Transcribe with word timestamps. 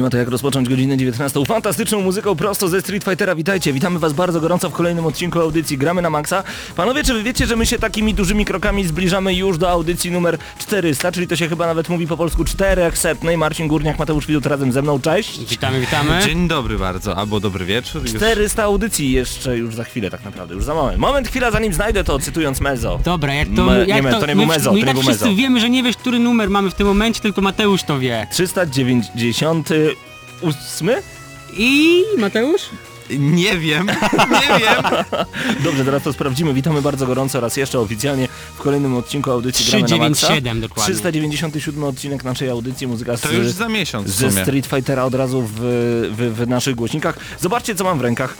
Nie 0.00 0.04
ma 0.04 0.10
to 0.10 0.16
jak 0.16 0.28
rozpocząć 0.28 0.68
godzinę 0.68 0.96
19 0.96 1.44
fantastyczną 1.46 2.00
muzyką 2.00 2.36
prosto 2.36 2.68
ze 2.68 2.80
Street 2.80 3.04
Fightera. 3.04 3.34
Witajcie, 3.34 3.72
witamy 3.72 3.98
was 3.98 4.12
bardzo 4.12 4.40
gorąco 4.40 4.70
w 4.70 4.72
kolejnym 4.72 5.06
odcinku 5.06 5.40
audycji 5.40 5.78
Gramy 5.78 6.02
na 6.02 6.10
Maxa. 6.10 6.42
Panowie, 6.76 7.04
czy 7.04 7.14
wy 7.14 7.22
wiecie, 7.22 7.46
że 7.46 7.56
my 7.56 7.66
się 7.66 7.78
takimi 7.78 8.14
dużymi 8.14 8.44
krokami 8.44 8.86
zbliżamy 8.86 9.34
już 9.34 9.58
do 9.58 9.70
audycji 9.70 10.10
numer 10.10 10.38
400, 10.58 11.12
czyli 11.12 11.26
to 11.28 11.36
się 11.36 11.48
chyba 11.48 11.66
nawet 11.66 11.88
mówi 11.88 12.06
po 12.06 12.16
polsku 12.16 12.44
400. 12.44 13.08
Marcin 13.36 13.68
Górniak, 13.68 13.98
Mateusz 13.98 14.26
Widut 14.26 14.46
razem 14.46 14.72
ze 14.72 14.82
mną, 14.82 15.00
cześć. 15.00 15.50
Witamy, 15.50 15.80
witamy. 15.80 16.20
Dzień 16.26 16.48
dobry 16.48 16.78
bardzo, 16.78 17.16
albo 17.16 17.40
dobry 17.40 17.64
wieczór. 17.64 18.02
Już 18.02 18.14
400 18.14 18.62
audycji 18.62 19.12
jeszcze 19.12 19.58
już 19.58 19.74
za 19.74 19.84
chwilę 19.84 20.10
tak 20.10 20.24
naprawdę, 20.24 20.54
już 20.54 20.64
za 20.64 20.74
moment. 20.74 20.98
Moment, 20.98 21.28
chwila 21.28 21.50
zanim 21.50 21.72
znajdę 21.72 22.04
to, 22.04 22.18
cytując 22.18 22.60
Mezo. 22.60 23.00
Dobra, 23.04 23.34
jak 23.34 23.48
to... 23.56 23.64
Me- 23.64 23.78
jak 23.78 23.88
nie, 23.88 24.02
me- 24.02 24.20
to 24.20 24.26
nie 24.26 24.36
był 24.36 24.46
Mezo, 24.46 24.70
to 24.70 24.76
nie 24.76 24.84
tak 24.84 24.94
był 24.94 25.02
wszyscy 25.02 25.24
Mezo. 25.24 25.36
wiemy, 25.36 25.60
że 25.60 25.70
nie 25.70 25.82
wiesz, 25.82 25.96
który 25.96 26.18
numer 26.18 26.50
mamy 26.50 26.70
w 26.70 26.74
tym 26.74 26.86
momencie, 26.86 27.20
tylko 27.20 27.40
Mateusz 27.40 27.82
to 27.82 27.98
wie. 27.98 28.26
398? 30.40 30.90
I 31.56 32.02
Mateusz? 32.18 32.62
Nie 33.18 33.58
wiem, 33.58 33.86
nie 34.40 34.58
wiem. 34.58 34.84
Dobrze, 35.64 35.84
teraz 35.84 36.02
to 36.02 36.12
sprawdzimy. 36.12 36.54
Witamy 36.54 36.82
bardzo 36.82 37.06
gorąco 37.06 37.40
raz 37.40 37.56
jeszcze 37.56 37.80
oficjalnie 37.80 38.28
w 38.54 38.58
kolejnym 38.62 38.96
odcinku 38.96 39.30
audycji 39.30 39.64
Gramy 39.66 39.88
na 39.88 39.96
Maxa. 39.96 40.26
397 40.26 40.60
dokładnie. 40.60 40.94
397 40.94 41.84
odcinek 41.84 42.24
naszej 42.24 42.48
audycji 42.50 42.86
Muzyka 42.86 43.16
z, 43.16 43.20
To 43.20 43.32
już 43.32 43.46
za 43.46 43.68
miesiąc 43.68 44.08
w 44.08 44.10
ze 44.10 44.30
sumie. 44.30 44.42
Street 44.42 44.66
Fightera 44.66 45.04
od 45.04 45.14
razu 45.14 45.42
w, 45.42 45.52
w, 46.12 46.34
w 46.36 46.48
naszych 46.48 46.74
głośnikach. 46.74 47.18
Zobaczcie 47.40 47.74
co 47.74 47.84
mam 47.84 47.98
w 47.98 48.00
rękach. 48.00 48.36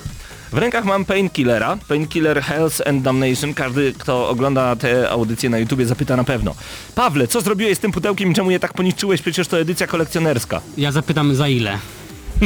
W 0.53 0.59
rękach 0.59 0.85
mam 0.85 1.05
Painkillera, 1.05 1.79
Painkiller 1.89 2.43
Health 2.43 2.89
and 2.89 3.03
Damnation. 3.03 3.55
Każdy, 3.55 3.93
kto 3.93 4.29
ogląda 4.29 4.77
te 4.77 5.11
audycje 5.11 5.51
na 5.51 5.59
YouTubie 5.59 5.87
zapyta 5.87 6.17
na 6.17 6.25
pewno. 6.25 6.55
Pawle, 6.95 7.29
co 7.29 7.41
zrobiłeś 7.41 7.77
z 7.77 7.81
tym 7.81 7.93
pudełkiem 7.93 8.31
i 8.31 8.35
czemu 8.35 8.51
je 8.51 8.61
tak 8.61 8.73
poniszczyłeś? 8.73 9.23
Przecież 9.23 9.49
to 9.49 9.61
edycja 9.61 9.87
kolekcjonerska. 9.87 10.61
Ja 10.77 10.93
zapytam 10.93 11.35
za 11.35 11.49
ile. 11.49 11.79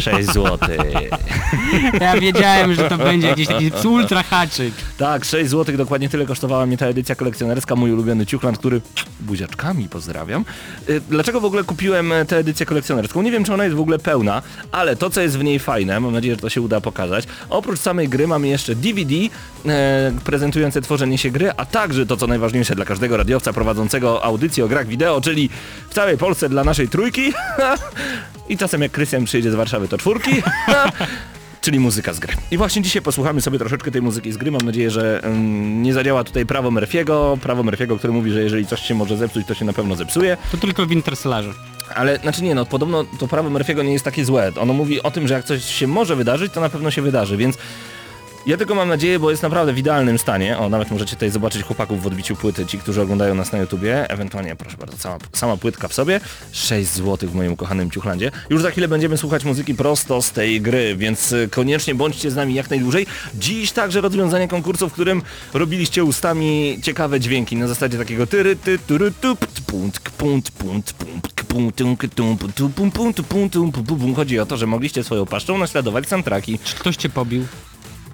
6 0.00 0.26
zł. 0.28 0.58
Ja 2.00 2.20
wiedziałem, 2.20 2.74
że 2.74 2.88
to 2.88 2.98
będzie 2.98 3.28
jakiś 3.28 3.46
taki 3.46 3.70
ultra 3.88 4.22
haczyk. 4.22 4.74
Tak, 4.98 5.24
6 5.24 5.50
zł 5.50 5.76
dokładnie 5.76 6.08
tyle 6.08 6.26
kosztowała 6.26 6.66
mnie 6.66 6.76
ta 6.76 6.86
edycja 6.86 7.14
kolekcjonerska, 7.14 7.76
mój 7.76 7.92
ulubiony 7.92 8.26
ciuchland, 8.26 8.58
który 8.58 8.80
buziaczkami 9.20 9.88
pozdrawiam. 9.88 10.44
Y, 10.88 11.00
Dlaczego 11.08 11.40
w 11.40 11.44
ogóle 11.44 11.64
kupiłem 11.64 12.12
e, 12.12 12.24
tę 12.24 12.36
edycję 12.36 12.66
kolekcjonerską? 12.66 13.22
Nie 13.22 13.32
wiem, 13.32 13.44
czy 13.44 13.54
ona 13.54 13.64
jest 13.64 13.76
w 13.76 13.80
ogóle 13.80 13.98
pełna, 13.98 14.42
ale 14.72 14.96
to, 14.96 15.10
co 15.10 15.20
jest 15.20 15.38
w 15.38 15.44
niej 15.44 15.58
fajne, 15.58 16.00
mam 16.00 16.12
nadzieję, 16.12 16.34
że 16.34 16.40
to 16.40 16.48
się 16.48 16.60
uda 16.60 16.80
pokazać, 16.80 17.24
oprócz 17.50 17.80
samej 17.80 18.08
gry 18.08 18.26
mamy 18.26 18.48
jeszcze 18.48 18.74
DVD 18.74 19.14
e, 19.66 20.12
prezentujące 20.24 20.80
tworzenie 20.80 21.18
się 21.18 21.30
gry, 21.30 21.50
a 21.56 21.64
także 21.66 22.06
to, 22.06 22.16
co 22.16 22.26
najważniejsze 22.26 22.74
dla 22.74 22.84
każdego 22.84 23.16
radiowca 23.16 23.52
prowadzącego 23.52 24.24
audycję 24.24 24.64
o 24.64 24.68
grach 24.68 24.86
wideo, 24.86 25.20
czyli 25.20 25.50
w 25.90 25.94
całej 25.94 26.18
Polsce 26.18 26.48
dla 26.48 26.64
naszej 26.64 26.88
trójki 26.88 27.32
i 28.48 28.58
czasem 28.58 28.82
jak 28.82 28.92
Krystian 28.92 29.24
przyjedzie 29.24 29.50
z 29.50 29.54
Warszawy, 29.54 29.83
to 29.88 29.98
czwórki. 29.98 30.30
Czyli 31.60 31.80
muzyka 31.80 32.12
z 32.12 32.18
gry. 32.18 32.34
I 32.50 32.56
właśnie 32.56 32.82
dzisiaj 32.82 33.02
posłuchamy 33.02 33.40
sobie 33.40 33.58
troszeczkę 33.58 33.90
tej 33.90 34.02
muzyki 34.02 34.32
z 34.32 34.36
gry. 34.36 34.50
Mam 34.50 34.62
nadzieję, 34.62 34.90
że 34.90 35.20
ym, 35.24 35.82
nie 35.82 35.94
zadziała 35.94 36.24
tutaj 36.24 36.46
prawo 36.46 36.70
Murphy'ego. 36.70 37.38
Prawo 37.38 37.62
Murphy'ego, 37.62 37.98
które 37.98 38.12
mówi, 38.12 38.30
że 38.30 38.42
jeżeli 38.42 38.66
coś 38.66 38.80
się 38.80 38.94
może 38.94 39.16
zepsuć, 39.16 39.46
to 39.46 39.54
się 39.54 39.64
na 39.64 39.72
pewno 39.72 39.96
zepsuje. 39.96 40.36
To 40.52 40.56
tylko 40.56 40.86
w 40.86 40.92
Interstellarze. 40.92 41.52
Ale 41.94 42.18
znaczy 42.18 42.42
nie, 42.42 42.54
no 42.54 42.66
podobno 42.66 43.04
to 43.18 43.28
prawo 43.28 43.50
Murphy'ego 43.50 43.84
nie 43.84 43.92
jest 43.92 44.04
takie 44.04 44.24
złe. 44.24 44.52
Ono 44.60 44.72
mówi 44.72 45.02
o 45.02 45.10
tym, 45.10 45.28
że 45.28 45.34
jak 45.34 45.44
coś 45.44 45.64
się 45.64 45.86
może 45.86 46.16
wydarzyć, 46.16 46.52
to 46.52 46.60
na 46.60 46.68
pewno 46.68 46.90
się 46.90 47.02
wydarzy, 47.02 47.36
więc 47.36 47.58
ja 48.46 48.56
tylko 48.56 48.74
mam 48.74 48.88
nadzieję, 48.88 49.18
bo 49.18 49.30
jest 49.30 49.42
naprawdę 49.42 49.72
w 49.72 49.78
idealnym 49.78 50.18
stanie. 50.18 50.58
O, 50.58 50.68
nawet 50.68 50.90
możecie 50.90 51.16
tutaj 51.16 51.30
zobaczyć 51.30 51.62
chłopaków 51.62 52.02
w 52.02 52.06
odbiciu 52.06 52.36
płyty, 52.36 52.66
ci, 52.66 52.78
którzy 52.78 53.02
oglądają 53.02 53.34
nas 53.34 53.52
na 53.52 53.58
YouTubie. 53.58 54.10
Ewentualnie, 54.10 54.56
proszę 54.56 54.76
bardzo, 54.76 54.96
sama, 54.98 55.18
sama 55.32 55.56
płytka 55.56 55.88
w 55.88 55.94
sobie. 55.94 56.20
6 56.52 56.90
zł 56.90 57.30
w 57.30 57.34
moim 57.34 57.52
ukochanym 57.52 57.90
Ciuchlandzie. 57.90 58.30
Już 58.50 58.62
za 58.62 58.70
chwilę 58.70 58.88
będziemy 58.88 59.16
słuchać 59.16 59.44
muzyki 59.44 59.74
prosto 59.74 60.22
z 60.22 60.30
tej 60.30 60.60
gry, 60.60 60.96
więc 60.96 61.32
y, 61.32 61.48
koniecznie 61.50 61.94
bądźcie 61.94 62.30
z 62.30 62.36
nami 62.36 62.54
jak 62.54 62.70
najdłużej. 62.70 63.06
Dziś 63.34 63.72
także 63.72 64.00
rozwiązanie 64.00 64.48
konkursu, 64.48 64.88
w 64.88 64.92
którym 64.92 65.22
robiliście 65.54 66.04
ustami 66.04 66.78
ciekawe 66.82 67.20
dźwięki 67.20 67.56
na 67.56 67.68
zasadzie 67.68 67.98
takiego 67.98 68.26
tyry 68.26 68.56
ty 68.56 68.78
tury 68.78 69.12
tu 69.20 69.36
pt, 69.36 69.60
punt 69.66 70.00
punt 70.00 70.50
punt 70.50 70.92
punt. 70.92 70.94
Chodzi 74.16 74.38
o 74.38 74.46
to, 74.46 74.56
że 74.56 74.66
mogliście 74.66 75.04
swoją 75.04 75.26
paszczą 75.26 75.58
naśladować 75.58 76.08
soundtracki. 76.08 76.58
Czy 76.64 76.76
ktoś 76.76 76.96
cię 76.96 77.08
pobił? 77.08 77.46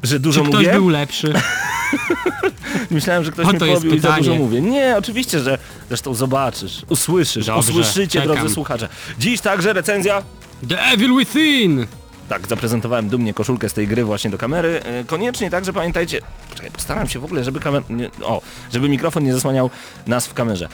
Że 0.03 0.15
Czy 0.17 0.21
dużo 0.21 0.43
ktoś 0.43 0.55
mówię? 0.55 0.73
był 0.73 0.89
lepszy? 0.89 1.33
Myślałem, 2.91 3.25
że 3.25 3.33
ktoś 3.33 3.47
O, 3.47 3.53
jest 3.53 3.83
pobił 3.83 3.95
i 3.95 4.01
za 4.01 4.13
dużo 4.17 4.35
mówię. 4.35 4.61
Nie, 4.61 4.95
oczywiście, 4.99 5.41
że 5.41 5.59
zresztą 5.89 6.15
zobaczysz, 6.15 6.83
usłyszysz, 6.89 7.47
Dobrze, 7.47 7.71
usłyszycie, 7.73 8.21
czekam. 8.21 8.37
drodzy 8.37 8.55
słuchacze. 8.55 8.89
Dziś 9.19 9.41
także 9.41 9.73
recenzja. 9.73 10.23
The 10.69 10.81
Evil 10.83 11.17
Within! 11.19 11.87
Tak, 12.31 12.47
zaprezentowałem 12.47 13.09
dumnie 13.09 13.35
koszulkę 13.35 13.69
z 13.69 13.73
tej 13.73 13.89
gry 13.89 14.05
właśnie 14.05 14.31
do 14.31 14.39
kamery. 14.39 14.81
E, 14.85 15.05
Koniecznie 15.05 15.51
także 15.51 15.73
pamiętajcie, 15.73 16.21
czekaj, 16.55 16.71
postaram 16.71 17.09
się 17.09 17.19
w 17.19 17.25
ogóle, 17.25 17.45
żeby 17.45 17.61
kamer... 17.61 17.83
o, 18.23 18.43
żeby 18.73 18.89
mikrofon 18.89 19.25
nie 19.25 19.33
zasłaniał 19.33 19.71
nas 20.07 20.27
w 20.27 20.35
kamerze. 20.35 20.69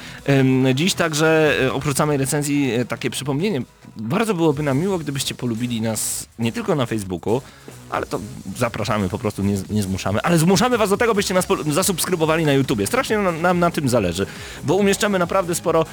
Dziś 0.75 0.95
także 0.95 1.57
e, 1.63 1.73
oprócz 1.73 1.97
samej 1.97 2.19
recenzji 2.19 2.71
e, 2.73 2.85
takie 2.85 3.11
przypomnienie. 3.11 3.63
Bardzo 3.97 4.35
byłoby 4.35 4.63
nam 4.63 4.79
miło, 4.79 4.99
gdybyście 4.99 5.35
polubili 5.35 5.81
nas 5.81 6.27
nie 6.39 6.53
tylko 6.53 6.75
na 6.75 6.87
Facebooku, 6.87 7.43
ale 7.91 8.07
to 8.07 8.21
zapraszamy, 8.57 9.09
po 9.09 9.19
prostu 9.19 9.43
nie, 9.43 9.57
nie 9.71 9.83
zmuszamy, 9.83 10.21
ale 10.23 10.39
zmuszamy 10.39 10.79
was 10.79 10.91
do 10.91 10.97
tego, 10.97 11.15
byście 11.15 11.35
nas 11.35 11.47
zasubskrybowali 11.71 12.45
na 12.45 12.53
YouTubie. 12.53 12.87
Strasznie 12.87 13.19
nam, 13.19 13.43
nam 13.43 13.59
na 13.59 13.71
tym 13.71 13.89
zależy, 13.89 14.27
bo 14.65 14.75
umieszczamy 14.75 15.19
naprawdę 15.19 15.55
sporo 15.55 15.85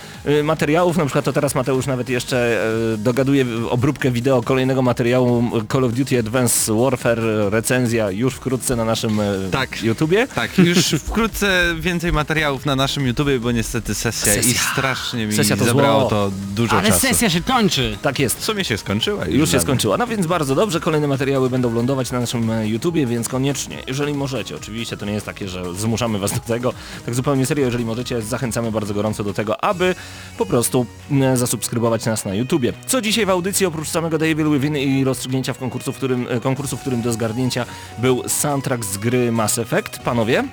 materiałów, 0.44 0.98
na 0.98 1.06
przykład 1.06 1.26
to 1.26 1.34
teraz 1.34 1.56
Mateusz 1.56 1.88
nawet 1.88 2.10
jeszcze 2.10 2.68
dogaduje 2.98 3.46
obróbkę 3.70 4.12
wideo 4.12 4.42
kolejnego 4.42 4.82
materiału 4.82 5.53
Call 5.72 5.84
of 5.84 5.94
Duty 5.94 6.20
Advanced 6.20 6.76
Warfare, 6.76 7.22
recenzja 7.50 8.12
już 8.12 8.34
wkrótce 8.34 8.76
na 8.76 8.86
naszym 8.86 9.20
y, 9.20 9.50
Tak. 9.52 9.84
YouTubie. 9.84 10.28
Tak, 10.28 10.58
już 10.58 10.78
wkrótce 11.08 11.76
więcej 11.80 12.12
materiałów 12.12 12.66
na 12.66 12.76
naszym 12.76 13.08
YouTubie, 13.08 13.40
bo 13.40 13.52
niestety 13.52 13.96
sesja, 13.96 14.34
i 14.36 14.44
Sesja. 14.44 14.62
strasznie 14.74 15.28
mi 15.28 15.34
Sesja 15.34 15.58
to 15.58 15.66
zabrało 15.66 16.00
zło. 16.00 16.10
to 16.10 16.32
dużo 16.56 16.78
Ale 16.78 16.88
czasu. 16.90 17.08
sesja 17.08 17.30
się 17.30 17.42
kończy! 17.42 17.98
Tak 18.02 18.20
jest. 18.20 18.40
W 18.40 18.44
sumie 18.44 18.64
się 18.66 18.78
skończyła. 18.78 19.26
Już 19.26 19.50
się 19.50 19.58
dawno. 19.58 19.60
skończyła, 19.62 19.98
no 19.98 20.08
więc 20.08 20.28
bardzo 20.28 20.56
dobrze, 20.56 20.80
kolejne 20.80 21.08
materiały 21.08 21.50
będą 21.50 21.74
lądować 21.74 22.12
na 22.12 22.20
naszym 22.20 22.50
e, 22.52 22.68
YouTubie, 22.68 23.06
więc 23.06 23.28
koniecznie, 23.28 23.78
jeżeli 23.88 24.14
możecie, 24.14 24.56
oczywiście 24.56 24.98
to 24.98 25.06
nie 25.06 25.14
jest 25.14 25.26
takie, 25.26 25.48
że 25.48 25.76
zmuszamy 25.76 26.20
was 26.20 26.32
do 26.34 26.40
tego, 26.40 26.74
tak 27.06 27.16
zupełnie 27.16 27.46
serio, 27.46 27.66
jeżeli 27.66 27.86
możecie, 27.86 28.22
zachęcamy 28.22 28.72
bardzo 28.72 28.94
gorąco 28.94 29.24
do 29.24 29.34
tego, 29.34 29.64
aby 29.64 29.96
po 30.38 30.46
prostu 30.46 30.86
mm, 31.12 31.38
zasubskrybować 31.38 32.06
nas 32.06 32.26
na 32.26 32.34
YouTubie. 32.36 32.74
Co 32.88 33.02
dzisiaj 33.02 33.26
w 33.26 33.30
audycji, 33.30 33.66
oprócz 33.66 33.88
samego 33.90 34.18
The 34.20 34.26
Evil 34.26 34.50
Within 34.50 34.78
i 34.78 35.04
rozstrzygnięcia 35.04 35.43
w 35.52 35.58
konkursu, 35.58 35.94
w 35.94 35.98
którym, 35.98 36.28
e, 36.30 36.40
konkursu, 36.40 36.78
w 36.78 36.82
którym 36.82 37.02
do 37.02 37.14
zgarnięcia 37.14 37.66
był 37.98 38.24
soundtrack 38.30 38.86
z 38.86 38.98
gry 38.98 39.32
Mass 39.32 39.58
Effect, 39.58 40.00
panowie? 40.00 40.44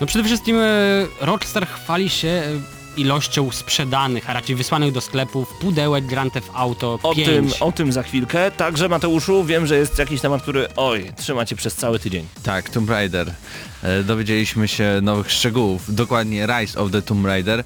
No 0.00 0.06
przede 0.06 0.24
wszystkim 0.24 0.56
e, 0.56 0.66
Rockstar 1.20 1.66
chwali 1.66 2.08
się 2.08 2.28
e, 2.28 2.42
ilością 2.96 3.50
sprzedanych, 3.50 4.30
a 4.30 4.32
raczej 4.32 4.56
wysłanych 4.56 4.92
do 4.92 5.00
sklepów 5.00 5.48
pudełek 5.60 6.06
Grand 6.06 6.32
Theft 6.32 6.50
Auto 6.54 6.98
O 7.02 7.14
5. 7.14 7.28
tym, 7.28 7.50
o 7.60 7.72
tym 7.72 7.92
za 7.92 8.02
chwilkę. 8.02 8.50
Także 8.50 8.88
Mateuszu, 8.88 9.44
wiem, 9.44 9.66
że 9.66 9.76
jest 9.78 9.98
jakiś 9.98 10.20
temat, 10.20 10.42
który, 10.42 10.68
oj, 10.76 11.12
trzymacie 11.16 11.56
przez 11.56 11.74
cały 11.74 11.98
tydzień. 11.98 12.26
Tak, 12.42 12.70
Tomb 12.70 12.90
Raider. 12.90 13.32
E, 13.82 14.02
dowiedzieliśmy 14.02 14.68
się 14.68 14.98
nowych 15.02 15.30
szczegółów, 15.32 15.94
dokładnie 15.94 16.46
Rise 16.46 16.80
of 16.80 16.90
the 16.92 17.02
Tomb 17.02 17.26
Raider. 17.26 17.60
E, 17.60 17.64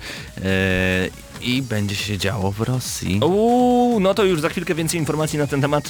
I 1.44 1.62
będzie 1.62 1.96
się 1.96 2.18
działo 2.18 2.52
w 2.52 2.60
Rosji. 2.60 3.20
Uuu, 3.24 4.00
no 4.00 4.14
to 4.14 4.24
już 4.24 4.40
za 4.40 4.48
chwilkę 4.48 4.74
więcej 4.74 5.00
informacji 5.00 5.38
na 5.38 5.46
ten 5.46 5.60
temat. 5.60 5.88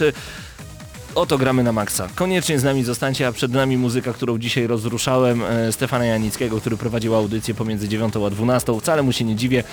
Oto 1.14 1.38
gramy 1.38 1.62
na 1.62 1.72
maksa. 1.72 2.08
Koniecznie 2.14 2.58
z 2.58 2.64
nami 2.64 2.84
zostańcie, 2.84 3.26
a 3.26 3.32
przed 3.32 3.52
nami 3.52 3.78
muzyka, 3.78 4.12
którą 4.12 4.38
dzisiaj 4.38 4.66
rozruszałem. 4.66 5.42
E, 5.42 5.72
Stefana 5.72 6.04
Janickiego, 6.04 6.60
który 6.60 6.76
prowadził 6.76 7.14
audycję 7.14 7.54
pomiędzy 7.54 7.88
9 7.88 8.14
a 8.26 8.30
12. 8.30 8.80
Wcale 8.80 9.02
mu 9.02 9.12
się 9.12 9.24
nie 9.24 9.36
dziwię. 9.36 9.64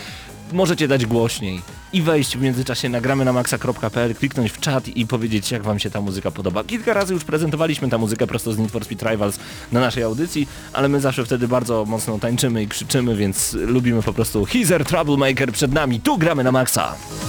Możecie 0.53 0.87
dać 0.87 1.05
głośniej 1.05 1.61
i 1.93 2.01
wejść 2.01 2.37
w 2.37 2.41
międzyczasie 2.41 2.89
na 2.89 3.01
gramy 3.01 3.25
na 3.25 3.33
maxa.pl, 3.33 4.15
kliknąć 4.15 4.51
w 4.51 4.59
czat 4.59 4.87
i 4.87 5.07
powiedzieć 5.07 5.51
jak 5.51 5.63
wam 5.63 5.79
się 5.79 5.89
ta 5.89 6.01
muzyka 6.01 6.31
podoba. 6.31 6.63
Kilka 6.63 6.93
razy 6.93 7.13
już 7.13 7.23
prezentowaliśmy 7.23 7.89
tę 7.89 7.97
muzykę 7.97 8.27
prosto 8.27 8.53
z 8.53 8.57
Need 8.57 8.71
for 8.71 8.85
Speed 8.85 9.09
Rivals 9.11 9.39
na 9.71 9.79
naszej 9.79 10.03
audycji, 10.03 10.47
ale 10.73 10.89
my 10.89 11.01
zawsze 11.01 11.25
wtedy 11.25 11.47
bardzo 11.47 11.85
mocno 11.85 12.19
tańczymy 12.19 12.63
i 12.63 12.67
krzyczymy, 12.67 13.15
więc 13.15 13.53
lubimy 13.53 14.03
po 14.03 14.13
prostu 14.13 14.45
Heezer 14.45 14.85
Troublemaker 14.85 15.51
przed 15.51 15.73
nami. 15.73 15.99
Tu 15.99 16.17
gramy 16.17 16.43
na 16.43 16.65
trouble. 16.65 17.19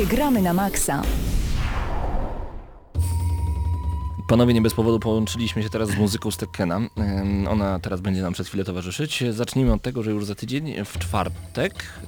Gramy 0.00 0.42
na 0.42 0.54
Maxa. 0.54 1.02
Panowie, 4.28 4.54
nie 4.54 4.62
bez 4.62 4.74
powodu 4.74 5.00
połączyliśmy 5.00 5.62
się 5.62 5.70
teraz 5.70 5.88
z 5.88 5.96
muzyką 5.96 6.30
z 6.30 6.36
Tekkena. 6.36 6.80
Ona 7.50 7.78
teraz 7.78 8.00
będzie 8.00 8.22
nam 8.22 8.32
przez 8.32 8.48
chwilę 8.48 8.64
towarzyszyć. 8.64 9.24
Zacznijmy 9.30 9.72
od 9.72 9.82
tego, 9.82 10.02
że 10.02 10.10
już 10.10 10.24
za 10.24 10.34
tydzień, 10.34 10.84
w 10.84 10.98
czwartek, 10.98 11.51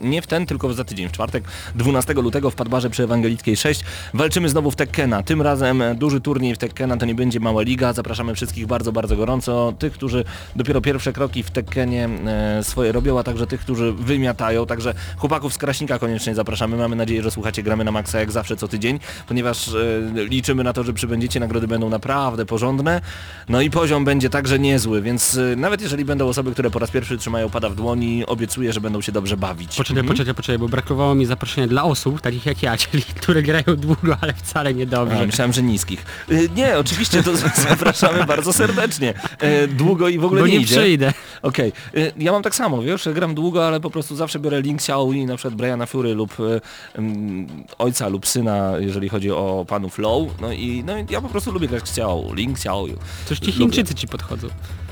nie 0.00 0.22
w 0.22 0.26
ten, 0.26 0.46
tylko 0.46 0.74
za 0.74 0.84
tydzień, 0.84 1.08
w 1.08 1.12
czwartek, 1.12 1.44
12 1.74 2.14
lutego 2.14 2.50
w 2.50 2.54
Padbarze 2.54 2.90
przy 2.90 3.02
Ewangelickiej 3.02 3.56
6 3.56 3.84
walczymy 4.14 4.48
znowu 4.48 4.70
w 4.70 4.76
Tekkena. 4.76 5.22
Tym 5.22 5.42
razem 5.42 5.82
duży 5.96 6.20
turniej 6.20 6.54
w 6.54 6.58
Tekkena, 6.58 6.96
to 6.96 7.06
nie 7.06 7.14
będzie 7.14 7.40
mała 7.40 7.62
liga. 7.62 7.92
Zapraszamy 7.92 8.34
wszystkich 8.34 8.66
bardzo, 8.66 8.92
bardzo 8.92 9.16
gorąco. 9.16 9.74
Tych, 9.78 9.92
którzy 9.92 10.24
dopiero 10.56 10.80
pierwsze 10.80 11.12
kroki 11.12 11.42
w 11.42 11.50
Tekkenie 11.50 12.08
e, 12.26 12.62
swoje 12.62 12.92
robią, 12.92 13.18
a 13.18 13.22
także 13.22 13.46
tych, 13.46 13.60
którzy 13.60 13.92
wymiatają. 13.92 14.66
Także 14.66 14.94
chłopaków 15.16 15.54
z 15.54 15.58
Kraśnika 15.58 15.98
koniecznie 15.98 16.34
zapraszamy. 16.34 16.76
Mamy 16.76 16.96
nadzieję, 16.96 17.22
że 17.22 17.30
słuchacie 17.30 17.62
Gramy 17.62 17.84
na 17.84 17.92
Maxa 17.92 18.20
jak 18.20 18.32
zawsze 18.32 18.56
co 18.56 18.68
tydzień, 18.68 19.00
ponieważ 19.28 19.68
e, 19.68 19.74
liczymy 20.14 20.64
na 20.64 20.72
to, 20.72 20.84
że 20.84 20.92
przybędziecie. 20.92 21.40
Nagrody 21.40 21.68
będą 21.68 21.88
naprawdę 21.90 22.46
porządne. 22.46 23.00
No 23.48 23.60
i 23.60 23.70
poziom 23.70 24.04
będzie 24.04 24.30
także 24.30 24.58
niezły, 24.58 25.02
więc 25.02 25.36
e, 25.36 25.56
nawet 25.56 25.82
jeżeli 25.82 26.04
będą 26.04 26.28
osoby, 26.28 26.52
które 26.52 26.70
po 26.70 26.78
raz 26.78 26.90
pierwszy 26.90 27.18
trzymają 27.18 27.50
pada 27.50 27.68
w 27.68 27.74
dłoni, 27.74 28.26
obiecuję, 28.26 28.72
że 28.72 28.80
będą 28.80 29.00
się 29.00 29.12
dobrze 29.12 29.33
bawić. 29.36 29.76
Poczekaj, 29.76 30.04
poczekaj, 30.04 30.34
poczekaj, 30.34 30.58
bo 30.58 30.68
brakowało 30.68 31.14
mi 31.14 31.26
zaproszenia 31.26 31.66
dla 31.66 31.82
osób, 31.84 32.20
takich 32.20 32.46
jak 32.46 32.62
ja, 32.62 32.76
czyli 32.90 33.02
które 33.02 33.42
grają 33.42 33.64
długo, 33.76 34.16
ale 34.20 34.32
wcale 34.34 34.74
nie 34.74 34.86
dobrze. 34.86 35.20
A, 35.22 35.26
myślałem, 35.26 35.52
że 35.52 35.62
niskich. 35.62 36.04
Y, 36.30 36.48
Nie, 36.56 36.78
oczywiście 36.78 37.22
to 37.22 37.36
zapraszamy 37.68 38.24
bardzo 38.24 38.52
serdecznie. 38.52 39.14
E, 39.38 39.68
Długo 39.68 40.08
i 40.08 40.18
w 40.18 40.24
ogóle 40.24 40.40
Bo 40.40 40.46
nie, 40.46 40.52
nie 40.52 40.60
idzie. 40.60 40.76
przyjdę. 40.76 41.12
Okej, 41.42 41.72
Y, 41.96 42.12
ja 42.18 42.32
mam 42.32 42.42
tak 42.42 42.54
samo, 42.54 42.82
wiesz, 42.82 43.08
gram 43.14 43.34
długo, 43.34 43.66
ale 43.66 43.80
po 43.80 43.90
prostu 43.90 44.16
zawsze 44.16 44.38
biorę 44.38 44.62
Link 44.62 44.78
Xiaomi, 44.80 45.26
na 45.26 45.36
przykład 45.36 45.54
Briana 45.54 45.86
Fury 45.86 46.14
lub 46.14 46.40
y, 46.40 46.60
ym, 46.98 47.46
ojca 47.78 48.08
lub 48.08 48.26
syna, 48.26 48.72
jeżeli 48.78 49.08
chodzi 49.08 49.30
o 49.30 49.64
panów 49.68 49.98
Low. 49.98 50.28
No 50.40 50.52
i, 50.52 50.84
no 50.86 50.92
ja 51.10 51.20
po 51.20 51.28
prostu 51.28 51.52
lubię 51.52 51.68
grać 51.68 51.82
Xiao, 51.82 52.34
Link 52.34 52.56
Xiao. 52.56 52.86
Coś 53.26 53.38
ci 53.38 53.46
Lubię. 53.46 53.58
Chińczycy 53.58 53.94
ci 53.94 54.08
podchodzą. 54.08 54.48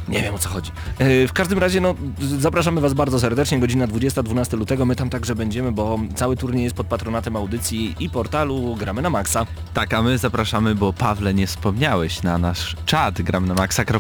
Nie 0.09 0.23
wiem 0.23 0.35
o 0.35 0.39
co 0.39 0.49
chodzi. 0.49 0.71
E, 0.99 1.29
W 1.29 1.33
każdym 1.33 1.59
razie 1.59 1.81
no, 1.81 1.95
zapraszamy 2.39 2.81
Was 2.81 2.95
bardzo 2.95 3.21
serdecznie, 3.21 3.59
godzina 3.61 3.87
20-12 3.87 4.59
lutego, 4.59 4.87
my 4.87 4.97
tam 4.97 5.11
także 5.11 5.35
będziemy, 5.35 5.73
bo 5.73 5.99
cały 6.15 6.37
turniej 6.37 6.65
jest 6.65 6.77
pod 6.77 6.87
patronatem 6.87 7.37
audycji 7.37 7.95
i 8.01 8.11
portalu 8.11 8.77
Gramy 8.77 9.03
na 9.03 9.11
Maxa. 9.11 9.47
Tak, 9.75 9.95
a 9.95 10.03
my 10.03 10.19
zapraszamy, 10.19 10.75
bo 10.75 10.93
Pawle 10.93 11.35
nie 11.35 11.47
wspomniałeś 11.47 12.23
na 12.23 12.39
nasz 12.39 12.77
czat 12.87 13.23
gram 13.23 13.47
na 13.47 13.55
maxa.pl, 13.55 13.99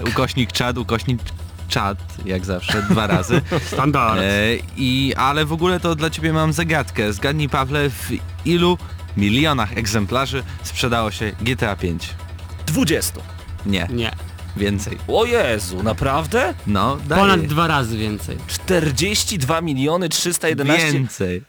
Tak. 0.00 0.08
ukośnik 0.08 0.52
czat, 0.52 0.78
ukośnik 0.78 1.20
czat, 1.68 1.98
jak 2.24 2.44
zawsze, 2.44 2.82
dwa 2.82 3.06
razy. 3.06 3.42
Standard. 3.72 4.20
E, 4.20 4.24
i, 4.76 5.14
ale 5.16 5.44
w 5.44 5.52
ogóle 5.52 5.80
to 5.80 5.94
dla 5.94 6.10
ciebie 6.10 6.32
mam 6.32 6.52
zagadkę. 6.52 7.12
Zgadnij 7.12 7.48
Pawle, 7.48 7.90
w 7.90 8.10
ilu 8.44 8.78
milionach 9.16 9.78
egzemplarzy 9.78 10.42
sprzedało 10.62 11.10
się 11.10 11.32
GTA 11.40 11.76
5? 11.76 12.08
20. 12.66 13.20
Nie. 13.66 13.88
Nie. 13.90 14.12
Więcej. 14.56 14.98
O 15.08 15.24
Jezu, 15.24 15.82
naprawdę? 15.82 16.54
No, 16.66 16.98
daje. 17.08 17.20
Ponad 17.22 17.40
dwa 17.40 17.66
razy 17.66 17.96
więcej. 17.96 18.36
42 18.46 19.60
miliony 19.60 20.08
311... 20.08 20.92
Więcej. 20.92 21.42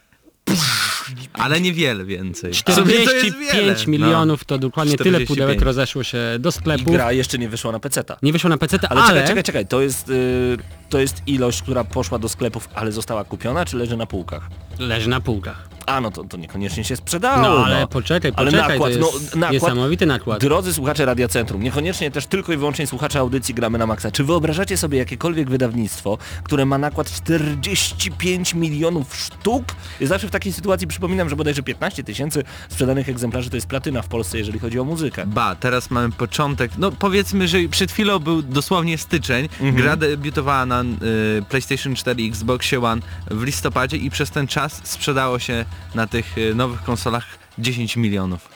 Ale 1.34 1.62
niewiele 1.62 2.06
więcej. 2.06 2.54
W 2.54 2.58
sumie 2.58 2.94
to 2.94 3.12
jest 3.12 3.38
wiele. 3.38 3.76
45 3.76 3.88
milionów 3.88 4.46
to 4.46 4.58
dokładnie 4.58 4.98
tyle 4.98 5.10
45. 5.10 5.28
pudełek 5.28 5.62
rozeszło 5.62 6.04
się 6.04 6.18
do 6.40 6.50
I 6.50 6.52
sklepów. 6.52 6.94
gra 6.94 7.12
jeszcze 7.12 7.38
nie 7.38 7.50
wyszła 7.50 7.72
na 7.72 7.80
peceta. 7.80 8.18
Nie 8.22 8.34
wyszło 8.34 8.50
na 8.50 8.58
PC, 8.58 8.80
Ale, 8.90 9.02
ale, 9.02 9.08
czekaj, 9.22 9.28
czekaj, 9.28 9.44
czekaj, 9.44 9.68
to 9.68 9.82
jest, 9.82 10.10
y, 10.10 10.58
to 10.90 11.00
jest 11.00 11.22
ilość, 11.28 11.62
która 11.62 11.84
poszła 11.84 12.20
do 12.20 12.30
sklepów, 12.30 12.70
ale 12.76 12.92
została 12.92 13.24
kupiona, 13.24 13.66
czy 13.66 13.78
leży 13.78 13.98
na 13.98 14.06
półkach? 14.06 14.50
leży 14.80 15.10
na 15.10 15.22
półkach. 15.22 15.70
A, 15.86 16.02
no 16.02 16.12
to, 16.12 16.24
to 16.24 16.38
niekoniecznie 16.38 16.84
się 16.84 16.96
sprzedało. 16.96 17.42
No 17.42 17.66
ale 17.66 17.88
poczekaj, 17.88 18.32
Ale 18.36 18.52
poczekaj, 18.52 18.80
nakład, 18.80 18.94
to 18.94 19.00
jest 19.00 19.34
no, 19.36 19.40
nakład, 19.40 19.54
niesamowity 19.54 20.06
nakład. 20.06 20.40
Drodzy 20.40 20.74
słuchacze 20.74 21.06
Radia 21.06 21.28
Centrum, 21.28 21.64
niekoniecznie 21.64 22.12
też 22.12 22.26
tylko 22.26 22.54
i 22.54 22.58
wyłącznie 22.58 22.88
słuchacze 22.88 23.20
audycji 23.20 23.54
Gramy 23.54 23.78
na 23.78 23.88
Maxa. 23.88 24.12
Czy 24.12 24.24
wyobrażacie 24.24 24.78
sobie 24.78 24.98
jakiekolwiek 24.98 25.50
wydawnictwo, 25.50 26.18
które 26.44 26.66
ma 26.66 26.78
nakład 26.78 27.12
45 27.12 28.54
milionów 28.54 29.16
sztuk? 29.16 29.66
Zawsze 30.02 30.28
w 30.28 30.32
takiej 30.32 30.54
sytuacji 30.54 30.88
przypominam, 30.88 31.30
że 31.30 31.36
bodajże 31.36 31.64
15 31.64 32.04
tysięcy 32.04 32.44
sprzedanych 32.70 33.10
egzemplarzy 33.10 33.50
to 33.50 33.58
jest 33.58 33.68
platyna 33.68 34.02
w 34.02 34.08
Polsce, 34.08 34.38
jeżeli 34.38 34.60
chodzi 34.60 34.80
o 34.80 34.84
muzykę. 34.84 35.26
Ba, 35.28 35.56
teraz 35.56 35.92
mamy 35.92 36.12
początek. 36.12 36.72
No 36.78 36.92
powiedzmy, 36.92 37.48
że 37.48 37.58
przed 37.72 37.92
chwilą 37.92 38.20
był 38.20 38.42
dosłownie 38.42 38.98
styczeń. 38.98 39.44
Mhm. 39.44 39.76
Gra 39.76 39.96
debiutowała 39.96 40.66
na 40.66 40.82
y, 40.82 40.86
PlayStation 41.50 41.96
4 41.96 42.22
i 42.22 42.28
Xboxie 42.28 42.84
One 42.84 43.02
w 43.32 43.44
listopadzie 43.44 43.98
i 43.98 44.10
przez 44.10 44.32
ten 44.32 44.48
czas 44.48 44.82
sprzedało 44.84 45.40
się 45.40 45.66
na 45.96 46.08
tych 46.08 46.38
y, 46.38 46.56
nowych 46.56 46.84
konsolach 46.84 47.26
10 47.58 47.98
milionów. 47.98 48.56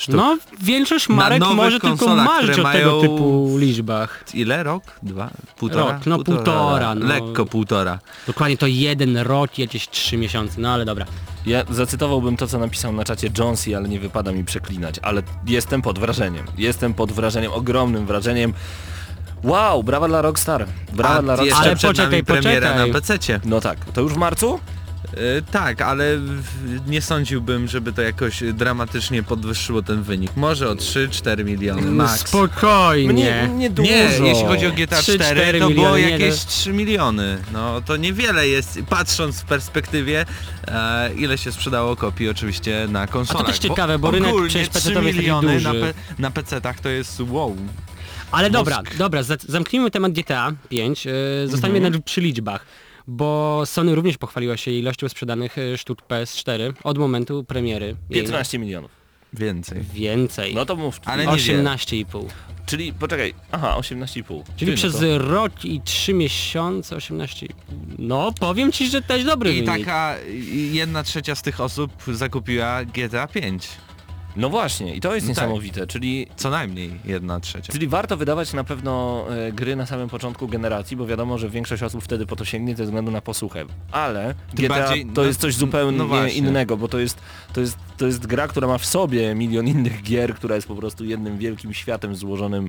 Sztuk. 0.00 0.14
No, 0.14 0.38
większość 0.60 1.08
marek 1.08 1.42
może 1.54 1.80
tylko 1.80 2.16
marzyć 2.16 2.50
które 2.50 2.68
o 2.68 2.72
tego 2.72 2.90
mają- 2.90 3.00
typu 3.00 3.56
liczbach. 3.58 4.24
Ile? 4.34 4.62
Rok? 4.62 4.82
Dwa? 5.02 5.30
Półtora? 5.56 5.92
Rok, 5.92 6.06
no 6.06 6.18
półtora, 6.18 6.94
no. 6.94 7.06
Lekko 7.06 7.46
półtora. 7.46 7.98
Dokładnie 8.26 8.56
to 8.56 8.66
jeden 8.66 9.16
rok, 9.16 9.58
jakieś 9.58 9.88
trzy 9.88 10.16
miesiące, 10.16 10.60
no 10.60 10.72
ale 10.72 10.84
dobra. 10.84 11.06
Ja 11.46 11.64
zacytowałbym 11.70 12.36
to, 12.36 12.46
co 12.46 12.58
napisał 12.58 12.92
na 12.92 13.04
czacie 13.04 13.30
Jonesy, 13.38 13.76
ale 13.76 13.88
nie 13.88 14.00
wypada 14.00 14.32
mi 14.32 14.44
przeklinać, 14.44 14.94
ale 15.02 15.22
jestem 15.46 15.82
pod 15.82 15.98
wrażeniem. 15.98 16.46
Jestem 16.58 16.94
pod 16.94 17.12
wrażeniem, 17.12 17.52
ogromnym 17.52 18.06
wrażeniem. 18.06 18.54
Wow, 19.42 19.82
brawa 19.82 20.08
dla 20.08 20.22
Rockstar. 20.22 20.66
Brawa 20.92 21.14
A 21.18 21.22
dla 21.22 21.36
Rockstar. 21.36 21.62
Ale 21.62 21.76
poczekaj, 21.76 22.24
poczekaj. 22.24 22.88
na 22.88 22.92
PC-cie. 23.00 23.40
No 23.44 23.60
tak, 23.60 23.84
to 23.92 24.00
już 24.00 24.12
w 24.12 24.16
marcu? 24.16 24.60
Y, 25.14 25.42
tak, 25.52 25.82
ale 25.82 26.04
nie 26.86 27.02
sądziłbym, 27.02 27.68
żeby 27.68 27.92
to 27.92 28.02
jakoś 28.02 28.42
dramatycznie 28.52 29.22
podwyższyło 29.22 29.82
ten 29.82 30.02
wynik. 30.02 30.36
Może 30.36 30.68
o 30.68 30.74
3-4 30.74 31.44
miliony 31.44 31.82
max. 31.90 32.26
Spokojnie. 32.28 33.12
Mnie 33.12 33.48
nie 33.58 33.70
dużo. 33.70 33.90
Nie, 33.90 34.08
jeśli 34.28 34.44
chodzi 34.44 34.66
o 34.66 34.70
GTA 34.70 35.00
3-4 35.00 35.14
4, 35.14 35.58
to 35.60 35.70
było 35.70 35.70
miliony, 35.70 36.02
nie, 36.02 36.10
jakieś 36.10 36.44
no. 36.44 36.50
3 36.50 36.72
miliony. 36.72 37.38
No 37.52 37.80
to 37.80 37.96
niewiele 37.96 38.48
jest, 38.48 38.78
patrząc 38.88 39.40
w 39.40 39.44
perspektywie, 39.44 40.26
e, 40.68 41.10
ile 41.14 41.38
się 41.38 41.52
sprzedało 41.52 41.96
kopii 41.96 42.28
oczywiście 42.28 42.86
na 42.90 43.06
konsolach. 43.06 43.46
też 43.46 43.58
ciekawe, 43.58 43.98
bo 43.98 44.10
rynek 44.10 44.28
ogólnie 44.30 44.48
przecież 44.48 44.68
3 44.68 44.78
PC-towy 44.90 45.04
jest 45.06 45.06
taki 45.06 45.18
miliony 45.18 45.60
na, 45.60 45.72
pe, 45.72 45.94
na 46.18 46.30
PC-tach 46.30 46.80
to 46.80 46.88
jest 46.88 47.20
wow. 47.28 47.56
Ale 48.32 48.50
dobra, 48.50 48.82
dobra, 48.98 49.22
za- 49.22 49.36
zamknijmy 49.48 49.90
temat 49.90 50.12
GTA 50.12 50.52
5, 50.68 51.04
yy, 51.04 51.12
zostańmy 51.48 51.78
Mhm. 51.78 52.02
przy 52.02 52.20
liczbach. 52.20 52.66
Bo 53.12 53.62
Sony 53.66 53.94
również 53.94 54.18
pochwaliła 54.18 54.56
się 54.56 54.70
ilością 54.70 55.08
sprzedanych 55.08 55.58
y, 55.58 55.78
sztuk 55.78 56.02
PS4 56.08 56.72
od 56.84 56.98
momentu 56.98 57.44
premiery. 57.44 57.96
jej. 58.10 58.22
15 58.22 58.58
milionów. 58.58 58.90
Więcej. 59.32 59.80
Więcej. 59.94 60.54
No 60.54 60.66
to 60.66 60.76
mów. 60.76 61.00
Ale 61.04 61.26
nie 61.26 61.32
18,5. 61.32 62.24
Czyli, 62.66 62.92
poczekaj, 62.92 63.34
aha, 63.52 63.76
18,5. 63.78 64.42
Czyli 64.56 64.70
Ty, 64.70 64.76
przez 64.76 64.94
no 64.94 65.00
to... 65.00 65.18
rok 65.18 65.64
i 65.64 65.80
3 65.80 66.14
miesiące 66.14 66.96
18,5. 66.96 67.48
No, 67.98 68.32
powiem 68.40 68.72
ci, 68.72 68.88
że 68.88 69.02
też 69.02 69.24
dobry 69.24 69.50
I 69.50 69.64
wynik. 69.64 69.86
taka 69.86 70.16
jedna 70.72 71.02
trzecia 71.02 71.34
z 71.34 71.42
tych 71.42 71.60
osób 71.60 71.92
zakupiła 72.08 72.84
GTA 72.84 73.26
5. 73.26 73.68
No 74.36 74.48
właśnie, 74.48 74.94
i 74.94 75.00
to 75.00 75.14
jest 75.14 75.28
No 75.28 75.34
tak. 75.34 75.44
niesamowite, 75.44 75.86
czyli 75.86 76.26
Co 76.36 76.50
najmniej 76.50 76.90
jedna 77.04 77.40
trzecia. 77.40 77.72
Czyli 77.72 77.88
warto 77.88 78.16
wydawać 78.16 78.52
na 78.52 78.64
pewno 78.64 79.24
e, 79.30 79.52
gry 79.52 79.76
na 79.76 79.86
samym 79.86 80.08
początku 80.08 80.48
generacji, 80.48 80.96
bo 80.96 81.06
wiadomo, 81.06 81.38
że 81.38 81.48
większość 81.48 81.82
osób 81.82 82.04
wtedy 82.04 82.26
po 82.26 82.36
to 82.36 82.44
sięgnie 82.44 82.76
ze 82.76 82.84
względu 82.84 83.10
na 83.10 83.20
posłuchę. 83.20 83.64
Ale 83.92 84.34
Tym 84.56 84.64
GTA 84.66 84.68
bardziej- 84.68 85.06
to 85.06 85.12
no- 85.20 85.26
jest 85.26 85.40
coś 85.40 85.54
zupełnie 85.54 85.98
no 85.98 86.26
innego, 86.26 86.76
bo 86.76 86.88
to 86.88 86.98
jest, 86.98 87.18
to, 87.52 87.60
jest, 87.60 87.78
to 87.96 88.06
jest 88.06 88.26
gra, 88.26 88.48
która 88.48 88.66
ma 88.68 88.78
w 88.78 88.86
sobie 88.86 89.34
milion 89.34 89.66
innych 89.68 90.02
gier, 90.02 90.34
która 90.34 90.54
jest 90.54 90.68
po 90.68 90.74
prostu 90.76 91.04
jednym 91.04 91.38
wielkim 91.38 91.74
światem 91.74 92.16
złożonym 92.16 92.68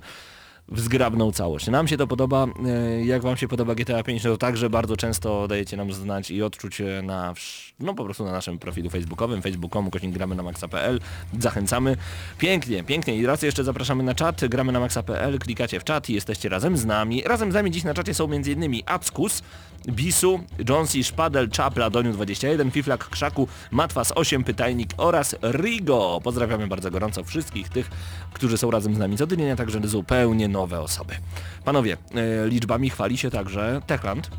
w 0.67 0.79
zgrabną 0.79 1.31
całość. 1.31 1.67
Nam 1.67 1.87
się 1.87 1.97
to 1.97 2.07
podoba. 2.07 2.47
E, 2.65 3.05
Jak 3.05 3.21
wam 3.21 3.37
się 3.37 3.47
podoba 3.47 3.75
GTA 3.75 4.03
5, 4.03 4.23
no 4.23 4.31
to 4.31 4.37
także 4.37 4.69
bardzo 4.69 4.97
często 4.97 5.47
dajecie 5.47 5.77
nam 5.77 5.93
znać 5.93 6.31
i 6.31 6.43
odczuć 6.43 6.81
e, 6.81 7.01
na, 7.01 7.33
no 7.79 7.93
po 7.93 8.05
prostu 8.05 8.25
na 8.25 8.31
naszym 8.31 8.59
profilu 8.59 8.89
facebookowym, 8.89 9.41
facebook.com, 9.41 9.91
kośnik 9.91 10.11
gramy 10.11 10.35
na 10.35 10.43
maxa.pl. 10.43 10.99
Zachęcamy. 11.39 11.97
Pięknie, 12.37 12.83
pięknie. 12.83 13.15
I 13.15 13.25
raz 13.25 13.41
jeszcze 13.41 13.63
zapraszamy 13.63 14.03
na 14.03 14.15
czat, 14.15 14.45
gramy 14.45 14.71
na 14.71 14.79
maxa.pl, 14.79 15.39
klikacie 15.39 15.79
w 15.79 15.83
czat 15.83 16.09
i 16.09 16.13
jesteście 16.13 16.49
razem 16.49 16.77
z 16.77 16.85
nami. 16.85 17.23
Razem 17.25 17.51
z 17.51 17.53
nami 17.53 17.71
dziś 17.71 17.83
na 17.83 17.93
czacie 17.93 18.13
są 18.13 18.25
m.in. 18.25 18.81
Ackus, 18.85 19.43
Bisu, 19.87 20.39
Jonesy, 20.69 21.03
Szpadel, 21.03 21.49
Czapla, 21.49 21.89
Doniu21, 21.89 22.71
Fiflak, 22.71 23.09
Krzaku, 23.09 23.47
Matwas 23.71 24.13
8, 24.15 24.43
Pytajnik 24.43 24.89
oraz 24.97 25.35
Rigo. 25.43 26.19
Pozdrawiamy 26.23 26.67
bardzo 26.67 26.91
gorąco 26.91 27.23
wszystkich 27.23 27.69
tych, 27.69 27.89
którzy 28.33 28.57
są 28.57 28.71
razem 28.71 28.95
z 28.95 28.97
nami 28.97 29.17
co 29.17 29.27
tydzień, 29.27 29.49
a 29.49 29.55
także 29.55 29.79
zupełnie 29.83 30.47
nowe 30.47 30.79
osoby. 30.79 31.13
Panowie, 31.65 31.97
e, 32.15 32.47
liczbami 32.47 32.89
chwali 32.89 33.17
się 33.17 33.29
także 33.29 33.81
Techland. 33.87 34.29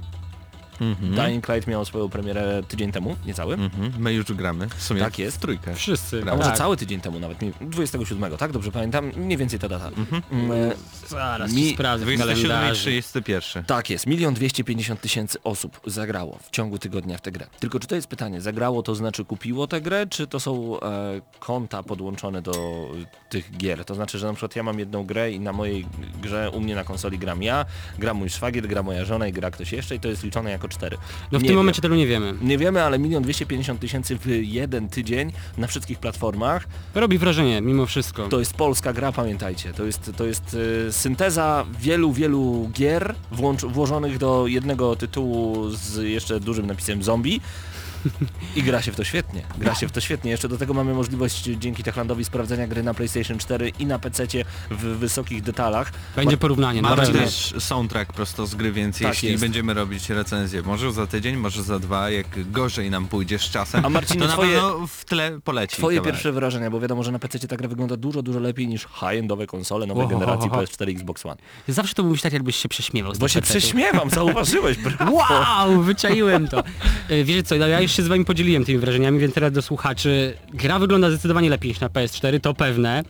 Dying 1.00 1.48
Light 1.48 1.66
miał 1.66 1.84
swoją 1.84 2.08
premierę 2.08 2.62
tydzień 2.68 2.92
temu, 2.92 3.16
niecały. 3.26 3.54
Mhm. 3.54 3.92
My 3.98 4.12
już 4.12 4.24
gramy. 4.32 4.68
W 4.68 4.82
sumie 4.82 5.00
Tak 5.00 5.18
jest. 5.18 5.36
w 5.36 5.40
trójkę. 5.40 5.74
Wszyscy. 5.74 6.22
A 6.22 6.36
może 6.36 6.48
tak. 6.48 6.58
cały 6.58 6.76
tydzień 6.76 7.00
temu 7.00 7.20
nawet, 7.20 7.42
nie- 7.42 7.52
27, 7.60 8.36
tak? 8.36 8.52
Dobrze 8.52 8.72
pamiętam? 8.72 9.10
Mniej 9.16 9.38
więcej 9.38 9.58
ta 9.58 9.68
data. 9.68 9.90
Mm, 10.30 10.52
e, 10.52 10.72
Zaraz 11.08 11.52
Mi- 11.52 11.74
sprawdzę 11.74 12.04
w 12.04 12.08
27 12.08 12.46
i 12.46 12.48
kalendarzu. 12.48 12.80
31. 12.80 13.64
Tak 13.64 13.90
jest, 13.90 14.06
milion 14.06 14.34
dwieście 14.34 14.64
pięćdziesiąt 14.64 15.00
tysięcy 15.00 15.42
osób 15.44 15.80
zagrało 15.86 16.38
w 16.42 16.50
ciągu 16.50 16.78
tygodnia 16.78 17.18
w 17.18 17.20
tę 17.20 17.32
grę. 17.32 17.46
Tylko 17.60 17.80
czy 17.80 17.86
to 17.86 17.94
jest 17.94 18.06
pytanie, 18.06 18.40
zagrało 18.40 18.82
to 18.82 18.94
znaczy 18.94 19.24
kupiło 19.24 19.66
tę 19.66 19.80
grę, 19.80 20.06
czy 20.06 20.26
to 20.26 20.40
są 20.40 20.80
e, 20.80 21.20
konta 21.38 21.82
podłączone 21.82 22.42
do 22.42 22.52
tych 23.28 23.56
gier? 23.56 23.84
To 23.84 23.94
znaczy, 23.94 24.18
że 24.18 24.26
na 24.26 24.32
przykład 24.32 24.56
ja 24.56 24.62
mam 24.62 24.78
jedną 24.78 25.04
grę 25.04 25.32
i 25.32 25.40
na 25.40 25.52
mojej 25.52 25.86
grze 26.22 26.50
u 26.50 26.60
mnie 26.60 26.74
na 26.74 26.84
konsoli 26.84 27.18
gram 27.18 27.42
ja, 27.42 27.64
gra 27.98 28.14
mój 28.14 28.30
szwagier, 28.30 28.68
gra 28.68 28.82
moja 28.82 29.04
żona 29.04 29.26
i 29.26 29.32
gra 29.32 29.50
ktoś 29.50 29.72
jeszcze 29.72 29.94
i 29.94 30.00
to 30.00 30.08
jest 30.08 30.22
liczone 30.24 30.50
jako 30.50 30.61
cztery. 30.68 30.96
No 31.32 31.38
w 31.38 31.42
Nie 31.42 31.48
tym 31.48 31.48
wiem. 31.48 31.56
momencie 31.56 31.82
tego 31.82 31.96
nie 31.96 32.06
wiemy. 32.06 32.34
Nie 32.42 32.58
wiemy, 32.58 32.82
ale 32.82 32.98
milion 32.98 33.22
dwieście 33.22 33.46
pięćdziesiąt 33.46 33.80
tysięcy 33.80 34.16
w 34.16 34.26
jeden 34.42 34.88
tydzień 34.88 35.32
na 35.58 35.66
wszystkich 35.66 35.98
platformach. 35.98 36.68
Robi 36.94 37.18
wrażenie, 37.18 37.60
mimo 37.60 37.86
wszystko. 37.86 38.28
To 38.28 38.38
jest 38.38 38.54
polska 38.54 38.92
gra, 38.92 39.12
pamiętajcie. 39.12 39.72
To 39.72 39.84
jest, 39.84 40.10
to 40.16 40.26
jest 40.26 40.56
e, 40.88 40.92
synteza 40.92 41.64
wielu, 41.80 42.12
wielu 42.12 42.70
gier 42.72 43.14
włącz, 43.32 43.64
włożonych 43.64 44.18
do 44.18 44.46
jednego 44.46 44.96
tytułu 44.96 45.70
z 45.70 45.96
jeszcze 45.96 46.40
dużym 46.40 46.66
napisem 46.66 47.02
zombie. 47.02 47.40
I 48.56 48.62
gra 48.62 48.82
się 48.82 48.92
w 48.92 48.96
to 48.96 49.04
świetnie. 49.04 49.42
Gra 49.58 49.74
się 49.74 49.88
w 49.88 49.92
to 49.92 50.00
świetnie. 50.00 50.30
Jeszcze 50.30 50.48
do 50.48 50.58
tego 50.58 50.74
mamy 50.74 50.94
możliwość 50.94 51.42
dzięki 51.42 51.82
Techlandowi 51.82 52.24
sprawdzenia 52.24 52.66
gry 52.66 52.82
na 52.82 52.94
PlayStation 52.94 53.38
4 53.38 53.72
i 53.78 53.86
na 53.86 53.98
PC 53.98 54.26
w 54.70 54.76
wysokich 54.84 55.42
detalach. 55.42 55.92
Będzie 56.16 56.36
porównanie, 56.36 56.82
na 56.82 56.88
Mamy 56.96 57.06
też 57.12 57.54
soundtrack 57.58 58.12
prosto 58.12 58.46
z 58.46 58.54
gry, 58.54 58.72
więc 58.72 58.98
Tak 58.98 59.08
jeśli 59.08 59.28
jest. 59.30 59.42
będziemy 59.44 59.74
robić 59.74 60.10
recenzję, 60.10 60.62
może 60.62 60.92
za 60.92 61.06
tydzień, 61.06 61.36
może 61.36 61.62
za 61.62 61.78
dwa, 61.78 62.10
jak 62.10 62.50
gorzej 62.50 62.90
nam 62.90 63.06
pójdzie 63.06 63.38
z 63.38 63.42
czasem, 63.50 63.84
A 63.84 63.88
Marcinie, 63.90 64.20
to 64.20 64.26
na 64.26 64.32
twoje- 64.32 64.54
pewno 64.60 64.86
w 64.86 65.04
tle 65.04 65.40
poleci 65.44 65.76
Twoje 65.76 65.96
kawałek. 65.96 66.14
pierwsze 66.14 66.32
wrażenia, 66.32 66.70
bo 66.70 66.80
wiadomo, 66.80 67.02
że 67.02 67.12
na 67.12 67.18
PC 67.18 67.38
ta 67.48 67.56
gra 67.56 67.68
wygląda 67.68 67.96
dużo, 67.96 68.22
dużo 68.22 68.38
lepiej 68.40 68.68
niż 68.68 68.82
high-endowe 68.82 69.46
konsole 69.46 69.86
nowej 69.86 70.04
Oho, 70.04 70.12
generacji 70.18 70.50
oho. 70.50 70.60
PS4 70.62 70.88
i 70.90 70.92
Xbox 70.92 71.26
One. 71.26 71.36
Zawsze 71.68 71.94
to 71.94 72.02
mówisz 72.02 72.22
tak, 72.22 72.32
jakbyś 72.32 72.56
się 72.56 72.68
prześmiewał 72.68 73.14
z 73.14 73.18
Bo 73.18 73.28
się 73.28 73.40
prześmiewam, 73.42 74.10
zauważyłeś, 74.10 74.78
brawo. 74.78 75.12
Wow, 75.12 75.82
wyczaiłem 75.82 76.48
to. 76.48 76.62
E, 77.08 77.24
Wiecie 77.24 77.42
co, 77.42 77.54
no 77.56 77.66
ja 77.66 77.80
już 77.80 77.91
się 77.92 78.02
z 78.02 78.08
wami 78.08 78.24
podzieliłem 78.24 78.64
tymi 78.64 78.78
wrażeniami, 78.78 79.18
więc 79.18 79.34
teraz 79.34 79.52
do 79.52 79.62
słuchaczy. 79.62 80.34
Gra 80.54 80.78
wygląda 80.78 81.10
zdecydowanie 81.10 81.50
lepiej 81.50 81.68
niż 81.68 81.80
na 81.80 81.88
PS4, 81.88 82.40
to 82.40 82.54
pewne. 82.54 83.02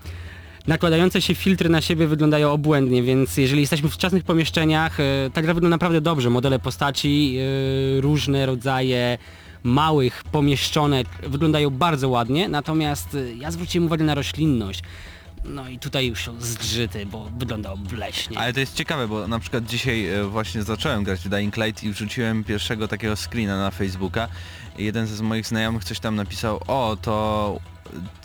Nakładające 0.66 1.22
się 1.22 1.34
filtry 1.34 1.68
na 1.68 1.80
siebie 1.80 2.06
wyglądają 2.06 2.50
obłędnie, 2.50 3.02
więc 3.02 3.36
jeżeli 3.36 3.60
jesteśmy 3.60 3.88
w 3.88 3.94
wczesnych 3.94 4.24
pomieszczeniach, 4.24 5.00
e, 5.00 5.30
ta 5.32 5.42
gra 5.42 5.54
wygląda 5.54 5.74
naprawdę 5.74 6.00
dobrze. 6.00 6.30
Modele 6.30 6.58
postaci, 6.58 7.36
e, 7.38 8.00
różne 8.00 8.46
rodzaje 8.46 9.18
małych 9.62 10.24
pomieszczonek 10.32 11.06
wyglądają 11.22 11.70
bardzo 11.70 12.08
ładnie, 12.08 12.48
natomiast 12.48 13.14
e, 13.14 13.32
ja 13.32 13.50
zwróciłem 13.50 13.86
uwagę 13.86 14.04
na 14.04 14.14
roślinność. 14.14 14.82
No 15.44 15.68
i 15.68 15.78
tutaj 15.78 16.06
już 16.06 16.24
są 16.24 16.40
zgrzyty, 16.40 17.06
bo 17.06 17.30
wygląda 17.38 17.72
obleśnie. 17.72 18.38
Ale 18.38 18.52
to 18.52 18.60
jest 18.60 18.74
ciekawe, 18.74 19.08
bo 19.08 19.28
na 19.28 19.38
przykład 19.38 19.64
dzisiaj 19.66 20.06
e, 20.08 20.24
właśnie 20.24 20.62
zacząłem 20.62 21.04
grać 21.04 21.20
w 21.20 21.28
Dying 21.28 21.56
Light 21.56 21.82
i 21.84 21.90
wrzuciłem 21.90 22.44
pierwszego 22.44 22.88
takiego 22.88 23.16
screena 23.16 23.58
na 23.58 23.70
Facebooka. 23.70 24.28
I 24.78 24.84
jeden 24.84 25.06
z 25.06 25.20
moich 25.20 25.46
znajomych 25.46 25.84
coś 25.84 26.00
tam 26.00 26.16
napisał, 26.16 26.60
o 26.66 26.96
to 27.02 27.58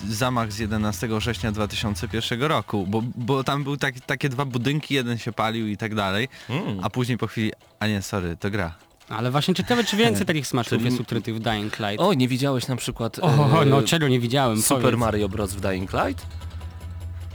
zamach 0.09 0.51
z 0.53 0.59
11 0.59 1.07
września 1.07 1.51
2001 1.51 2.41
roku, 2.43 2.88
bo, 2.88 3.03
bo 3.15 3.43
tam 3.43 3.63
były 3.63 3.77
tak, 3.77 4.00
takie 4.00 4.29
dwa 4.29 4.45
budynki, 4.45 4.93
jeden 4.93 5.17
się 5.17 5.31
palił 5.31 5.67
i 5.67 5.77
tak 5.77 5.95
dalej, 5.95 6.27
Mm. 6.50 6.79
a 6.83 6.89
później 6.89 7.17
po 7.17 7.27
chwili, 7.27 7.51
a 7.79 7.88
nie, 7.88 8.01
sorry, 8.01 8.38
to 8.39 8.50
gra. 8.51 8.75
Ale 9.09 9.31
właśnie 9.31 9.53
ciekawe, 9.55 9.83
czy 9.83 9.97
więcej 9.97 10.25
takich 10.31 10.47
smaczków 10.47 10.86
jest 10.86 11.00
ukrytych 11.00 11.36
w 11.36 11.39
Dying 11.39 11.79
Light. 11.79 12.00
O, 12.00 12.13
nie 12.13 12.27
widziałeś 12.27 12.67
na 12.67 12.75
przykład 12.75 13.19
O, 13.19 13.62
e, 13.62 13.65
no 13.65 13.81
czego 13.81 14.07
nie 14.07 14.19
widziałem, 14.19 14.62
Super 14.62 14.81
powiedz. 14.81 15.00
Mario 15.00 15.29
Bros. 15.29 15.53
w 15.53 15.62
Dying 15.62 15.93
Light? 15.93 16.25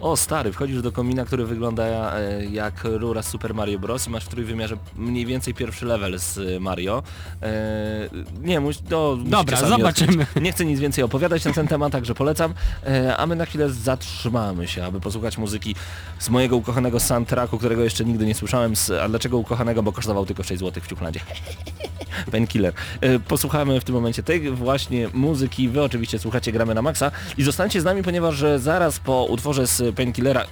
O 0.03 0.17
stary, 0.17 0.53
wchodzisz 0.53 0.83
do 0.83 0.93
komina, 0.93 1.25
który 1.25 1.47
wygląda 1.47 1.85
e, 1.85 2.45
jak 2.45 2.85
rura 2.85 3.23
z 3.23 3.29
Super 3.29 3.55
Mario 3.55 3.79
Bros. 3.79 4.07
i 4.07 4.11
masz 4.11 4.25
w 4.25 4.29
trójwymiarze 4.29 4.77
mniej 4.97 5.27
więcej 5.27 5.55
pierwszy 5.55 5.87
level 5.87 6.19
z 6.19 6.39
e, 6.39 6.61
Mario. 6.61 7.03
E, 7.43 7.53
nie, 8.43 8.61
muś, 8.61 8.79
to 8.89 9.17
Dobra, 9.25 9.57
zobaczymy. 9.57 10.23
odkryć. 10.23 10.43
Nie 10.45 10.53
chcę 10.53 10.65
nic 10.65 10.81
więcej 10.81 11.05
opowiadać 11.05 11.45
na 11.45 11.53
ten 11.53 11.69
temat, 11.69 11.93
także 11.93 12.15
polecam. 12.15 12.55
A 13.17 13.27
my 13.27 13.37
na 13.37 13.47
chwilę 13.47 13.71
zatrzymamy 13.71 14.69
się, 14.69 14.85
aby 14.85 15.01
posłuchać 15.01 15.39
muzyki 15.39 15.75
z 16.19 16.31
mojego 16.31 16.57
ukochanego 16.57 17.01
soundtracku, 17.01 17.59
którego 17.59 17.83
jeszcze 17.85 18.05
nigdy 18.05 18.27
nie 18.27 18.35
słyszałem. 18.35 18.77
Z, 18.77 18.91
a 18.91 19.09
dlaczego 19.09 19.39
ukochanego? 19.39 19.83
Bo 19.83 19.93
kosztował 19.93 20.27
tylko 20.27 20.43
6 20.43 20.61
zł 20.61 20.83
w 20.83 20.87
Ciuchlandzie. 20.87 21.21
Painkiller. 22.33 22.73
Posłuchamy 23.29 23.81
w 23.81 23.85
tym 23.85 23.95
momencie 23.95 24.23
tej 24.23 24.51
właśnie 24.51 25.09
muzyki. 25.13 25.69
Wy 25.69 25.83
oczywiście 25.83 26.19
słuchacie 26.19 26.53
Gramy 26.53 26.75
na 26.75 26.83
Maxa 26.83 27.11
i 27.39 27.43
zostańcie 27.43 27.81
z 27.81 27.85
nami, 27.85 28.03
ponieważ 28.03 28.45
zaraz 28.57 28.99
po 28.99 29.25
utworze 29.25 29.67
z 29.67 29.92
Painkillera 29.93 30.47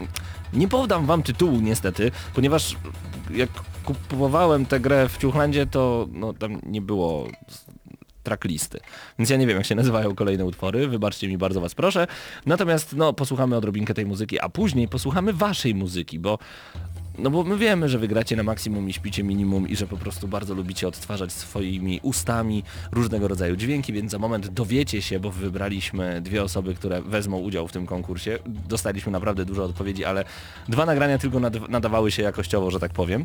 nie 0.52 0.68
podam 0.68 1.06
wam 1.06 1.22
tytułu 1.22 1.60
niestety, 1.60 2.10
ponieważ 2.34 2.76
jak 3.30 3.50
kupowałem 3.84 4.66
tę 4.66 4.80
grę 4.80 5.08
w 5.08 5.18
Ciuchlandzie, 5.18 5.66
to 5.66 6.08
no, 6.12 6.32
tam 6.32 6.60
nie 6.66 6.80
było 6.80 7.28
tracklisty. 8.22 8.80
Więc 9.18 9.30
ja 9.30 9.36
nie 9.36 9.46
wiem 9.46 9.56
jak 9.56 9.66
się 9.66 9.74
nazywają 9.74 10.14
kolejne 10.14 10.44
utwory, 10.44 10.88
wybaczcie 10.88 11.28
mi 11.28 11.38
bardzo 11.38 11.60
was 11.60 11.74
proszę. 11.74 12.06
Natomiast 12.46 12.96
no 12.96 13.12
posłuchamy 13.12 13.56
odrobinkę 13.56 13.94
tej 13.94 14.06
muzyki, 14.06 14.40
a 14.40 14.48
później 14.48 14.88
posłuchamy 14.88 15.32
waszej 15.32 15.74
muzyki, 15.74 16.18
bo 16.18 16.38
no 17.20 17.30
bo 17.30 17.44
my 17.44 17.56
wiemy, 17.56 17.88
że 17.88 17.98
wygracie 17.98 18.36
na 18.36 18.42
maksimum 18.42 18.88
i 18.88 18.92
śpicie 18.92 19.22
minimum 19.22 19.68
i 19.68 19.76
że 19.76 19.86
po 19.86 19.96
prostu 19.96 20.28
bardzo 20.28 20.54
lubicie 20.54 20.88
odtwarzać 20.88 21.32
swoimi 21.32 22.00
ustami 22.02 22.62
różnego 22.92 23.28
rodzaju 23.28 23.56
dźwięki, 23.56 23.92
więc 23.92 24.10
za 24.12 24.18
moment 24.18 24.48
dowiecie 24.48 25.02
się, 25.02 25.20
bo 25.20 25.30
wybraliśmy 25.30 26.20
dwie 26.20 26.42
osoby, 26.42 26.74
które 26.74 27.02
wezmą 27.02 27.38
udział 27.38 27.68
w 27.68 27.72
tym 27.72 27.86
konkursie. 27.86 28.38
Dostaliśmy 28.46 29.12
naprawdę 29.12 29.44
dużo 29.44 29.64
odpowiedzi, 29.64 30.04
ale 30.04 30.24
dwa 30.68 30.86
nagrania 30.86 31.18
tylko 31.18 31.40
nad, 31.40 31.68
nadawały 31.68 32.10
się 32.10 32.22
jakościowo, 32.22 32.70
że 32.70 32.80
tak 32.80 32.92
powiem. 32.92 33.24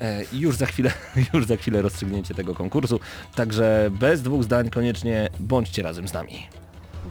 E, 0.00 0.24
I 0.32 0.38
już 0.38 0.56
za 0.56 0.66
chwilę, 0.66 0.92
już 1.34 1.46
za 1.46 1.56
chwilę 1.56 1.82
rozstrzygnięcie 1.82 2.34
tego 2.34 2.54
konkursu. 2.54 3.00
Także 3.34 3.90
bez 3.92 4.22
dwóch 4.22 4.44
zdań 4.44 4.70
koniecznie 4.70 5.28
bądźcie 5.40 5.82
razem 5.82 6.08
z 6.08 6.12
nami. 6.12 6.46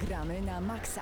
Gramy 0.08 0.42
na 0.42 0.62
maksa. 0.62 1.02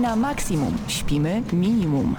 Na 0.00 0.16
maksimum, 0.16 0.76
śpimy 0.88 1.42
minimum. 1.52 2.16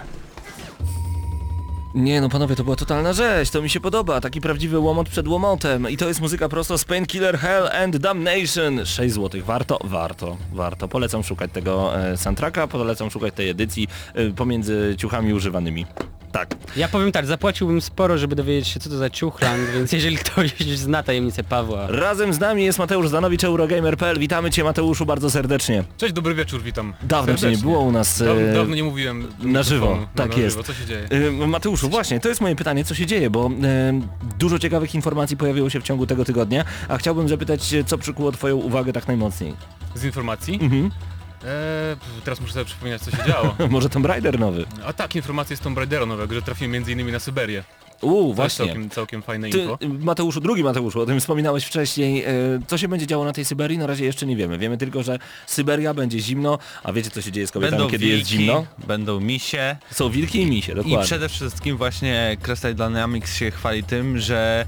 Nie 1.96 2.22
no 2.22 2.30
panowie, 2.30 2.56
to 2.56 2.64
była 2.64 2.76
totalna 2.76 3.14
rzeź, 3.14 3.50
to 3.50 3.62
mi 3.62 3.70
się 3.70 3.80
podoba, 3.80 4.22
taki 4.22 4.42
prawdziwy 4.42 4.80
łomot 4.80 5.10
przed 5.10 5.28
łomotem 5.28 5.90
i 5.90 5.98
to 5.98 6.08
jest 6.08 6.22
muzyka 6.22 6.50
prosto 6.50 6.78
z 6.78 6.86
Painkiller 6.86 7.38
Hell 7.40 7.68
and 7.84 7.98
Damnation. 7.98 8.86
6 8.86 9.14
zł, 9.14 9.42
warto, 9.46 9.80
warto, 9.84 10.38
warto. 10.54 10.88
Polecam 10.88 11.24
szukać 11.24 11.52
tego 11.52 12.00
e, 12.00 12.18
soundtracka, 12.18 12.68
polecam 12.68 13.10
szukać 13.10 13.34
tej 13.34 13.50
edycji 13.50 13.88
e, 14.14 14.32
pomiędzy 14.32 14.96
ciuchami 14.98 15.34
używanymi. 15.34 15.86
Tak. 16.32 16.56
Ja 16.76 16.88
powiem 16.88 17.12
tak, 17.12 17.26
zapłaciłbym 17.26 17.82
sporo, 17.82 18.18
żeby 18.18 18.36
dowiedzieć 18.36 18.68
się 18.68 18.80
co 18.80 18.90
to 18.90 18.98
za 18.98 19.10
ciuchland, 19.10 19.70
więc 19.76 19.92
jeżeli 19.92 20.18
ktoś 20.18 20.60
zna 20.60 21.04
tajemnicę 21.04 21.44
Pawła, 21.44 21.88
Razem 21.88 22.34
z 22.34 22.40
nami 22.40 22.64
jest 22.64 22.80
Mateusz 22.80 23.10
Zanowicz, 23.10 23.44
Eurogamer.pl. 23.44 24.20
Witamy 24.20 24.52
Cię 24.52 24.64
Mateuszu 24.64 25.06
bardzo 25.06 25.30
serdecznie. 25.30 25.84
Cześć, 25.98 26.14
dobry 26.14 26.36
wieczór, 26.36 26.62
witam. 26.62 26.94
Dawno 27.04 27.36
Cię 27.36 27.52
nie 27.52 27.58
było 27.58 27.80
u 27.80 27.92
nas. 27.92 28.20
Daw, 28.20 28.38
e, 28.38 28.54
dawno 28.54 28.76
nie 28.76 28.84
mówiłem 28.84 29.28
na 29.40 29.64
żywo. 29.64 29.98
No, 30.02 30.08
tak 30.16 30.36
na 30.36 30.44
jest. 30.44 30.56
Żywo. 30.56 30.64
Co 30.64 30.74
się 30.74 30.86
dzieje? 30.86 31.08
E, 31.42 31.48
Mateuszu, 31.48 31.90
właśnie, 31.90 32.20
to 32.20 32.30
jest 32.30 32.42
moje 32.42 32.56
pytanie, 32.56 32.86
co 32.86 32.96
się 32.96 33.06
dzieje, 33.06 33.30
bo 33.30 33.52
e, 33.64 34.02
dużo 34.40 34.60
ciekawych 34.60 34.96
informacji 34.96 35.38
pojawiło 35.38 35.70
się 35.70 35.80
w 35.80 35.84
ciągu 35.84 36.08
tego 36.08 36.26
tygodnia, 36.26 36.66
a 36.88 36.98
chciałbym 36.98 37.30
zapytać, 37.30 37.76
co 37.86 37.98
przykuło 37.98 38.32
Twoją 38.32 38.56
uwagę 38.56 38.94
tak 38.94 39.08
najmocniej? 39.08 39.54
Z 39.96 40.04
informacji? 40.04 40.60
Mhm. 40.62 40.92
Eee, 41.44 41.98
teraz 42.24 42.42
muszę 42.42 42.54
sobie 42.54 42.66
przypominać, 42.66 43.02
co 43.02 43.12
się 43.12 43.18
działo. 43.28 43.56
Może 43.70 43.90
Tomb 43.90 44.06
Raider 44.06 44.40
nowy? 44.40 44.66
A 44.86 44.94
tak, 44.94 45.16
informacja 45.16 45.54
jest 45.54 45.64
Tomb 45.64 45.78
Raidera 45.78 46.06
nowego, 46.06 46.36
że 46.36 46.42
trafiłem 46.42 46.72
między 46.72 46.92
innymi 46.92 47.12
na 47.12 47.20
Syberię. 47.20 47.64
Uuu, 48.02 48.22
To 48.22 48.28
jest 48.28 48.36
właśnie. 48.36 48.66
całkiem, 48.66 48.90
całkiem 48.90 49.22
fajne 49.22 49.50
Ty, 49.50 49.60
info. 49.60 49.78
Mateuszu, 50.00 50.42
drugi 50.42 50.64
Mateuszu, 50.64 51.02
o 51.02 51.06
tym 51.06 51.20
wspominałeś 51.20 51.64
wcześniej. 51.66 52.24
E, 52.24 52.32
co 52.68 52.78
się 52.78 52.88
będzie 52.88 53.08
działo 53.08 53.26
na 53.26 53.34
tej 53.34 53.46
Syberii? 53.46 53.78
Na 53.78 53.88
razie 53.88 54.06
jeszcze 54.06 54.26
nie 54.26 54.36
wiemy. 54.36 54.58
Wiemy 54.58 54.78
tylko, 54.78 55.04
że 55.04 55.20
Syberia 55.48 55.94
będzie 55.94 56.20
zimno, 56.20 56.60
a 56.84 56.94
wiecie 56.94 57.10
co 57.10 57.22
się 57.22 57.32
dzieje 57.32 57.48
z 57.48 57.52
kobietami, 57.52 57.78
Będą 57.78 57.92
kiedy 57.92 58.06
wilki, 58.06 58.20
jest 58.20 58.30
zimno? 58.32 58.66
będą 58.88 59.20
misie 59.20 59.76
Są 59.92 60.10
wilki 60.10 60.42
i 60.42 60.46
misie, 60.46 60.72
i 60.72 60.76
dokładnie. 60.76 61.04
przede 61.06 61.30
wszystkim 61.30 61.78
właśnie 61.78 62.38
Crystal 62.42 62.76
Dynamics 62.76 63.36
się 63.36 63.52
chwali 63.52 63.84
tym, 63.84 64.20
że 64.20 64.66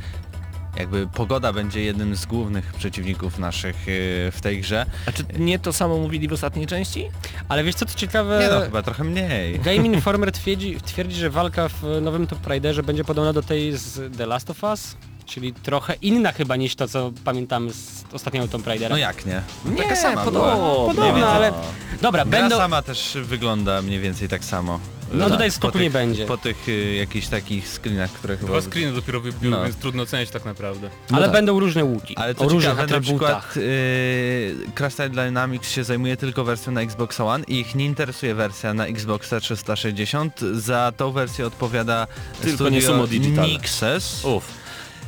jakby 0.78 1.08
pogoda 1.08 1.54
będzie 1.54 1.82
jednym 1.84 2.16
z 2.16 2.26
głównych 2.26 2.74
przeciwników 2.74 3.40
naszych 3.40 3.76
yy, 3.88 4.32
w 4.32 4.40
tej 4.42 4.62
grze. 4.62 4.86
A 5.06 5.12
czy 5.12 5.24
nie 5.40 5.60
to 5.60 5.74
samo 5.74 5.98
mówili 5.98 6.28
w 6.28 6.34
ostatniej 6.34 6.68
części? 6.68 7.10
ale 7.50 7.64
wiesz 7.64 7.76
co 7.76 7.86
to 7.86 7.94
ciekawe, 7.96 8.40
Nie 8.44 8.56
no, 8.56 8.62
chyba 8.62 8.82
trochę 8.82 9.04
mniej. 9.04 9.60
Game 9.60 9.76
Informer 9.96 10.32
twierdzi, 10.32 10.78
twierdzi, 10.86 11.16
że 11.16 11.30
walka 11.30 11.70
w 11.70 11.84
nowym 12.02 12.28
Tomb 12.28 12.48
Raiderze 12.48 12.84
będzie 12.84 13.04
podobna 13.04 13.34
do 13.34 13.42
tej 13.42 13.78
z 13.78 14.18
The 14.18 14.26
Last 14.26 14.50
of 14.50 14.64
Us, 14.64 14.96
czyli 15.26 15.54
trochę 15.54 15.94
inna 16.02 16.32
chyba 16.32 16.56
niż 16.56 16.76
to 16.76 16.88
co 16.88 17.12
pamiętamy 17.24 17.74
z 17.74 18.04
ostatniego 18.14 18.48
Tomb 18.48 18.68
Raidera. 18.68 18.90
No 18.96 18.98
jak 18.98 19.26
nie? 19.26 19.42
Nie, 19.66 19.84
Taka 19.84 19.96
sama 19.96 20.24
podobna. 20.26 20.56
była. 20.56 20.88
Podobna, 20.88 21.28
ale... 21.30 21.54
Dobra, 22.02 22.26
Gra 22.26 22.40
będą... 22.42 22.58
sama 22.58 22.82
też 22.82 23.18
wygląda 23.24 23.82
mniej 23.82 24.00
więcej 24.00 24.28
tak 24.30 24.46
samo. 24.46 24.80
No 25.14 25.24
Tak. 25.24 25.32
tutaj 25.34 25.50
Po 25.50 25.56
skoku 25.56 25.74
tych- 25.74 25.82
nie 25.82 25.90
będzie. 25.92 26.26
Po 26.26 26.38
tych 26.38 26.70
y, 26.70 26.96
jakichś 26.96 27.28
takich 27.28 27.68
screenach, 27.68 28.12
które 28.12 28.38
chyba... 28.38 28.48
Dwa 28.52 28.62
screeny 28.62 28.94
dopiero 28.94 29.22
wybiły, 29.22 29.52
No. 29.52 29.64
więc 29.64 29.76
trudno 29.76 30.04
ocenić 30.04 30.30
tak 30.30 30.46
naprawdę. 30.46 30.90
Ale 31.12 31.22
tak. 31.24 31.32
będą 31.32 31.60
różne 31.60 31.84
łuki, 31.84 32.18
Ale 32.18 32.32
o 32.32 32.36
to 32.36 32.44
różnych 32.44 32.64
ciekawe, 32.64 32.78
na 32.78 32.84
atrybutach. 32.98 33.48
przykład 33.50 33.66
yy, 33.66 34.72
Crystal 34.76 35.10
Dynamics 35.12 35.72
się 35.72 35.84
zajmuje 35.84 36.18
tylko 36.18 36.44
wersją 36.44 36.72
na 36.74 36.82
Xbox 36.82 37.20
One 37.20 37.44
i 37.48 37.60
ich 37.60 37.76
nie 37.76 37.86
interesuje 37.86 38.36
wersja 38.36 38.74
na 38.74 38.86
Xboxa 38.86 39.40
360. 39.40 40.40
Za 40.54 40.92
tą 40.98 41.12
wersję 41.12 41.48
odpowiada 41.48 42.08
Tylko 42.42 42.56
studio 42.56 42.70
nie 42.72 42.82
Sumo 42.82 43.08
Digital. 43.08 43.46
Nixes. 43.48 44.26
Uff. 44.26 44.61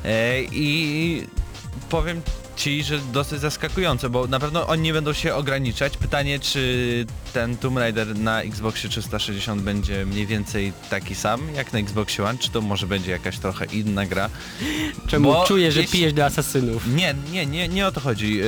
E, 0.05 0.41
I 0.51 1.27
powiem 1.89 2.21
ci, 2.55 2.83
że 2.83 2.99
dosyć 3.13 3.39
zaskakujące, 3.39 4.09
bo 4.09 4.27
na 4.27 4.39
pewno 4.39 4.67
oni 4.67 4.81
nie 4.81 4.93
będą 4.93 5.13
się 5.13 5.35
ograniczać. 5.35 5.97
Pytanie, 5.97 6.39
czy 6.39 7.05
ten 7.33 7.57
Tomb 7.57 7.77
Raider 7.77 8.15
na 8.19 8.41
Xboxie 8.41 8.89
360 8.89 9.61
będzie 9.61 10.05
mniej 10.05 10.27
więcej 10.27 10.73
taki 10.89 11.15
sam 11.15 11.41
jak 11.55 11.73
na 11.73 11.79
Xboxie 11.79 12.23
One, 12.25 12.37
czy 12.39 12.49
to 12.51 12.61
może 12.61 12.87
będzie 12.87 13.11
jakaś 13.11 13.37
trochę 13.39 13.65
inna 13.65 14.05
gra? 14.05 14.29
Czemu 15.07 15.33
bo 15.33 15.45
czuję, 15.47 15.71
że 15.71 15.81
jeśli- 15.81 15.93
pijesz 15.99 16.13
do 16.13 16.25
asasynów? 16.25 16.87
Nie, 16.87 17.15
nie, 17.31 17.45
nie, 17.45 17.67
nie 17.67 17.87
o 17.87 17.91
to 17.91 17.99
chodzi, 17.99 18.35
yy, 18.35 18.45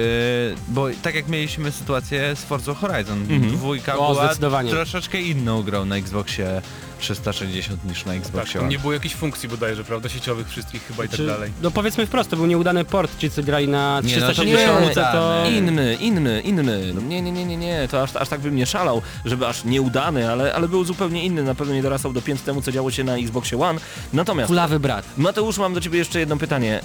bo 0.68 0.88
tak 1.02 1.16
jak 1.16 1.28
mieliśmy 1.28 1.72
sytuację 1.72 2.36
z 2.36 2.40
Forza 2.44 2.74
Horizon, 2.74 3.22
Mhm. 3.22 3.52
dwójka 3.52 3.98
O, 3.98 4.14
była 4.14 4.64
troszeczkę 4.70 5.22
inną 5.22 5.64
grą 5.64 5.86
na 5.86 5.96
Xboxie 5.98 6.62
360 7.00 7.86
niż 7.86 8.06
na 8.06 8.14
Tak, 8.14 8.22
Xboxie 8.22 8.60
One. 8.60 8.70
nie 8.70 8.80
było 8.80 8.94
jakichś 8.94 9.16
funkcji 9.16 9.50
bodajże, 9.50 9.84
prawda, 9.84 10.10
sieciowych 10.10 10.50
wszystkich 10.50 10.88
chyba 10.88 11.06
i 11.06 11.10
tak 11.10 11.26
dalej. 11.26 11.52
no 11.62 11.72
powiedzmy 11.72 12.08
wprost, 12.08 12.30
to 12.30 12.36
był 12.36 12.46
nieudany 12.46 12.86
port, 12.86 13.18
ci 13.20 13.32
co 13.32 13.44
grali 13.44 13.68
na 13.68 14.02
Nie, 14.04 14.18
no 14.18 14.28
to 14.28 14.34
360 14.34 14.88
nie, 14.88 14.96
to... 14.96 15.44
nie. 15.46 15.58
Inny, 15.58 15.96
inny, 15.96 16.42
inny. 16.42 16.94
Nie, 17.08 17.22
nie, 17.22 17.32
nie, 17.32 17.46
nie, 17.46 17.58
nie. 17.58 17.88
To 17.92 18.04
aż, 18.04 18.16
aż 18.16 18.30
tak 18.30 18.42
bym 18.42 18.56
nie 18.56 18.66
szalał, 18.66 19.02
żeby 19.26 19.48
aż 19.48 19.64
nieudany, 19.64 20.32
ale, 20.32 20.54
ale 20.56 20.68
był 20.68 20.84
zupełnie 20.84 21.26
inny. 21.26 21.44
Na 21.44 21.56
pewno 21.56 21.74
nie 21.74 21.82
dorastał 21.82 22.14
do 22.14 22.22
pięt 22.22 22.44
temu, 22.44 22.62
co 22.62 22.72
działo 22.72 22.92
się 22.92 23.04
na 23.04 23.16
Xboxie 23.18 23.60
One. 23.62 23.80
Natomiast 24.14 24.48
Kulawy 24.48 24.80
brat. 24.80 25.06
Mateusz, 25.18 25.58
mam 25.58 25.74
do 25.74 25.82
Ciebie 25.82 26.00
jeszcze 26.00 26.20
jedno 26.20 26.38
pytanie. 26.38 26.82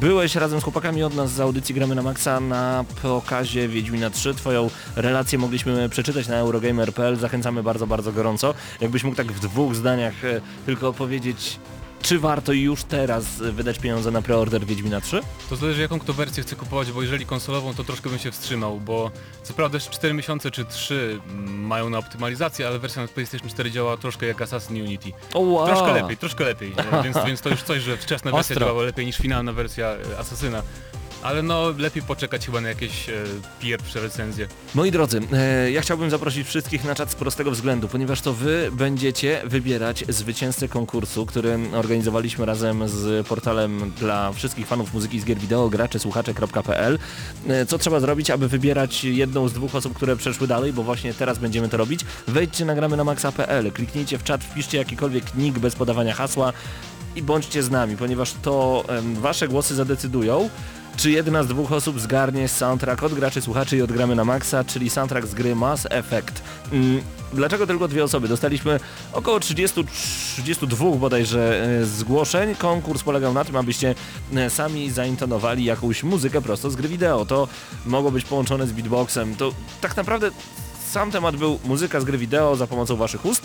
Byłeś 0.00 0.34
razem 0.34 0.60
z 0.60 0.62
chłopakami 0.62 1.02
od 1.02 1.14
nas 1.14 1.32
z 1.32 1.40
audycji 1.40 1.74
Gramy 1.74 1.94
na 1.94 2.02
Maxa 2.02 2.40
na 2.40 2.84
pokazie 3.02 3.68
Wiedźmina 3.68 4.10
3. 4.10 4.34
Twoją 4.34 4.70
relację 4.96 5.38
mogliśmy 5.38 5.88
przeczytać 5.88 6.28
na 6.28 6.36
Eurogamer.pl. 6.36 7.16
Zachęcamy 7.16 7.62
bardzo, 7.62 7.86
bardzo 7.86 8.12
gorąco. 8.12 8.54
Jakbyś 8.80 9.04
mógł 9.04 9.16
tak 9.18 9.32
w 9.32 9.40
dwóch 9.40 9.74
zdaniach 9.74 10.24
e, 10.24 10.40
tylko 10.66 10.88
opowiedzieć, 10.88 11.58
czy 12.02 12.18
warto 12.18 12.52
już 12.52 12.84
teraz 12.84 13.40
e, 13.40 13.52
wydać 13.52 13.78
pieniądze 13.78 14.10
na 14.10 14.22
preorder 14.22 14.66
Wiedźmina 14.66 15.00
3? 15.00 15.20
To 15.50 15.56
zależy 15.56 15.82
jaką 15.82 15.98
kto 15.98 16.12
wersję 16.12 16.42
chce 16.42 16.56
kupować, 16.56 16.92
bo 16.92 17.02
jeżeli 17.02 17.26
konsolową 17.26 17.74
to 17.74 17.84
troszkę 17.84 18.10
bym 18.10 18.18
się 18.18 18.30
wstrzymał, 18.30 18.80
bo 18.80 19.10
co 19.42 19.54
prawda 19.54 19.76
jeszcze 19.76 19.90
4 19.90 20.14
miesiące 20.14 20.50
czy 20.50 20.64
3 20.64 21.20
mają 21.46 21.90
na 21.90 21.98
optymalizację, 21.98 22.66
ale 22.66 22.78
wersja 22.78 23.02
na 23.02 23.08
PlayStation 23.08 23.48
4 23.48 23.70
działa 23.70 23.96
troszkę 23.96 24.26
jak 24.26 24.42
Assassin 24.42 24.82
Unity. 24.82 25.12
Wow. 25.34 25.66
Troszkę 25.66 25.92
lepiej, 25.92 26.16
troszkę 26.16 26.44
lepiej, 26.44 26.74
więc, 27.04 27.16
więc 27.26 27.40
to 27.40 27.48
już 27.48 27.62
coś, 27.62 27.82
że 27.82 27.96
wczesna 27.96 28.32
wersja 28.32 28.56
działała 28.56 28.82
lepiej 28.82 29.06
niż 29.06 29.16
finalna 29.16 29.52
wersja 29.52 29.86
e, 29.86 30.18
Asasyna. 30.18 30.62
Ale 31.22 31.42
no 31.42 31.70
lepiej 31.78 32.02
poczekać 32.02 32.46
chyba 32.46 32.60
na 32.60 32.68
jakieś 32.68 33.08
e, 33.08 33.12
pierwsze 33.60 34.00
recenzje. 34.00 34.48
Moi 34.74 34.90
drodzy, 34.90 35.20
e, 35.32 35.70
ja 35.70 35.80
chciałbym 35.80 36.10
zaprosić 36.10 36.46
wszystkich 36.46 36.84
na 36.84 36.94
czat 36.94 37.10
z 37.10 37.14
prostego 37.14 37.50
względu, 37.50 37.88
ponieważ 37.88 38.20
to 38.20 38.32
wy 38.32 38.70
będziecie 38.72 39.42
wybierać 39.44 40.04
zwycięzcę 40.08 40.68
konkursu, 40.68 41.26
który 41.26 41.58
organizowaliśmy 41.74 42.46
razem 42.46 42.88
z 42.88 43.26
portalem 43.26 43.92
dla 43.98 44.32
wszystkich 44.32 44.66
fanów 44.66 44.94
muzyki 44.94 45.20
z 45.20 45.24
gier 45.24 45.38
wideo, 45.38 45.68
gracze, 45.68 45.98
słuchacze.pl. 45.98 46.98
E, 47.48 47.66
co 47.66 47.78
trzeba 47.78 48.00
zrobić, 48.00 48.30
aby 48.30 48.48
wybierać 48.48 49.04
jedną 49.04 49.48
z 49.48 49.52
dwóch 49.52 49.74
osób, 49.74 49.94
które 49.94 50.16
przeszły 50.16 50.46
dalej, 50.46 50.72
bo 50.72 50.82
właśnie 50.82 51.14
teraz 51.14 51.38
będziemy 51.38 51.68
to 51.68 51.76
robić. 51.76 52.00
Wejdźcie 52.26 52.64
na 52.64 52.74
gramy 52.74 52.96
na 52.96 53.04
maxa.pl, 53.04 53.72
kliknijcie 53.72 54.18
w 54.18 54.24
czat, 54.24 54.44
wpiszcie 54.44 54.78
jakikolwiek 54.78 55.34
nick 55.34 55.58
bez 55.58 55.74
podawania 55.74 56.14
hasła 56.14 56.52
i 57.16 57.22
bądźcie 57.22 57.62
z 57.62 57.70
nami, 57.70 57.96
ponieważ 57.96 58.34
to 58.42 58.84
wasze 59.14 59.48
głosy 59.48 59.74
zadecydują, 59.74 60.50
czy 60.98 61.10
jedna 61.10 61.42
z 61.42 61.46
dwóch 61.46 61.72
osób 61.72 62.00
zgarnie 62.00 62.48
soundtrack 62.48 63.02
od 63.02 63.14
graczy 63.14 63.42
słuchaczy 63.42 63.76
i 63.76 63.82
odgramy 63.82 64.14
na 64.14 64.24
maksa, 64.24 64.64
czyli 64.64 64.90
soundtrack 64.90 65.26
z 65.26 65.34
gry 65.34 65.54
Mass 65.54 65.86
Effect. 65.90 66.42
Mm, 66.72 67.00
dlaczego 67.32 67.66
tylko 67.66 67.88
dwie 67.88 68.04
osoby? 68.04 68.28
Dostaliśmy 68.28 68.80
około 69.12 69.40
30, 69.40 69.84
32 69.84 70.90
bodajże 70.90 71.62
e, 71.80 71.84
zgłoszeń. 71.84 72.54
Konkurs 72.54 73.02
polegał 73.02 73.34
na 73.34 73.44
tym, 73.44 73.56
abyście 73.56 73.94
e, 74.34 74.50
sami 74.50 74.90
zaintonowali 74.90 75.64
jakąś 75.64 76.02
muzykę 76.02 76.42
prosto 76.42 76.70
z 76.70 76.76
gry 76.76 76.88
wideo. 76.88 77.26
To 77.26 77.48
mogło 77.86 78.10
być 78.10 78.24
połączone 78.24 78.66
z 78.66 78.72
beatboxem. 78.72 79.36
To 79.36 79.52
tak 79.80 79.96
naprawdę 79.96 80.30
sam 80.90 81.10
temat 81.10 81.36
był 81.36 81.58
muzyka 81.64 82.00
z 82.00 82.04
gry 82.04 82.18
wideo 82.18 82.56
za 82.56 82.66
pomocą 82.66 82.96
waszych 82.96 83.24
ust, 83.24 83.42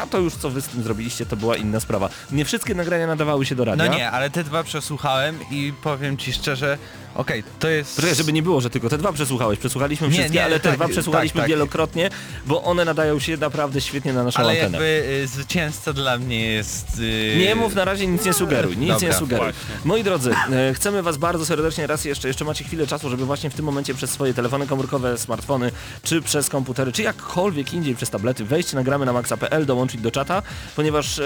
a 0.00 0.06
to 0.06 0.18
już 0.18 0.34
co 0.34 0.50
wy 0.50 0.62
z 0.62 0.68
tym 0.68 0.82
zrobiliście, 0.82 1.26
to 1.26 1.36
była 1.36 1.56
inna 1.56 1.80
sprawa. 1.80 2.08
Nie 2.32 2.44
wszystkie 2.44 2.74
nagrania 2.74 3.06
nadawały 3.06 3.46
się 3.46 3.54
do 3.54 3.64
radia. 3.64 3.84
No 3.84 3.94
nie, 3.94 4.10
ale 4.10 4.30
te 4.30 4.44
dwa 4.44 4.62
przesłuchałem 4.62 5.38
i 5.50 5.72
powiem 5.82 6.16
ci 6.16 6.32
szczerze, 6.32 6.78
okej, 7.18 7.42
to 7.58 7.68
jest... 7.68 7.96
Poczekaj, 7.96 8.16
żeby 8.16 8.32
nie 8.32 8.42
było, 8.42 8.60
że 8.60 8.70
tylko 8.70 8.88
te 8.88 8.98
dwa 8.98 9.12
przesłuchałeś. 9.12 9.58
Przesłuchaliśmy 9.58 10.08
Nie, 10.08 10.12
wszystkie, 10.14 10.34
nie, 10.34 10.44
ale 10.44 10.60
te 10.60 10.68
tak, 10.68 10.76
dwa 10.78 10.88
przesłuchaliśmy 10.88 11.34
tak, 11.34 11.42
tak. 11.42 11.48
wielokrotnie, 11.50 12.10
bo 12.46 12.62
one 12.62 12.84
nadają 12.84 13.18
się 13.18 13.36
naprawdę 13.36 13.80
świetnie 13.80 14.12
na 14.12 14.24
naszą 14.24 14.38
Ale 14.40 14.50
antenę. 14.52 14.64
jakby 14.78 15.08
y, 15.24 15.26
zwycięzca 15.26 15.92
dla 15.92 16.18
mnie 16.18 16.46
jest... 16.46 16.98
y, 16.98 17.36
Nie 17.38 17.54
mów 17.54 17.74
na 17.74 17.84
razie, 17.84 18.06
nic 18.06 18.24
nie 18.24 18.32
sugeruj, 18.32 18.76
nic 18.76 18.88
Dobra, 18.88 19.08
nie 19.08 19.14
sugeruj. 19.14 19.44
właśnie. 19.44 19.74
Moi 19.84 20.04
drodzy, 20.04 20.30
e, 20.52 20.74
chcemy 20.74 21.02
was 21.02 21.16
bardzo 21.16 21.46
serdecznie 21.46 21.86
raz 21.86 22.04
jeszcze, 22.04 22.28
jeszcze 22.28 22.44
macie 22.44 22.64
chwilę 22.64 22.86
czasu, 22.86 23.10
żeby 23.10 23.24
właśnie 23.26 23.50
w 23.50 23.54
tym 23.54 23.64
momencie 23.64 23.94
przez 23.94 24.10
swoje 24.10 24.34
telefony 24.34 24.66
komórkowe, 24.66 25.18
smartfony, 25.18 25.70
czy 26.02 26.22
przez 26.22 26.48
komputery, 26.48 26.92
czy 26.92 27.02
jakkolwiek 27.02 27.72
indziej 27.74 27.94
przez 27.94 28.10
tablety, 28.10 28.44
wejść 28.44 28.72
na 28.72 28.82
gramy 28.82 29.06
na 29.06 29.12
maxa.pl, 29.12 29.66
dołączyć 29.66 30.00
do 30.00 30.10
czata, 30.10 30.42
ponieważ 30.76 31.18
e, 31.18 31.24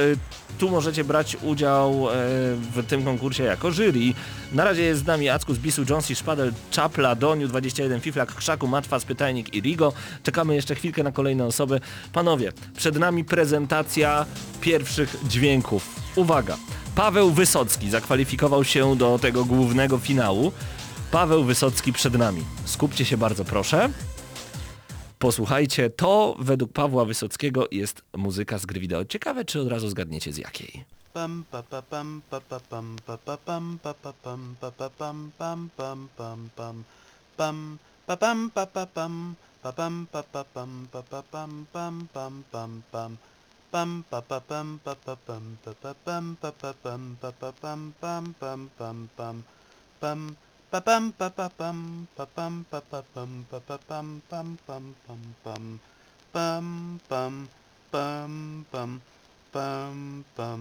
tu 0.59 0.71
możecie 0.71 1.05
brać 1.05 1.37
udział 1.43 2.09
e, 2.11 2.13
w 2.75 2.87
tym 2.89 3.05
konkursie 3.05 3.43
jako 3.45 3.71
jury. 3.73 3.93
Na 4.53 4.65
razie 4.65 4.83
jest 4.83 5.01
z 5.03 5.07
nami 5.07 5.29
Ackus, 5.29 5.59
Bisu, 5.59 5.82
Jonesy, 5.91 6.15
Szpadel, 6.15 6.53
Czapla, 6.71 7.15
Doniu, 7.15 7.49
21, 7.49 8.01
Fiflak, 8.01 8.35
Krzaku, 8.35 8.67
Matwa, 8.67 9.01
Spytajnik 9.01 9.55
i 9.55 9.61
Rigo. 9.61 9.93
Czekamy 10.23 10.55
jeszcze 10.55 10.75
chwilkę 10.75 11.03
na 11.03 11.13
kolejne 11.13 11.45
osoby. 11.45 11.81
Panowie, 12.13 12.53
przed 12.77 12.99
nami 12.99 13.25
prezentacja 13.25 14.27
pierwszych 14.61 15.17
dźwięków. 15.29 16.01
Uwaga! 16.17 16.57
Paweł 16.95 17.31
Wysocki 17.31 17.91
zakwalifikował 17.91 18.65
się 18.65 18.97
do 18.97 19.19
tego 19.19 19.45
głównego 19.45 19.99
finału. 19.99 20.53
Paweł 21.11 21.45
Wysocki 21.45 21.93
przed 21.93 22.15
nami. 22.15 22.45
Skupcie 22.65 23.05
się 23.05 23.17
bardzo 23.17 23.45
proszę. 23.45 23.91
Posłuchajcie, 25.19 25.91
to 25.91 26.37
według 26.39 26.73
Pawła 26.73 27.05
Wysockiego 27.05 27.69
jest 27.71 28.03
muzyka 28.17 28.59
z 28.59 28.67
gry 28.67 28.81
wideo. 28.81 29.05
Ciekawe, 29.05 29.45
czy 29.45 29.61
od 29.61 29.69
razu 29.69 29.89
zgadniecie 29.89 30.33
z 30.33 30.39
jakiej. 30.39 30.85
Pam 31.13 31.45
pa 31.45 31.61
pa 31.61 31.81
pam 31.85 32.25
pa 32.25 32.41
pa 32.41 32.59
pam 32.71 32.97
pa 33.05 33.17
pa 33.21 33.37
pam 33.37 33.77
pa 33.85 33.93
pa 33.93 34.13
pam 34.25 34.57
pa 34.57 34.71
pa 34.73 34.89
pam 34.89 35.19
pam 35.37 35.69
pam 35.77 36.09
pam 36.17 36.41
pam 36.57 36.77
pam 37.37 37.57
pa 38.07 38.17
pam 38.17 38.49
pa 38.49 38.65
pa 38.65 38.85
pam 38.97 39.37
pa 39.61 39.71
pam 39.77 40.07
pa 40.09 40.23
pa 40.33 40.43
pam 40.55 40.89
pa 40.89 41.01
pa 41.05 41.21
pam 41.33 41.53
pam 41.69 42.09
pam 42.13 42.35
pam 42.49 42.73
pam 42.89 43.13
pam 43.71 43.91
pa 44.09 44.21
pa 44.25 44.41
pam 44.41 44.81
pa 44.81 44.95
pa 45.05 45.15
pam 45.21 45.59
pa 45.61 45.73
pa 45.77 45.93
pam 46.01 46.25
pa 46.41 46.51
pa 46.57 46.73
pam 46.81 47.05
pa 47.21 47.31
pa 47.41 47.53
pam 47.61 47.93
pam 48.01 48.33
pam 48.41 48.65
pam 48.81 48.99
pam 49.13 49.37
pam 50.01 50.21
pa 50.73 50.81
pam 50.81 51.13
pa 51.13 51.29
pa 51.29 51.49
pam 51.61 52.09
pa 52.17 52.25
pam 52.25 52.65
pa 52.71 52.81
pa 52.81 53.01
pam 53.13 53.31
pa 53.51 53.59
pa 53.61 53.77
pam 53.89 54.09
pam 54.31 54.49
pam 54.65 54.85
pam 55.05 55.21
pam 55.45 55.65
pam 56.33 56.65
pam 57.09 57.35
pam 57.93 58.33
pam 58.73 58.91
pam 59.53 60.25
pam 60.37 60.59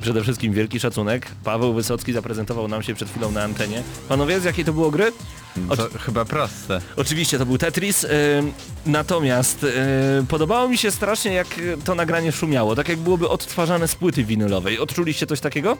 Przede 0.00 0.22
wszystkim 0.22 0.52
wielki 0.52 0.80
szacunek. 0.80 1.30
Paweł 1.44 1.74
Wysocki 1.74 2.12
zaprezentował 2.12 2.68
nam 2.68 2.82
się 2.82 2.94
przed 2.94 3.08
chwilą 3.08 3.30
na 3.30 3.42
antenie. 3.42 3.82
Panowie, 4.08 4.40
z 4.40 4.44
jakiej 4.44 4.64
to 4.64 4.72
było 4.72 4.90
gry? 4.90 5.12
To 5.76 5.98
chyba 5.98 6.24
proste. 6.24 6.80
Oczywiście 6.96 7.38
to 7.38 7.46
był 7.46 7.58
Tetris, 7.58 8.06
natomiast 8.86 9.64
ym, 10.18 10.26
podobało 10.26 10.68
mi 10.68 10.78
się 10.78 10.90
strasznie 10.90 11.32
jak 11.32 11.58
y, 11.58 11.76
to 11.84 11.94
nagranie 11.94 12.32
szumiało, 12.32 12.76
tak 12.76 12.88
jak 12.88 12.98
byłoby 12.98 13.28
odtwarzane 13.28 13.88
z 13.88 13.94
płyty 13.94 14.24
winylowej. 14.24 14.78
Odczuliście 14.78 15.26
coś 15.26 15.40
takiego? 15.40 15.76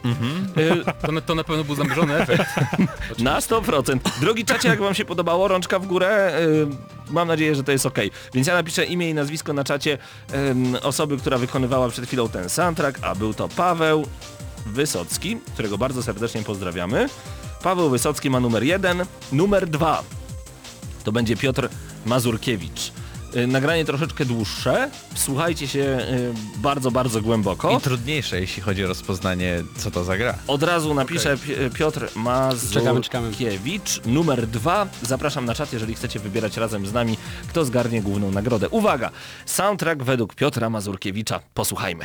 Y, 0.57 0.85
To 1.07 1.13
na, 1.13 1.21
to 1.21 1.35
na 1.35 1.45
pewno 1.45 1.65
był 1.65 1.75
zamierzony 1.75 2.15
efekt. 2.15 2.45
na 3.19 3.41
100%. 3.41 3.99
Drogi 4.21 4.45
czacie, 4.45 4.69
jak 4.69 4.81
wam 4.81 4.95
się 4.95 5.05
podobało, 5.05 5.49
rączka 5.49 5.79
w 5.79 5.87
górę, 5.87 6.33
y, 6.41 7.13
mam 7.13 7.29
nadzieję, 7.29 7.55
że 7.55 7.65
to 7.65 7.73
jest 7.73 7.87
ok. 7.87 7.99
Więc 8.35 8.47
ja 8.47 8.55
napiszę 8.55 8.85
imię 8.85 9.11
i 9.11 9.15
nazwisko 9.15 9.53
na 9.53 9.65
czacie 9.65 9.99
osoby, 10.83 11.17
która 11.17 11.39
wykonywała 11.39 11.89
przed 11.89 12.07
chwilą 12.07 12.29
ten 12.29 12.49
soundtrack, 12.49 12.99
a 13.03 13.15
był 13.15 13.35
to 13.35 13.49
Paweł 13.49 14.07
Wysocki, 14.67 15.39
którego 15.55 15.79
bardzo 15.79 16.03
serdecznie 16.03 16.43
pozdrawiamy. 16.43 17.09
Paweł 17.63 17.91
Wysocki 17.91 18.31
ma 18.31 18.41
numer 18.41 18.63
jeden, 18.63 19.05
numer 19.33 19.69
dwa 19.69 20.03
to 21.05 21.13
będzie 21.13 21.37
Piotr 21.37 21.69
Mazurkiewicz. 22.07 22.93
Y, 23.37 23.47
Nagranie 23.47 23.85
troszeczkę 23.85 24.25
dłuższe, 24.25 24.91
słuchajcie 25.15 25.69
się 25.69 25.81
y, 25.81 26.35
bardzo, 26.59 26.91
bardzo 26.91 27.21
głęboko. 27.23 27.77
I 27.77 27.81
trudniejsze, 27.81 28.41
jeśli 28.41 28.63
chodzi 28.63 28.85
o 28.85 28.89
rozpoznanie, 28.89 29.63
co 29.77 29.91
to 29.91 30.05
za 30.05 30.17
gra. 30.17 30.35
Od 30.47 30.63
razu 30.63 30.95
napiszę 30.95 31.37
Pi- 31.39 31.53
Piotr 31.79 32.09
Czekamy, 32.73 33.01
czekamy. 33.01 33.27
Mazurkiewicz, 33.27 34.01
numer 34.07 34.47
dwa. 34.47 34.87
Zapraszam 35.03 35.45
na 35.45 35.55
czat, 35.55 35.73
jeżeli 35.73 35.95
chcecie 35.95 36.21
wybierać 36.21 36.57
razem 36.57 36.87
z 36.87 36.93
nami, 36.93 37.17
kto 37.49 37.65
zgarnie 37.65 38.03
główną 38.03 38.31
nagrodę. 38.31 38.69
Uwaga! 38.69 39.11
Soundtrack 39.47 40.03
według 40.03 40.35
Piotra 40.35 40.71
Mazurkiewicza. 40.71 41.41
Posłuchajmy. 41.55 42.05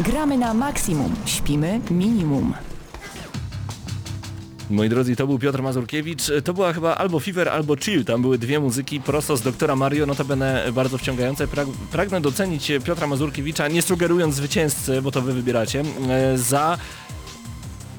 Gramy 0.00 0.38
na 0.38 0.54
maksimum, 0.54 1.14
śpimy 1.26 1.80
minimum. 1.90 2.54
Moi 4.70 4.88
drodzy, 4.88 5.16
to 5.16 5.26
był 5.26 5.38
Piotr 5.38 5.62
Mazurkiewicz. 5.62 6.22
To 6.44 6.54
była 6.54 6.72
chyba 6.72 6.94
albo 6.94 7.20
Fever, 7.20 7.48
albo 7.48 7.76
Chill. 7.76 8.04
Tam 8.04 8.22
były 8.22 8.38
dwie 8.38 8.60
muzyki 8.60 9.00
prosto 9.00 9.36
z 9.36 9.42
doktora 9.42 9.76
Mario, 9.76 10.06
notabene 10.06 10.64
bardzo 10.72 10.98
wciągające. 10.98 11.46
Prag 11.48 11.68
pragnę 11.92 12.20
docenić 12.20 12.72
Piotra 12.84 13.06
Mazurkiewicza, 13.06 13.68
nie 13.68 13.82
sugerując 13.82 14.34
zwycięzcy, 14.34 15.02
bo 15.02 15.10
to 15.10 15.22
wy 15.22 15.32
wybieracie, 15.32 15.82
e, 16.10 16.38
za 16.38 16.78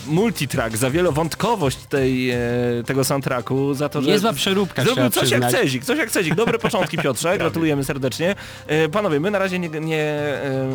multitrack, 0.07 0.77
za 0.77 0.89
wielowątkowość 0.89 1.77
tej, 1.77 2.29
e, 2.29 2.37
tego 2.85 3.03
soundtracku, 3.03 3.73
za 3.73 3.89
to, 3.89 4.01
że... 4.01 4.07
Niezła 4.07 4.33
przeróbka, 4.33 4.83
Zrobił 4.83 5.09
coś 5.09 5.31
jak 5.31 5.41
przyznać. 5.41 5.51
Cezik, 5.51 5.85
coś 5.85 5.97
jak 5.97 6.11
Cezik. 6.11 6.35
Dobre 6.35 6.59
początki 6.59 6.97
Piotrze, 6.97 7.37
gratulujemy 7.37 7.83
serdecznie. 7.83 8.35
E, 8.67 8.89
Panowie, 8.89 9.19
my 9.19 9.31
na 9.31 9.39
razie 9.39 9.59
nie, 9.59 9.69
nie, 9.69 10.15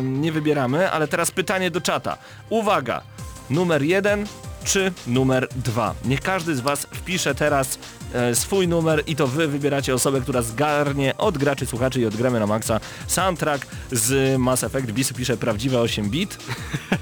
nie 0.01 0.31
wybieramy, 0.31 0.91
ale 0.91 1.07
teraz 1.07 1.31
pytanie 1.31 1.71
do 1.71 1.81
czata. 1.81 2.17
Uwaga, 2.49 3.01
numer 3.49 3.83
jeden 3.83 4.25
czy 4.63 4.91
numer 5.07 5.47
dwa? 5.55 5.93
Niech 6.05 6.21
każdy 6.21 6.55
z 6.55 6.59
was 6.59 6.87
wpisze 6.93 7.35
teraz 7.35 7.79
e, 8.13 8.35
swój 8.35 8.67
numer 8.67 9.03
i 9.07 9.15
to 9.15 9.27
wy 9.27 9.47
wybieracie 9.47 9.93
osobę, 9.93 10.21
która 10.21 10.41
zgarnie 10.41 11.17
od 11.17 11.37
graczy, 11.37 11.65
słuchaczy 11.65 12.01
i 12.01 12.05
od 12.05 12.15
gramy 12.15 12.39
na 12.39 12.47
maksa 12.47 12.79
soundtrack 13.07 13.67
z 13.91 14.39
Mass 14.39 14.63
Effect. 14.63 14.91
Bisu 14.91 15.13
pisze 15.13 15.37
prawdziwe 15.37 15.79
8 15.81 16.09
bit. 16.09 16.37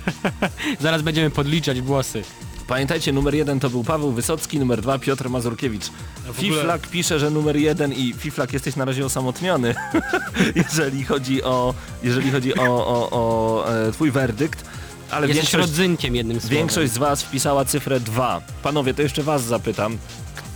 Zaraz 0.81 1.01
będziemy 1.01 1.29
podliczać 1.29 1.81
głosy. 1.81 2.23
Pamiętajcie, 2.67 3.13
numer 3.13 3.35
jeden 3.35 3.59
to 3.59 3.69
był 3.69 3.83
Paweł 3.83 4.11
Wysocki, 4.11 4.59
numer 4.59 4.81
dwa 4.81 4.99
Piotr 4.99 5.29
Mazurkiewicz. 5.29 5.85
ogóle- 6.19 6.33
Fiflak 6.33 6.87
pisze, 6.87 7.19
że 7.19 7.29
numer 7.29 7.57
jeden 7.57 7.93
i 7.93 8.13
Fiflak 8.17 8.53
jesteś 8.53 8.75
na 8.75 8.85
razie 8.85 9.05
osamotniony, 9.05 9.75
jeżeli 10.63 11.03
chodzi 11.03 11.43
o, 11.43 11.73
jeżeli 12.03 12.31
chodzi 12.31 12.55
o, 12.55 12.63
o, 12.87 13.09
o 13.11 13.65
e, 13.87 13.91
twój 13.91 14.11
werdykt, 14.11 14.65
ale 15.11 15.27
Jesteś 15.27 15.43
większość, 15.43 15.61
rodzynkiem 15.61 16.15
jednym 16.15 16.39
słowem. 16.39 16.57
większość 16.57 16.91
z 16.91 16.97
was 16.97 17.23
wpisała 17.23 17.65
cyfrę 17.65 17.99
2. 17.99 18.41
Panowie, 18.63 18.93
to 18.93 19.01
jeszcze 19.01 19.23
was 19.23 19.43
zapytam, 19.43 19.97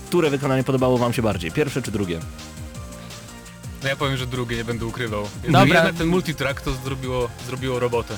które 0.07 0.29
wykonanie 0.29 0.63
podobało 0.63 0.97
wam 0.97 1.13
się 1.13 1.21
bardziej, 1.21 1.51
pierwsze 1.51 1.81
czy 1.81 1.91
drugie? 1.91 2.19
No 3.83 3.89
ja 3.89 3.95
powiem, 3.95 4.17
że 4.17 4.27
drugie, 4.27 4.57
nie 4.57 4.63
będę 4.65 4.85
ukrywał. 4.85 5.23
Dobra. 5.43 5.65
Jednak 5.65 5.95
ten 5.95 6.07
multitrack 6.07 6.61
to 6.61 6.71
zrobiło, 6.73 7.29
zrobiło 7.47 7.79
robotę. 7.79 8.17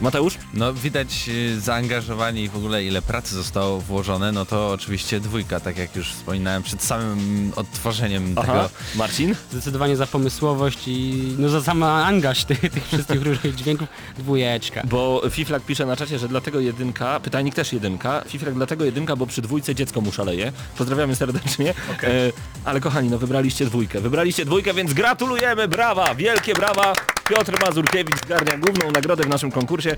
Mateusz? 0.00 0.38
No 0.54 0.74
widać 0.74 1.28
y, 1.28 1.60
zaangażowanie 1.60 2.42
i 2.42 2.48
w 2.48 2.56
ogóle 2.56 2.84
ile 2.84 3.02
pracy 3.02 3.34
zostało 3.34 3.80
włożone, 3.80 4.32
no 4.32 4.46
to 4.46 4.70
oczywiście 4.70 5.20
dwójka, 5.20 5.60
tak 5.60 5.78
jak 5.78 5.96
już 5.96 6.12
wspominałem 6.12 6.62
przed 6.62 6.82
samym 6.82 7.52
odtworzeniem 7.56 8.34
Aha. 8.36 8.46
tego. 8.46 8.70
Marcin? 8.94 9.34
Zdecydowanie 9.52 9.96
za 9.96 10.06
pomysłowość 10.06 10.78
i 10.86 11.34
no 11.38 11.48
za 11.48 11.62
sama 11.62 12.04
angaż 12.06 12.44
tych, 12.44 12.60
tych 12.60 12.86
wszystkich 12.86 13.22
różnych 13.22 13.54
dźwięków 13.54 13.88
dwójeczka. 14.18 14.82
Bo 14.84 15.22
Fiflak 15.30 15.62
pisze 15.62 15.86
na 15.86 15.96
czacie, 15.96 16.18
że 16.18 16.28
dlatego 16.28 16.60
jedynka, 16.60 17.20
pytajnik 17.20 17.54
też 17.54 17.72
jedynka, 17.72 18.22
Fiflak 18.28 18.54
dlatego 18.54 18.84
jedynka, 18.84 19.16
bo 19.16 19.26
przy 19.26 19.42
dwójce 19.42 19.74
dziecko 19.74 20.00
mu 20.00 20.12
szaleje. 20.12 20.52
Pozdrawiamy 20.78 21.16
serdecznie. 21.16 21.74
Okej. 21.98 22.10
E, 22.28 22.32
ale 22.64 22.80
kochani, 22.80 23.10
no 23.10 23.18
wybraliście 23.18 23.64
dwójkę. 23.66 24.00
Wybraliście 24.00 24.44
dwójkę, 24.44 24.74
więc 24.74 24.92
gratulujemy, 24.94 25.68
brawa, 25.68 26.14
wielkie 26.14 26.54
brawa. 26.54 26.92
Piotr 27.28 27.60
Mazurkiewicz 27.60 28.16
zgarnia 28.24 28.58
główną 28.58 28.90
nagrodę 28.90 29.24
w 29.24 29.28
naszym 29.28 29.50
konkursie. 29.50 29.96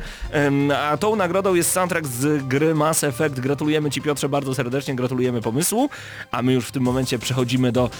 A 0.76 0.96
tą 0.96 1.16
nagrodą 1.16 1.54
jest 1.54 1.72
soundtrack 1.72 2.06
z 2.06 2.46
gry 2.46 2.74
Mass 2.74 3.04
Effect. 3.04 3.40
Gratulujemy 3.40 3.90
Ci 3.90 4.02
Piotrze 4.02 4.28
bardzo 4.28 4.54
serdecznie, 4.54 4.94
gratulujemy 4.94 5.40
pomysłu. 5.42 5.90
A 6.30 6.42
my 6.42 6.52
już 6.52 6.66
w 6.66 6.72
tym 6.72 6.82
momencie 6.82 7.18
przechodzimy 7.18 7.72
do 7.72 7.90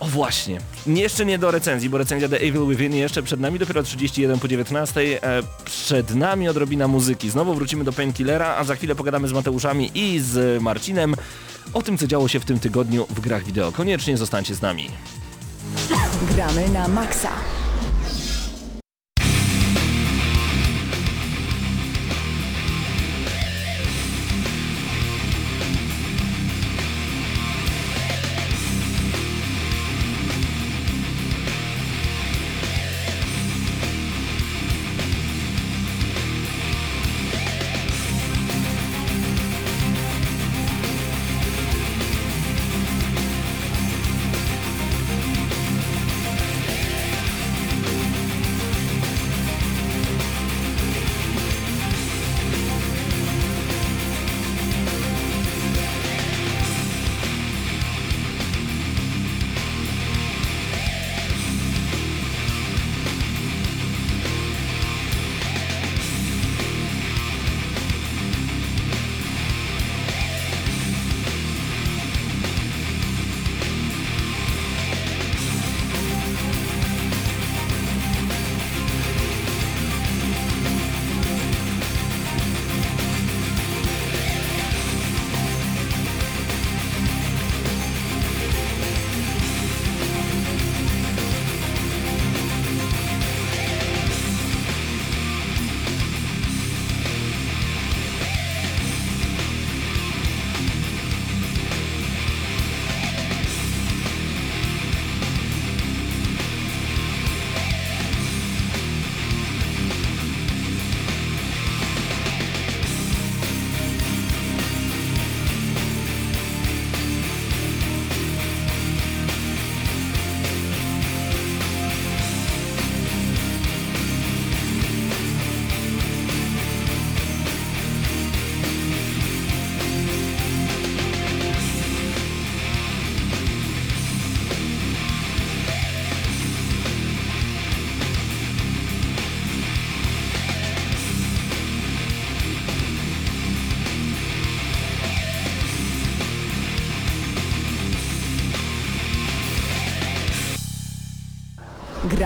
o 0.00 0.06
właśnie, 0.06 0.60
nie, 0.86 1.02
jeszcze 1.02 1.26
nie 1.26 1.38
do 1.38 1.50
recenzji, 1.50 1.90
bo 1.90 1.98
recenzja 1.98 2.28
The 2.28 2.36
Evil 2.36 2.66
Within 2.66 2.94
jeszcze 2.94 3.22
przed 3.22 3.40
nami, 3.40 3.58
dopiero 3.58 3.82
31 3.82 4.38
po 4.38 4.48
19. 4.48 5.22
E, 5.22 5.42
przed 5.64 6.14
nami 6.14 6.48
odrobina 6.48 6.88
muzyki. 6.88 7.30
Znowu 7.30 7.54
wrócimy 7.54 7.84
do 7.84 7.92
Painkillera, 7.92 8.56
a 8.56 8.64
za 8.64 8.76
chwilę 8.76 8.94
pogadamy 8.94 9.28
z 9.28 9.32
Mateuszami 9.32 9.90
i 9.94 10.20
z 10.20 10.62
Marcinem 10.62 11.14
o 11.72 11.82
tym, 11.82 11.98
co 11.98 12.06
działo 12.06 12.28
się 12.28 12.40
w 12.40 12.44
tym 12.44 12.60
tygodniu 12.60 13.06
w 13.10 13.20
grach 13.20 13.44
wideo. 13.44 13.72
Koniecznie 13.72 14.16
zostańcie 14.16 14.54
z 14.54 14.62
nami. 14.62 14.90
Gramy 16.34 16.68
na 16.68 16.88
maksa. 16.88 17.30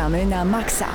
Gramy 0.05 0.29
na 0.29 0.45
maksa. 0.45 0.94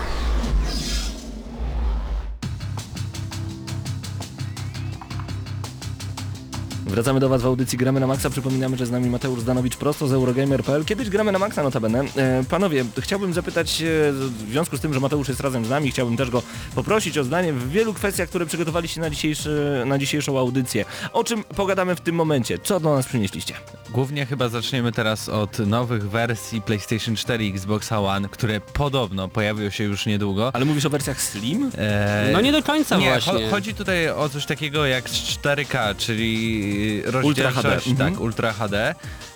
Wracamy 6.99 7.19
do 7.19 7.29
Was 7.29 7.41
w 7.41 7.45
audycji 7.45 7.77
Gramy 7.77 7.99
na 7.99 8.07
Maxa. 8.07 8.29
Przypominamy, 8.29 8.77
że 8.77 8.85
z 8.85 8.91
nami 8.91 9.09
Mateusz 9.09 9.39
Zdanowicz 9.41 9.75
prosto 9.77 10.07
z 10.07 10.13
Eurogamer.pl. 10.13 10.85
Kiedyś 10.85 11.09
Gramy 11.09 11.31
na 11.31 11.39
Maxa 11.39 11.63
notabene. 11.63 12.03
E, 12.17 12.43
panowie, 12.49 12.85
chciałbym 12.99 13.33
zapytać, 13.33 13.81
e, 13.81 13.85
w 14.12 14.31
związku 14.51 14.77
z 14.77 14.81
tym, 14.81 14.93
że 14.93 14.99
Mateusz 14.99 15.27
jest 15.27 15.39
razem 15.39 15.65
z 15.65 15.69
nami, 15.69 15.91
chciałbym 15.91 16.17
też 16.17 16.29
go 16.29 16.43
poprosić 16.75 17.17
o 17.17 17.23
zdanie 17.23 17.53
w 17.53 17.69
wielu 17.71 17.93
kwestiach, 17.93 18.29
które 18.29 18.45
przygotowaliście 18.45 19.01
na, 19.01 19.09
dzisiejszy, 19.09 19.83
na 19.85 19.97
dzisiejszą 19.97 20.39
audycję. 20.39 20.85
O 21.13 21.23
czym 21.23 21.43
pogadamy 21.43 21.95
w 21.95 22.01
tym 22.01 22.15
momencie? 22.15 22.59
Co 22.63 22.79
do 22.79 22.95
nas 22.95 23.05
przynieśliście? 23.05 23.53
Głównie 23.89 24.25
chyba 24.25 24.49
zaczniemy 24.49 24.91
teraz 24.91 25.29
od 25.29 25.59
nowych 25.59 26.09
wersji 26.09 26.62
PlayStation 26.62 27.15
4 27.15 27.45
i 27.45 27.49
Xbox 27.49 27.91
One, 27.91 28.29
które 28.29 28.62
podobno 28.62 29.27
pojawią 29.27 29.69
się 29.69 29.83
już 29.83 30.05
niedługo. 30.05 30.51
Ale 30.53 30.65
mówisz 30.65 30.85
o 30.85 30.89
wersjach 30.89 31.21
Slim? 31.21 31.71
Eee, 31.77 32.33
No 32.33 32.41
nie 32.41 32.51
do 32.51 32.63
końca 32.63 32.97
nie, 32.97 33.09
właśnie. 33.09 33.33
cho- 33.33 33.49
chodzi 33.51 33.73
tutaj 33.73 34.09
o 34.09 34.29
coś 34.29 34.45
takiego 34.45 34.85
jak 34.85 35.05
4K, 35.09 35.95
czyli 35.97 36.88
Ultra 37.23 37.52
HD, 37.52 37.62
rozdzielczość, 37.62 37.88
mhm. 37.88 38.12
tak, 38.13 38.21
Ultra 38.21 38.54
HD. 38.54 38.95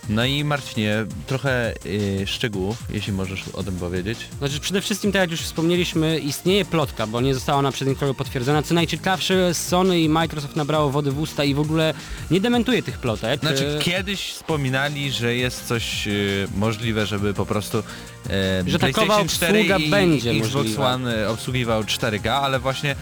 No 0.10 0.26
i 0.26 0.44
Marcinie, 0.44 1.06
trochę 1.28 1.74
y, 1.86 2.24
szczegółów, 2.28 2.78
jeśli 2.90 3.14
możesz 3.14 3.44
o 3.54 3.64
tym 3.64 3.76
powiedzieć. 3.76 4.20
Znaczy 4.40 4.60
przede 4.60 4.82
wszystkim, 4.82 5.12
tak 5.12 5.22
jak 5.22 5.32
już 5.32 5.42
wspomnieliśmy, 5.42 6.20
istnieje 6.20 6.66
plotka, 6.66 7.08
bo 7.08 7.22
nie 7.22 7.34
została 7.34 7.60
ona 7.60 7.72
przez 7.72 7.88
nikogo 7.88 8.14
potwierdzona. 8.14 8.64
Co 8.64 8.74
najciekawsze, 8.74 9.54
Sony 9.54 10.02
i 10.02 10.10
Microsoft 10.10 10.56
nabrało 10.56 10.90
wody 10.90 11.12
w 11.12 11.20
usta 11.20 11.44
i 11.44 11.54
w 11.54 11.60
ogóle 11.60 11.94
nie 12.32 12.42
dementuje 12.42 12.84
tych 12.84 12.98
plotek. 12.98 13.40
Znaczy 13.40 13.78
E, 13.78 13.80
kiedyś 13.80 14.32
wspominali, 14.32 15.12
że 15.12 15.36
jest 15.36 15.68
coś 15.68 16.08
y, 16.08 16.48
możliwe, 16.58 17.06
żeby 17.06 17.34
po 17.34 17.46
prostu 17.46 17.78
e, 18.30 18.64
Że 18.68 18.80
takowa 18.80 19.06
PlayStation 19.06 19.28
4 19.28 19.60
obsługa 19.60 19.78
i 19.78 19.90
będzie 19.90 20.32
Xbox 20.32 20.54
możliwa. 20.56 20.94
One 20.94 21.18
e, 21.18 21.30
obsługiwał 21.30 21.82
4K, 21.84 22.30
ale 22.30 22.60
właśnie 22.60 22.96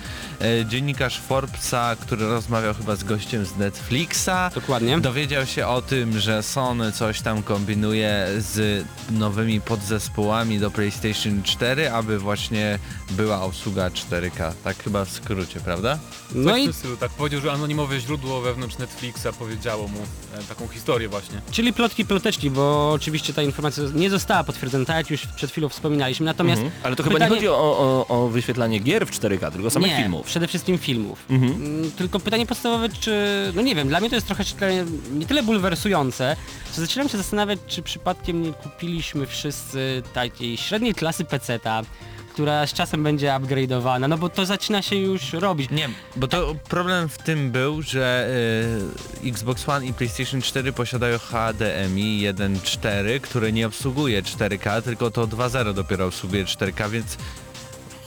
dziennikarz 0.70 1.20
Forbesa, 1.20 1.96
który 2.02 2.28
rozmawiał 2.28 2.74
chyba 2.74 2.96
z 2.96 3.04
gościem 3.04 3.46
z 3.46 3.58
Netflixa, 3.58 4.30
Dokładnie. 4.56 5.00
dowiedział 5.00 5.46
się 5.46 5.68
o 5.68 5.82
tym, 5.82 6.20
że 6.20 6.44
Sony 6.44 6.91
coś 6.92 7.22
tam 7.22 7.44
kombinuje 7.44 8.28
z 8.38 8.86
nowymi 9.12 9.62
podzespołami 9.62 10.60
do 10.60 10.72
PlayStation 10.72 11.44
4, 11.44 11.92
aby 11.92 12.20
właśnie 12.20 12.80
była 13.10 13.42
obsługa 13.42 13.90
4K. 13.90 14.52
Tak 14.64 14.84
chyba 14.84 15.06
w 15.06 15.10
skrócie, 15.12 15.60
prawda? 15.60 16.00
No 16.36 16.52
Coś 16.52 16.62
i 16.62 16.74
stylu, 16.74 16.98
tak 16.98 17.12
powiedział, 17.12 17.42
że 17.42 17.52
anonimowe 17.52 18.00
źródło 18.00 18.42
wewnątrz 18.42 18.78
Netflixa 18.78 19.28
powiedziało 19.40 19.88
mu 19.88 20.00
e, 20.40 20.44
taką 20.44 20.68
historię 20.68 21.10
właśnie. 21.10 21.42
Czyli 21.52 21.74
plotki 21.74 22.06
ploteczki, 22.06 22.50
bo 22.52 22.92
oczywiście 22.92 23.34
ta 23.34 23.42
informacja 23.42 23.84
nie 23.94 24.10
została 24.10 24.44
potwierdzona, 24.44 24.86
tak 24.86 24.96
jak 24.98 25.10
już 25.10 25.28
przed 25.28 25.52
chwilą 25.52 25.70
wspominaliśmy. 25.70 26.26
Natomiast 26.26 26.62
Mhm. 26.62 26.82
Ale 26.84 26.96
to 26.96 27.04
chyba 27.04 27.16
pytanie- 27.16 27.30
nie 27.32 27.36
chodzi 27.36 27.48
o, 27.48 27.56
o, 27.58 28.06
o 28.08 28.28
wyświetlanie 28.28 28.80
gier 28.80 29.08
w 29.08 29.12
4K, 29.12 29.52
tylko 29.52 29.70
samych 29.70 29.92
nie, 29.92 29.98
filmów. 29.98 30.26
przede 30.26 30.48
wszystkim 30.48 30.78
filmów. 30.78 31.20
Mhm. 31.30 31.52
Mm, 31.54 31.92
Tylko 31.92 32.20
pytanie 32.20 32.46
podstawowe, 32.46 32.90
czy... 32.90 33.12
No 33.56 33.62
nie 33.62 33.76
wiem, 33.76 33.88
dla 33.88 34.00
mnie 34.00 34.10
to 34.10 34.16
jest 34.16 34.28
trochę 34.28 34.44
nie 35.14 35.26
tyle 35.26 35.44
bulwersujące, 35.44 36.36
że 36.76 36.81
zaczynam 36.82 37.10
się 37.10 37.18
zastanawiać, 37.18 37.60
czy 37.68 37.82
przypadkiem 37.82 38.44
nie 38.44 38.54
kupiliśmy 38.54 39.28
wszyscy 39.28 40.04
takiej 40.14 40.58
średniej 40.58 40.96
klasy 40.96 41.26
peceta, 41.26 41.82
która 42.34 42.68
z 42.68 42.74
czasem 42.74 43.04
będzie 43.04 43.28
upgrade'owana, 43.28 44.10
no 44.10 44.18
bo 44.18 44.30
to 44.30 44.46
zaczyna 44.46 44.82
się 44.82 44.96
już 44.96 45.34
robić. 45.34 45.72
Nie, 45.72 45.90
bo 46.16 46.28
to 46.28 46.56
problem 46.70 47.10
w 47.10 47.18
tym 47.18 47.52
był, 47.52 47.82
że 47.82 48.30
y, 49.24 49.30
Xbox 49.30 49.70
One 49.70 49.86
i 49.86 49.94
PlayStation 49.94 50.42
4 50.42 50.74
posiadają 50.74 51.20
HDMI 51.20 52.22
1.4, 52.22 53.20
które 53.20 53.52
nie 53.52 53.68
obsługuje 53.68 54.24
4K, 54.24 54.82
tylko 54.82 55.12
to 55.12 55.28
2.0 55.28 55.74
dopiero 55.74 56.06
obsługuje 56.06 56.46
4K, 56.46 56.90
więc 56.90 57.18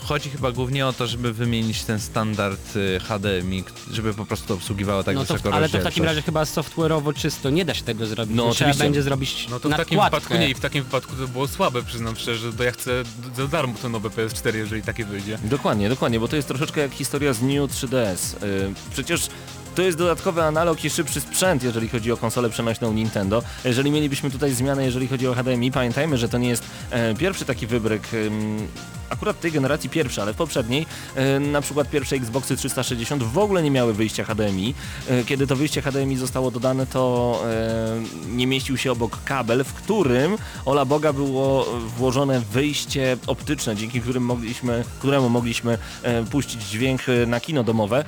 chodzi 0.05 0.31
chyba 0.31 0.53
głównie 0.53 0.87
o 0.87 0.93
to, 0.93 1.07
żeby 1.07 1.33
wymienić 1.33 1.83
ten 1.83 2.01
standard 2.01 2.77
y, 2.77 3.01
HDMI, 3.01 3.65
żeby 3.93 4.15
po 4.15 4.27
prostu 4.27 4.55
obsługiwało 4.55 5.05
tak 5.05 5.17
no 5.17 5.25
to, 5.25 5.35
wysoko 5.35 5.55
ale 5.55 5.69
to 5.69 5.79
w 5.79 5.83
takim 5.83 6.05
razie 6.05 6.23
chyba 6.23 6.43
software'owo 6.43 7.15
czysto 7.15 7.51
nie 7.51 7.65
da 7.65 7.75
się 7.75 7.83
tego 7.83 8.07
zrobić. 8.07 8.37
No, 8.37 8.43
trzeba 8.43 8.51
oczywiście. 8.51 8.85
będzie 8.85 9.03
zrobić 9.03 9.47
No 9.51 9.61
to 9.61 9.69
w 9.69 9.73
takim 9.73 9.97
nakładkę. 9.99 10.21
wypadku 10.21 10.35
nie 10.43 10.51
i 10.51 10.55
w 10.55 10.61
takim 10.61 10.85
wypadku 10.85 11.17
to 11.17 11.29
było 11.29 11.49
słabe, 11.49 11.83
przyznam 11.83 12.17
szczerze, 12.17 12.53
to 12.53 12.65
ja 12.65 12.73
chcę 12.73 13.03
za 13.37 13.47
darmo 13.47 13.75
to 13.83 13.89
nowe 13.89 14.09
PS4, 14.09 14.55
jeżeli 14.57 14.83
takie 14.83 15.05
wyjdzie. 15.05 15.39
Dokładnie, 15.45 15.89
dokładnie, 15.89 16.21
bo 16.21 16.29
to 16.29 16.37
jest 16.37 16.49
troszeczkę 16.49 16.81
jak 16.81 16.93
historia 16.93 17.33
z 17.33 17.43
New 17.43 17.71
3DS. 17.71 18.43
Yy, 18.47 18.75
przecież 18.93 19.29
To 19.75 19.83
jest 19.83 19.99
dodatkowy 19.99 20.43
analog 20.43 20.85
i 20.85 20.91
szybszy 20.91 21.21
sprzęt, 21.21 21.63
jeżeli 21.63 21.89
chodzi 21.89 22.13
o 22.13 22.17
konsolę 22.17 22.51
przenośną 22.51 22.93
Nintendo. 22.93 23.43
Jeżeli 23.65 23.91
mielibyśmy 23.91 24.31
tutaj 24.31 24.53
zmianę, 24.53 24.85
jeżeli 24.85 25.09
chodzi 25.09 25.29
o 25.29 25.35
HDMI, 25.35 25.71
pamiętajmy, 25.73 26.19
że 26.19 26.29
to 26.29 26.39
nie 26.39 26.49
jest 26.49 26.65
e, 26.91 27.15
pierwszy 27.15 27.45
taki 27.45 27.67
wybryk, 27.67 28.15
em, 28.15 28.69
akurat 29.11 29.41
tej 29.41 29.53
generacji 29.53 29.91
pierwszy, 29.91 30.23
ale 30.23 30.33
w 30.33 30.37
poprzedniej, 30.37 30.87
e, 31.15 31.41
na 31.41 31.61
przykład 31.61 31.91
pierwsze 31.91 32.17
Xboxy 32.17 32.57
360 32.57 33.23
w 33.23 33.39
ogóle 33.39 33.63
nie 33.63 33.71
miały 33.71 33.95
wyjścia 33.95 34.25
HDMI. 34.25 34.75
E, 35.09 35.25
kiedy 35.25 35.47
to 35.47 35.57
wyjście 35.57 35.83
HDMI 35.83 36.17
zostało 36.17 36.51
dodane, 36.51 36.87
to 36.87 37.43
e, 37.47 38.03
nie 38.29 38.47
mieścił 38.47 38.77
się 38.77 38.93
obok 38.93 39.19
kabel, 39.25 39.65
w 39.65 39.73
którym, 39.73 40.37
ola 40.65 40.85
Boga, 40.85 41.13
było 41.13 41.67
włożone 41.97 42.41
wyjście 42.41 43.17
optyczne, 43.27 43.77
dzięki 43.77 44.01
którym 44.01 44.23
mogliśmy, 44.23 44.85
któremu 44.99 45.29
mogliśmy 45.29 45.79
e, 46.03 46.25
puścić 46.25 46.63
dźwięk 46.63 47.09
e, 47.09 47.27
na 47.27 47.41
kino 47.41 47.65
domowe. 47.65 48.05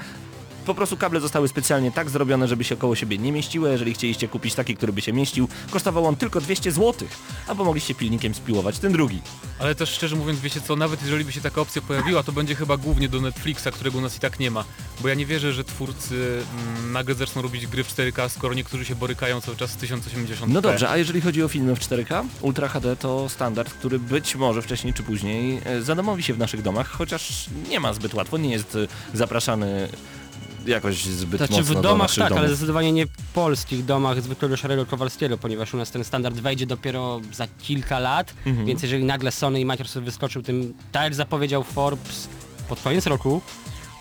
Po 0.66 0.74
prostu 0.74 0.96
kable 0.96 1.20
zostały 1.20 1.48
specjalnie 1.48 1.92
tak 1.92 2.10
zrobione, 2.10 2.48
żeby 2.48 2.64
się 2.64 2.76
koło 2.76 2.96
siebie 2.96 3.18
nie 3.18 3.32
mieściły. 3.32 3.70
Jeżeli 3.70 3.94
chcieliście 3.94 4.28
kupić 4.28 4.54
taki, 4.54 4.76
który 4.76 4.92
by 4.92 5.00
się 5.00 5.12
mieścił, 5.12 5.48
kosztował 5.70 6.06
on 6.06 6.16
tylko 6.16 6.40
200 6.40 6.72
zł, 6.72 7.08
albo 7.46 7.64
mogliście 7.64 7.94
pilnikiem 7.94 8.34
spiłować 8.34 8.78
ten 8.78 8.92
drugi. 8.92 9.22
Ale 9.58 9.74
też 9.74 9.90
szczerze 9.90 10.16
mówiąc, 10.16 10.40
wiecie 10.40 10.60
co, 10.60 10.76
nawet 10.76 11.02
jeżeli 11.02 11.24
by 11.24 11.32
się 11.32 11.40
taka 11.40 11.60
opcja 11.60 11.82
pojawiła, 11.82 12.22
to 12.22 12.32
będzie 12.32 12.54
chyba 12.54 12.76
głównie 12.76 13.08
do 13.08 13.20
Netflixa, 13.20 13.68
którego 13.72 13.98
u 13.98 14.00
nas 14.00 14.16
i 14.16 14.20
tak 14.20 14.40
nie 14.40 14.50
ma. 14.50 14.64
Bo 15.00 15.08
ja 15.08 15.14
nie 15.14 15.26
wierzę, 15.26 15.52
że 15.52 15.64
twórcy 15.64 16.42
mm, 16.74 16.92
nagle 16.92 17.14
zaczną 17.14 17.42
robić 17.42 17.66
gry 17.66 17.84
w 17.84 17.96
4K, 17.96 18.28
skoro 18.28 18.54
niektórzy 18.54 18.84
się 18.84 18.94
borykają 18.94 19.40
cały 19.40 19.56
czas 19.56 19.70
z 19.70 19.76
1080p. 19.76 20.48
No 20.48 20.60
dobrze, 20.60 20.90
a 20.90 20.96
jeżeli 20.96 21.20
chodzi 21.20 21.42
o 21.42 21.48
filmy 21.48 21.76
w 21.76 21.80
4K, 21.80 22.24
Ultra 22.40 22.68
HD 22.68 22.96
to 22.96 23.28
standard, 23.28 23.70
który 23.74 23.98
być 23.98 24.36
może 24.36 24.62
wcześniej 24.62 24.94
czy 24.94 25.02
później 25.02 25.60
e, 25.64 25.82
zadomowi 25.82 26.22
się 26.22 26.34
w 26.34 26.38
naszych 26.38 26.62
domach, 26.62 26.88
chociaż 26.88 27.46
nie 27.68 27.80
ma 27.80 27.92
zbyt 27.92 28.14
łatwo, 28.14 28.38
nie 28.38 28.50
jest 28.50 28.76
e, 28.76 29.16
zapraszany 29.16 29.88
jakoś 30.68 31.04
zbyt 31.04 31.38
Znaczy 31.38 31.52
mocno 31.52 31.66
w 31.66 31.74
do 31.74 31.82
domach 31.82 32.08
naszych 32.08 32.22
tak, 32.22 32.32
ale 32.32 32.40
domów. 32.40 32.56
zdecydowanie 32.56 32.92
nie 32.92 33.06
w 33.06 33.10
polskich 33.34 33.84
domach 33.84 34.22
zwykłego 34.22 34.56
szarego 34.56 34.86
Kowalskiego, 34.86 35.38
ponieważ 35.38 35.74
u 35.74 35.76
nas 35.76 35.90
ten 35.90 36.04
standard 36.04 36.36
wejdzie 36.36 36.66
dopiero 36.66 37.20
za 37.32 37.46
kilka 37.62 37.98
lat, 37.98 38.34
Mhm. 38.46 38.66
więc 38.66 38.82
jeżeli 38.82 39.04
nagle 39.04 39.32
Sony 39.32 39.60
i 39.60 39.64
Microsoft 39.64 40.04
wyskoczył 40.04 40.42
tym, 40.42 40.74
tak 40.92 41.02
jak 41.02 41.14
zapowiedział 41.14 41.62
Forbes 41.64 42.28
pod 42.68 42.80
koniec 42.80 43.06
roku, 43.06 43.40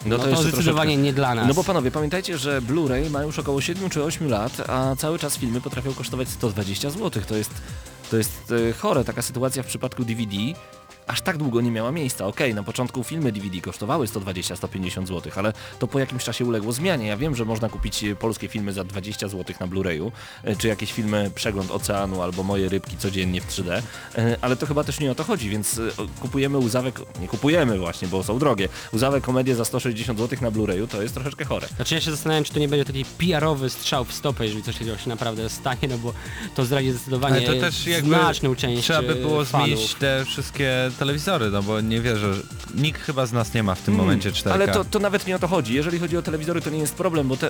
no 0.06 0.18
to, 0.18 0.30
jeszcze 0.30 0.44
zdecydowanie 0.44 0.90
troszeczkę. 0.92 1.04
nie 1.04 1.14
dla 1.14 1.36
nas. 1.36 1.48
No 1.48 1.54
bo 1.54 1.64
panowie, 1.64 1.92
pamiętajcie, 1.92 2.38
że 2.38 2.62
Blu-ray 2.62 3.10
ma 3.10 3.24
już 3.24 3.40
około 3.40 3.62
7 3.62 3.90
czy 3.90 4.04
8 4.04 4.30
lat, 4.30 4.70
a 4.70 4.96
cały 4.96 5.20
czas 5.20 5.38
filmy 5.38 5.62
potrafią 5.62 5.94
kosztować 5.94 6.30
120 6.30 6.90
zł. 6.90 7.24
To 7.28 7.36
jest, 7.36 7.52
to 8.12 8.18
jest 8.18 8.54
e, 8.70 8.74
chore, 8.74 9.04
taka 9.04 9.22
sytuacja 9.22 9.64
w 9.64 9.66
przypadku 9.66 10.06
DVD. 10.06 10.36
Aż 11.08 11.22
tak 11.22 11.38
długo 11.38 11.62
nie 11.62 11.72
miała 11.72 11.92
miejsca. 11.92 12.28
Okej, 12.28 12.54
na 12.54 12.64
początku 12.64 13.04
filmy 13.04 13.32
DVD 13.32 13.62
kosztowały 13.62 14.06
120-150 14.08 15.08
zł, 15.08 15.32
ale 15.36 15.54
to 15.80 15.88
po 15.88 16.00
jakimś 16.00 16.24
czasie 16.24 16.46
uległo 16.46 16.72
zmianie. 16.74 17.08
Ja 17.08 17.18
wiem, 17.18 17.36
że 17.36 17.46
można 17.46 17.70
kupić 17.70 18.04
e, 18.04 18.16
polskie 18.16 18.48
filmy 18.48 18.74
za 18.74 18.84
20 18.84 19.28
zł 19.28 19.56
na 19.60 19.68
Blu-rayu, 19.68 20.12
e, 20.44 20.56
czy 20.56 20.68
jakieś 20.68 20.94
filmy 20.94 21.32
Przegląd 21.36 21.72
Oceanu 21.72 22.22
albo 22.22 22.44
Moje 22.44 22.70
Rybki 22.70 22.98
codziennie 22.98 23.42
w 23.42 23.48
3D, 23.48 23.82
e, 24.18 24.38
ale 24.42 24.56
to 24.56 24.66
chyba 24.66 24.84
też 24.84 25.00
nie 25.00 25.12
o 25.12 25.16
to 25.16 25.24
chodzi, 25.24 25.50
więc 25.50 25.82
kupujemy 26.20 26.58
łzawek, 26.58 27.02
nie 27.22 27.28
kupujemy 27.28 27.80
właśnie, 27.80 28.08
bo 28.08 28.24
są 28.24 28.40
drogie, 28.40 28.70
łzawek 28.94 29.24
komedię 29.24 29.56
za 29.56 29.66
160 29.66 30.20
zł 30.20 30.40
na 30.42 30.52
Blu-rayu, 30.52 30.88
to 30.88 31.02
jest 31.02 31.14
troszeczkę 31.14 31.46
chore. 31.46 31.68
Znaczy 31.76 31.96
ja 31.96 32.02
się 32.02 32.12
zastanawiam, 32.12 32.44
czy 32.44 32.54
to 32.54 32.60
nie 32.60 32.68
będzie 32.68 32.86
taki 32.86 33.06
PR-owy 33.06 33.70
strzał 33.70 34.06
w 34.06 34.14
stopę, 34.14 34.46
jeżeli 34.46 34.64
coś 34.64 34.78
takiego 34.78 34.98
się 34.98 35.10
naprawdę 35.10 35.50
stanie, 35.50 35.88
no 35.90 35.98
bo 35.98 36.14
to 36.56 36.66
zdradzi 36.66 36.92
zdecydowanie 36.92 37.36
Ale 37.36 37.46
to 37.46 37.62
też 37.62 37.88
jakby 37.88 38.10
znaczną 38.10 38.56
część 38.56 38.84
trzeba 38.84 39.02
by 39.02 39.16
było 39.16 39.46
fanów. 39.46 39.68
zmienić 39.68 39.94
te 39.94 40.26
wszystkie 40.26 40.92
telewizory, 40.98 41.50
no 41.52 41.64
bo 41.64 41.82
nie 41.82 42.02
wierzę, 42.02 42.34
że 42.34 42.42
nikt 42.76 43.02
chyba 43.02 43.26
z 43.26 43.34
nas 43.34 43.54
nie 43.54 43.64
ma 43.64 43.76
w 43.76 43.82
tym 43.82 43.94
Mm, 43.94 44.06
momencie 44.06 44.32
4K. 44.32 44.52
Ale 44.52 44.68
to, 44.68 44.86
to 44.86 45.00
nawet 45.00 45.28
nie 45.28 45.36
o 45.36 45.40
to 45.40 45.48
chodzi. 45.48 45.74
Jeżeli 45.74 46.00
chodzi 46.00 46.18
o 46.18 46.22
telewizory, 46.22 46.62
to 46.62 46.70
nie 46.70 46.80
jest 46.80 46.96
problem, 46.96 47.28
bo 47.28 47.38
te, 47.38 47.50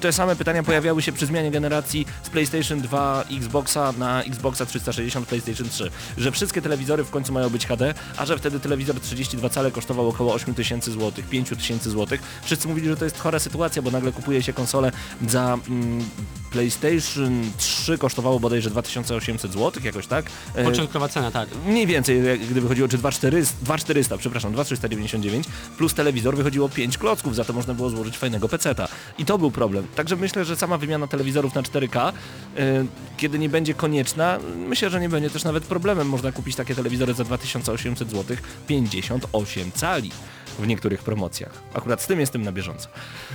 te 0.00 0.12
same 0.12 0.36
pytania 0.36 0.62
pojawiały 0.62 1.02
się 1.02 1.12
przy 1.12 1.26
zmianie 1.26 1.50
generacji 1.50 2.06
z 2.22 2.28
PlayStation 2.30 2.80
2 2.80 3.24
Xboxa 3.36 3.92
na 3.98 4.22
Xboxa 4.22 4.66
360 4.66 5.28
PlayStation 5.28 5.68
3. 5.68 5.90
Że 6.18 6.32
wszystkie 6.32 6.62
telewizory 6.62 7.04
w 7.04 7.10
końcu 7.10 7.32
mają 7.32 7.50
być 7.50 7.66
HD, 7.66 7.94
a 8.16 8.26
że 8.26 8.38
wtedy 8.38 8.60
telewizor 8.60 9.00
32 9.00 9.48
cale 9.48 9.70
kosztował 9.70 10.08
około 10.08 10.34
8000 10.34 10.90
zł, 10.92 11.12
5000 11.30 11.90
zł. 11.90 12.18
Wszyscy 12.42 12.68
mówili, 12.68 12.88
że 12.88 12.96
to 12.96 13.04
jest 13.04 13.18
chora 13.18 13.38
sytuacja, 13.38 13.82
bo 13.82 13.90
nagle 13.90 14.12
kupuje 14.12 14.42
się 14.42 14.52
konsolę 14.52 14.92
za 15.28 15.58
mm, 15.68 16.04
PlayStation 16.50 17.50
3 17.56 17.98
kosztowało 17.98 18.40
bodajże 18.40 18.70
2800 18.70 19.52
zł, 19.52 19.82
jakoś 19.84 20.06
tak. 20.06 20.26
E, 20.54 20.64
Początkowa 20.64 21.08
cena, 21.08 21.30
tak. 21.30 21.48
Mniej 21.66 21.86
więcej, 21.86 22.26
jak 22.26 22.40
gdyby 22.40 22.68
chodziło, 22.68 22.88
czy 22.88 22.98
2400, 22.98 23.56
2400 23.62 24.18
przepraszam, 24.18 24.52
2399, 24.52 25.46
plus 25.78 25.94
telewizor 25.94 26.36
wychodziło 26.36 26.68
5 26.68 26.98
klocków, 26.98 27.34
za 27.36 27.44
to 27.44 27.52
można 27.52 27.74
było 27.74 27.90
złożyć 27.90 28.18
fajnego 28.18 28.48
peceta. 28.48 28.88
I 29.18 29.24
to 29.24 29.38
był 29.38 29.50
problem. 29.50 29.86
Także 29.94 30.16
myślę, 30.16 30.44
że 30.44 30.56
sama 30.56 30.78
wymiana 30.78 31.06
telewizorów 31.06 31.54
na 31.54 31.62
4K, 31.62 32.12
y, 32.12 32.86
kiedy 33.16 33.38
nie 33.38 33.48
będzie 33.48 33.74
konieczna, 33.74 34.38
myślę, 34.56 34.90
że 34.90 35.00
nie 35.00 35.08
będzie 35.08 35.30
też 35.30 35.44
nawet 35.44 35.64
problemem. 35.64 36.08
Można 36.08 36.32
kupić 36.32 36.56
takie 36.56 36.74
telewizory 36.74 37.14
za 37.14 37.24
2800 37.24 38.10
zł, 38.10 38.36
58 38.66 39.72
cali 39.72 40.10
w 40.58 40.66
niektórych 40.66 41.02
promocjach. 41.02 41.50
Akurat 41.74 42.02
z 42.02 42.06
tym 42.06 42.20
jestem 42.20 42.42
na 42.42 42.52
bieżąco. 42.52 42.88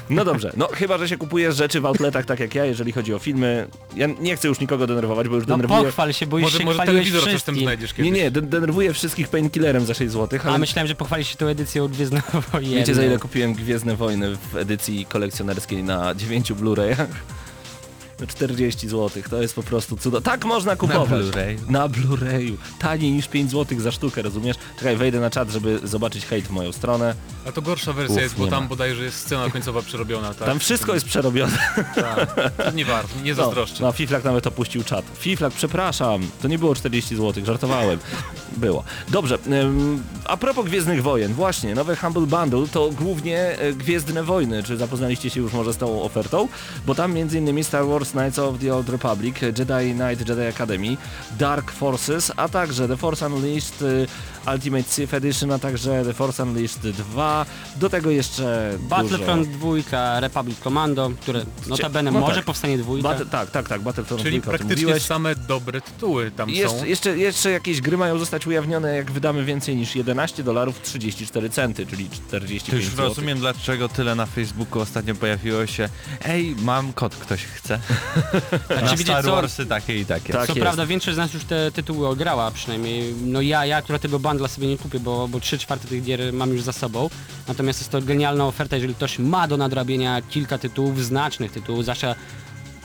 No 0.10 0.26
dobrze, 0.26 0.52
no 0.58 0.68
chyba, 0.68 0.98
że 0.98 1.10
się 1.10 1.18
kupuje 1.18 1.52
rzeczy 1.52 1.82
w 1.82 1.86
outletach 1.86 2.26
tak 2.26 2.40
jak 2.40 2.56
ja, 2.56 2.66
jeżeli 2.66 2.92
chodzi 2.92 3.14
o 3.14 3.20
filmy. 3.20 3.68
Ja 3.96 4.08
nie 4.20 4.36
chcę 4.36 4.48
już 4.48 4.60
nikogo 4.60 4.88
denerwować, 4.88 5.28
bo 5.28 5.36
już 5.36 5.48
No 5.48 5.58
denerwuję... 5.58 5.84
pochwal 5.84 6.14
się, 6.14 6.28
bo 6.28 6.38
już 6.38 6.44
Może, 6.44 6.58
się 6.58 6.66
może 6.66 6.76
chwaliłeś 6.84 7.08
telewizor 7.08 7.34
coś 7.34 7.44
tam 7.44 7.56
znajdziesz 7.60 7.92
Nie, 7.92 7.98
kiedyś. 7.98 8.12
nie, 8.22 8.32
de- 8.32 8.42
denerwuję 8.42 8.94
wszystkich 8.94 9.28
painkillerem 9.28 9.86
za 9.86 9.94
6 9.94 10.12
zł, 10.12 10.40
ale 10.44 10.54
A 10.54 10.58
myślałem, 10.58 10.88
że 10.88 10.96
pochwalisz 10.96 11.28
się 11.28 11.36
tą 11.36 11.48
edycją 11.48 11.88
Gwiezdnowojenne. 11.88 12.76
wiecie 12.78 12.96
za 12.96 13.04
ile 13.04 13.18
kupiłem 13.20 13.54
Gwiezdne 13.54 13.96
Wojny 13.96 14.36
w 14.52 14.56
edycji 14.58 15.06
kolekcjonerskiej 15.06 15.84
na 15.84 16.16
9 16.16 16.54
Blu-rayach? 16.54 17.06
No 18.20 18.28
40 18.28 18.88
zł, 18.90 19.24
to 19.30 19.42
jest 19.42 19.56
po 19.56 19.64
prostu 19.64 19.98
cudo. 19.98 20.22
Tak 20.22 20.46
można 20.46 20.76
kupować. 20.76 21.10
Blu-rayu. 21.24 21.70
Na 21.70 21.90
Blu-rayu. 21.90 22.54
Taniej 22.80 23.12
niż 23.12 23.28
5 23.28 23.52
zł 23.52 23.80
za 23.80 23.92
sztukę, 23.92 24.22
rozumiesz? 24.22 24.58
Czekaj, 24.80 24.98
wejdę 24.98 25.20
na 25.20 25.30
czat, 25.30 25.50
żeby 25.50 25.80
zobaczyć 25.84 26.26
hejt 26.26 26.46
w 26.48 26.52
moją 26.52 26.72
stronę. 26.72 27.16
A 27.48 27.52
to 27.52 27.62
gorsza 27.62 27.94
wersja 27.94 28.16
Uf, 28.16 28.22
jest, 28.22 28.36
bo 28.36 28.48
tam 28.48 28.64
ma. 28.64 28.70
bodajże 28.70 29.04
jest 29.04 29.18
scena 29.20 29.50
końcowa 29.50 29.82
przerobiona, 29.82 30.34
tak? 30.34 30.48
Tam 30.48 30.60
wszystko 30.60 30.94
jest 30.94 31.06
przerobione. 31.06 31.58
Tak. 31.96 32.36
To 32.58 32.72
nie 32.72 32.86
warto, 32.86 33.10
nie 33.24 33.32
No, 33.36 33.44
zazdroszczę. 33.44 33.84
no 33.84 33.92
Fiflak 33.92 34.24
nawet 34.24 34.48
opuścił 34.48 34.84
czat. 34.84 35.06
Fiflak, 35.18 35.54
przepraszam, 35.54 36.22
to 36.42 36.48
nie 36.48 36.60
było 36.60 36.76
40 36.76 37.16
zł, 37.16 37.46
żartowałem. 37.46 38.00
Było. 38.58 38.84
Dobrze, 39.10 39.38
ym, 39.48 40.04
a 40.26 40.38
propos 40.38 40.66
Gwiezdnych 40.66 41.04
Wojen, 41.04 41.34
właśnie, 41.34 41.76
nowe 41.76 41.96
Humble 41.96 42.26
Bundle 42.26 42.68
to 42.72 42.90
głównie 42.92 43.40
e, 43.60 43.74
Gwiezdne 43.74 44.24
Wojny. 44.24 44.64
Czy 44.64 44.78
zapoznaliście 44.78 45.30
się 45.30 45.40
już 45.42 45.54
może 45.54 45.74
z 45.74 45.78
tą 45.78 46.02
ofertą? 46.02 46.48
Bo 46.86 46.96
tam 46.96 47.18
m.in. 47.18 47.64
Star 47.64 47.86
Wars 47.88 48.03
Knights 48.12 48.38
of 48.38 48.60
the 48.60 48.72
Old 48.72 48.90
Republic, 48.90 49.36
Jedi 49.36 49.94
Knight 49.94 50.20
Jedi 50.20 50.50
Academy, 50.50 50.98
Dark 51.38 51.72
Forces, 51.72 52.32
a 52.38 52.48
także 52.48 52.88
The 52.88 52.96
Force 52.96 53.26
Unleashed 53.26 53.82
y, 53.82 54.08
Ultimate 54.54 54.84
Sith 54.84 55.14
Edition, 55.14 55.52
a 55.52 55.60
także 55.60 56.04
The 56.06 56.14
Force 56.14 56.44
Unleashed 56.44 56.80
2. 56.80 57.46
Do 57.76 57.90
tego 57.90 58.12
jeszcze 58.12 58.78
Battlefront 58.80 59.48
dużo... 59.48 59.84
2, 59.90 60.20
Republic 60.20 60.60
Commando, 60.60 61.12
które 61.22 61.46
notabene 61.68 62.12
no 62.12 62.20
może 62.20 62.36
tak. 62.36 62.46
powstanie 62.46 62.78
dwójka. 62.78 63.10
Bat- 63.10 63.30
tak, 63.30 63.52
tak, 63.52 63.70
tak, 63.70 63.82
Battlefront 63.82 64.24
Czyli 64.24 64.42
2, 64.42 64.52
o 64.52 64.58
tym 64.58 64.68
praktycznie 64.68 65.00
same 65.00 65.36
dobre 65.36 65.82
tytuły 65.82 66.32
tam 66.32 66.50
I 66.50 66.56
są. 66.56 66.62
Jeszcze, 66.62 66.88
jeszcze, 66.88 67.18
jeszcze 67.18 67.52
jakieś 67.52 67.82
gry 67.82 67.98
mają 67.98 68.20
zostać 68.20 68.48
ujawnione, 68.48 68.96
jak 68.96 69.12
wydamy 69.12 69.46
więcej 69.46 69.76
niż 69.76 69.96
11 69.96 70.44
dolarów 70.44 70.82
34 70.82 71.50
centy, 71.50 71.86
czyli 71.86 72.10
45 72.10 72.64
To 72.64 72.76
już 72.76 72.96
rozumiem, 72.96 73.40
dlaczego 73.40 73.90
tyle 73.90 74.16
na 74.16 74.26
Facebooku 74.26 74.82
ostatnio 74.82 75.16
pojawiło 75.16 75.66
się 75.68 75.90
Ej, 76.26 76.56
mam 76.62 76.94
kod, 76.94 77.16
ktoś 77.16 77.46
chce. 77.46 77.80
Znaczy, 78.68 78.84
Na 78.86 78.92
wiecie 78.92 79.04
Star 79.04 79.24
co? 79.24 79.32
Warsy 79.32 79.66
takie 79.66 80.00
i 80.00 80.06
takie. 80.06 80.34
Tak 80.34 80.48
Co 80.48 80.54
jest. 80.54 80.62
prawda 80.62 80.86
większość 80.86 81.16
z 81.16 81.18
nas 81.18 81.34
już 81.34 81.44
te 81.44 81.72
tytuły 81.72 82.08
ograła 82.08 82.52
przynajmniej. 82.52 83.14
No 83.24 83.42
ja, 83.42 83.66
ja 83.66 83.78
akurat 83.78 84.02
tego 84.02 84.20
bundla 84.34 84.48
sobie 84.48 84.68
nie 84.68 84.78
kupię, 84.78 85.00
bo, 85.00 85.28
bo 85.28 85.40
3 85.40 85.58
czwarte 85.58 85.88
tych 85.88 86.04
gier 86.04 86.34
mam 86.34 86.50
już 86.50 86.62
za 86.62 86.72
sobą. 86.72 87.10
Natomiast 87.48 87.80
jest 87.80 87.92
to 87.92 88.02
genialna 88.02 88.48
oferta, 88.48 88.76
jeżeli 88.76 88.96
ktoś 88.96 89.20
ma 89.20 89.48
do 89.48 89.58
nadrabienia 89.58 90.22
kilka 90.22 90.58
tytułów, 90.58 91.06
znacznych 91.06 91.52
tytułów, 91.52 91.84
zwłaszcza 91.84 92.16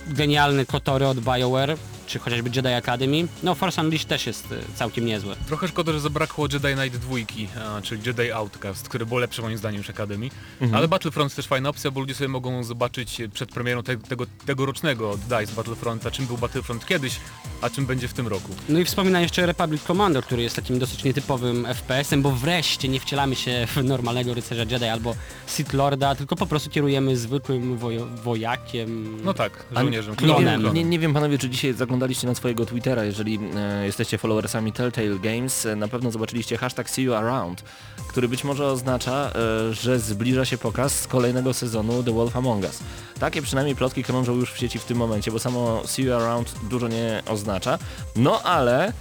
genialny 0.06 0.66
Kotory 0.66 1.06
od 1.06 1.20
BioWare, 1.20 1.76
czy 2.08 2.18
chociażby 2.18 2.50
Jedi 2.54 2.68
Academy. 2.68 3.28
No 3.42 3.54
Force 3.54 3.82
Unleashed 3.82 4.08
też 4.08 4.26
jest 4.26 4.52
e, 4.52 4.56
całkiem 4.74 5.04
niezłe. 5.06 5.36
Trochę 5.46 5.68
szkoda, 5.68 5.92
że 5.92 6.00
zabrakło 6.00 6.46
Jedi 6.52 6.74
Knight 6.80 6.98
2, 6.98 7.16
a, 7.64 7.80
czyli 7.82 8.02
Jedi 8.06 8.32
Outcast, 8.32 8.88
które 8.88 9.06
było 9.06 9.20
lepsze 9.20 9.42
moim 9.42 9.58
zdaniem 9.58 9.80
niż 9.80 9.90
Academy. 9.90 10.28
Ale 10.72 10.88
Battlefront 10.88 11.34
też 11.34 11.46
fajna 11.46 11.68
opcja, 11.68 11.90
bo 11.90 12.00
ludzie 12.00 12.14
sobie 12.14 12.28
mogą 12.28 12.64
zobaczyć 12.64 13.20
e, 13.20 13.28
przed 13.28 13.50
premierą 13.50 13.82
te, 13.82 13.96
tego 13.96 14.24
tegorocznego 14.46 15.16
DICE 15.16 15.52
Battlefronta, 15.56 16.10
czym 16.10 16.26
był 16.26 16.38
Battlefront 16.38 16.86
kiedyś, 16.86 17.16
a 17.60 17.70
czym 17.70 17.86
będzie 17.86 18.08
w 18.08 18.12
tym 18.12 18.28
roku. 18.28 18.48
No 18.68 18.78
i 18.78 18.84
wspomina 18.84 19.20
jeszcze 19.20 19.46
Republic 19.46 19.82
Commando, 19.82 20.22
który 20.22 20.42
jest 20.42 20.56
takim 20.56 20.78
dosyć 20.78 21.04
nietypowym 21.04 21.66
FPS-em, 21.66 22.22
bo 22.22 22.30
wreszcie 22.30 22.88
nie 22.88 23.00
wcielamy 23.00 23.36
się 23.36 23.66
w 23.76 23.84
normalnego 23.84 24.34
rycerza 24.34 24.62
Jedi 24.62 24.84
albo 24.84 25.14
Sith 25.46 25.72
Lorda, 25.74 26.14
tylko 26.14 26.36
po 26.36 26.46
prostu 26.46 26.70
kierujemy 26.70 27.16
zwykłym 27.16 27.78
wojo- 27.78 28.16
wojakiem. 28.18 29.18
No 29.24 29.34
tak, 29.34 29.64
żołnierzem, 29.76 30.10
nie, 30.12 30.16
klonem. 30.16 30.44
wiem, 30.44 30.60
klonem. 30.60 30.74
nie, 30.74 30.84
nie 30.84 30.98
wiem 30.98 31.14
panowie, 31.14 31.38
czy 31.38 31.50
dzisiaj 31.50 31.72
zaglądaliście 31.72 31.97
zaglądaliście 31.98 32.26
na 32.26 32.34
swojego 32.34 32.66
Twittera, 32.66 33.04
jeżeli 33.04 33.38
e, 33.56 33.86
jesteście 33.86 34.18
followersami 34.18 34.72
Telltale 34.72 35.18
Games, 35.18 35.66
e, 35.66 35.76
na 35.76 35.88
pewno 35.88 36.10
zobaczyliście 36.10 36.56
hashtag 36.56 36.90
See 36.90 37.02
You 37.02 37.14
Around, 37.14 37.62
który 38.08 38.28
być 38.28 38.44
może 38.44 38.66
oznacza, 38.66 39.30
e, 39.34 39.74
że 39.74 39.98
zbliża 39.98 40.44
się 40.44 40.58
pokaz 40.58 41.06
kolejnego 41.06 41.54
sezonu 41.54 42.02
The 42.02 42.12
Wolf 42.12 42.36
Among 42.36 42.64
Us. 42.64 42.80
Takie 43.20 43.42
przynajmniej 43.42 43.76
plotki 43.76 44.04
krążą 44.04 44.34
już 44.34 44.52
w 44.52 44.58
sieci 44.58 44.78
w 44.78 44.84
tym 44.84 44.98
momencie, 44.98 45.30
bo 45.30 45.38
samo 45.38 45.82
See 45.86 46.02
You 46.02 46.14
Around 46.14 46.54
dużo 46.70 46.88
nie 46.88 47.22
oznacza. 47.26 47.78
No 48.16 48.42
ale 48.42 48.92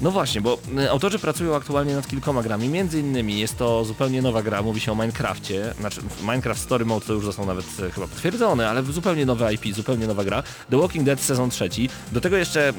no 0.00 0.10
właśnie, 0.10 0.40
bo 0.40 0.58
y, 0.78 0.90
autorzy 0.90 1.18
pracują 1.18 1.56
aktualnie 1.56 1.94
nad 1.94 2.06
kilkoma 2.06 2.42
grami. 2.42 2.68
Między 2.68 3.00
innymi 3.00 3.38
jest 3.38 3.58
to 3.58 3.84
zupełnie 3.84 4.22
nowa 4.22 4.42
gra, 4.42 4.62
mówi 4.62 4.80
się 4.80 4.92
o 4.92 4.94
Minecrafcie. 4.94 5.74
Znaczy 5.80 6.00
Minecraft 6.20 6.62
Story 6.62 6.84
Mode 6.84 7.06
to 7.06 7.12
już 7.12 7.24
został 7.24 7.46
nawet 7.46 7.66
e, 7.88 7.90
chyba 7.90 8.06
potwierdzony, 8.06 8.68
ale 8.68 8.82
zupełnie 8.82 9.26
nowe 9.26 9.54
IP, 9.54 9.74
zupełnie 9.74 10.06
nowa 10.06 10.24
gra. 10.24 10.42
The 10.70 10.76
Walking 10.76 11.04
Dead 11.04 11.20
sezon 11.20 11.50
trzeci. 11.50 11.88
Do 12.12 12.20
tego 12.20 12.36
jeszcze 12.36 12.68
e, 12.68 12.74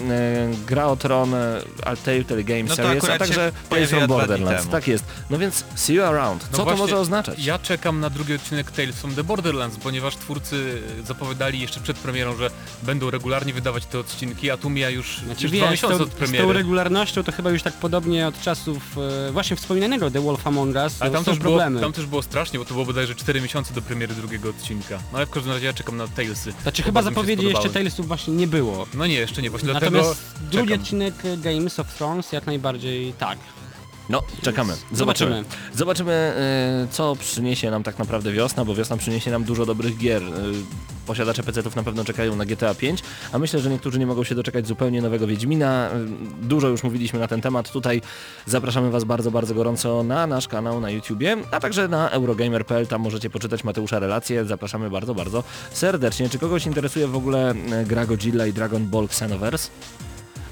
gra 0.67 0.85
o 0.85 0.95
Tron 0.95 1.31
Telltale 2.05 2.43
Game 2.43 2.63
No 2.63 2.75
to 2.75 2.75
Series, 2.75 3.09
a 3.09 3.17
także 3.17 3.51
Tales 3.69 3.89
from 3.89 4.07
Borderlands. 4.07 4.67
Tak 4.67 4.87
jest. 4.87 5.05
No 5.29 5.37
więc 5.37 5.63
See 5.75 5.93
You 5.93 6.03
Around. 6.03 6.47
Co 6.51 6.57
No 6.57 6.71
to 6.71 6.77
może 6.77 6.97
oznaczać? 6.97 7.45
Ja 7.45 7.59
czekam 7.59 7.99
na 7.99 8.09
drugi 8.09 8.33
odcinek 8.33 8.71
Tales 8.71 8.95
from 8.95 9.15
the 9.15 9.23
Borderlands, 9.23 9.77
ponieważ 9.77 10.15
twórcy 10.15 10.81
zapowiadali 11.05 11.59
jeszcze 11.59 11.79
przed 11.79 11.97
premierą, 11.97 12.35
że 12.35 12.49
będą 12.83 13.09
regularnie 13.09 13.53
wydawać 13.53 13.85
te 13.85 13.99
odcinki, 13.99 14.51
a 14.51 14.57
tu 14.57 14.69
mija 14.69 14.89
już, 14.89 15.17
Znaczy 15.25 15.43
już 15.43 15.51
wiesz, 15.51 15.61
dwa 15.61 15.71
miesiące 15.71 16.03
od 16.03 16.09
z 16.09 16.11
tą 16.11 16.17
premiery. 16.17 16.43
Regularnością 17.07 17.23
to 17.23 17.31
chyba 17.31 17.49
już 17.49 17.63
tak 17.63 17.73
podobnie 17.73 18.27
od 18.27 18.41
czasów 18.41 18.77
e, 19.27 19.31
właśnie 19.31 19.55
wspominanego 19.55 20.11
The 20.11 20.21
Wolf 20.21 20.47
Among 20.47 20.75
Us, 20.75 21.01
Ale 21.01 21.11
tam 21.11 21.23
też, 21.23 21.39
było, 21.39 21.49
problemy. 21.57 21.81
tam 21.81 21.93
też 21.93 22.05
było 22.05 22.21
strasznie, 22.21 22.59
bo 22.59 22.65
to 22.65 22.73
było 22.73 22.85
bodajże 22.85 23.15
4 23.15 23.41
miesiące 23.41 23.73
do 23.73 23.81
premiery 23.81 24.15
drugiego 24.15 24.49
odcinka. 24.49 24.97
No 25.11 25.17
ale 25.17 25.25
w 25.25 25.29
każdym 25.29 25.53
razie 25.53 25.65
ja 25.65 25.73
czekam 25.73 25.97
na 25.97 26.07
Talesy. 26.07 26.53
Znaczy 26.63 26.83
chyba 26.83 27.01
zapowiedzi 27.01 27.45
jeszcze. 27.45 27.69
Talesów 27.69 28.07
właśnie 28.07 28.33
nie 28.33 28.47
było. 28.47 28.87
No 28.93 29.07
nie, 29.07 29.13
jeszcze 29.13 29.41
nie, 29.41 29.49
właśnie 29.49 29.73
Natomiast 29.73 29.93
dlatego 30.31 30.51
drugi 30.51 30.67
czekam. 30.67 30.81
odcinek 30.81 31.15
Games 31.37 31.79
of 31.79 31.93
Thrones 31.97 32.31
jak 32.31 32.45
najbardziej 32.45 33.13
tak. 33.13 33.37
No, 34.09 34.23
czekamy. 34.41 34.73
Zobaczymy. 34.91 35.31
Zobaczymy. 35.31 35.75
Zobaczymy, 35.75 36.11
e, 36.11 36.87
co 36.91 37.15
przyniesie 37.15 37.71
nam 37.71 37.83
tak 37.83 37.99
naprawdę 37.99 38.31
wiosna, 38.31 38.65
bo 38.65 38.75
wiosna 38.75 38.97
przyniesie 38.97 39.31
nam 39.31 39.43
dużo 39.43 39.65
dobrych 39.65 39.97
gier. 39.97 40.23
E, 40.23 40.27
Posiadacze 41.07 41.43
PC-ów 41.43 41.75
na 41.75 41.83
pewno 41.83 42.03
czekają 42.03 42.35
na 42.35 42.45
GTA 42.45 42.75
5, 42.75 43.03
a 43.31 43.39
myślę, 43.39 43.59
że 43.59 43.69
niektórzy 43.69 43.99
nie 43.99 44.05
mogą 44.07 44.23
się 44.23 44.35
doczekać 44.35 44.67
zupełnie 44.67 45.01
nowego 45.01 45.27
Wiedźmina. 45.27 45.89
E, 45.89 45.91
Dużo 46.41 46.67
już 46.67 46.83
mówiliśmy 46.83 47.19
na 47.19 47.27
ten 47.27 47.41
temat. 47.41 47.71
Tutaj 47.71 48.01
zapraszamy 48.45 48.91
Was 48.91 49.03
bardzo, 49.03 49.31
bardzo 49.31 49.53
gorąco 49.53 50.03
na 50.03 50.27
nasz 50.27 50.47
kanał 50.47 50.81
na 50.81 50.89
YouTubie, 50.89 51.37
a 51.51 51.59
także 51.59 51.87
na 51.87 52.09
Eurogamer.pl. 52.09 52.87
Tam 52.87 53.01
możecie 53.01 53.29
poczytać 53.29 53.63
Mateusza 53.63 53.99
relacje. 53.99 54.45
Zapraszamy 54.45 54.89
bardzo, 54.89 55.15
bardzo 55.15 55.43
serdecznie. 55.71 56.29
Czy 56.29 56.39
kogoś 56.39 56.65
interesuje 56.65 57.07
w 57.07 57.15
ogóle 57.15 57.53
gra 57.85 58.05
Godzilla 58.05 58.45
i 58.47 58.53
Dragon 58.53 58.85
Ball 58.87 59.05
Xenoverse? 59.05 59.69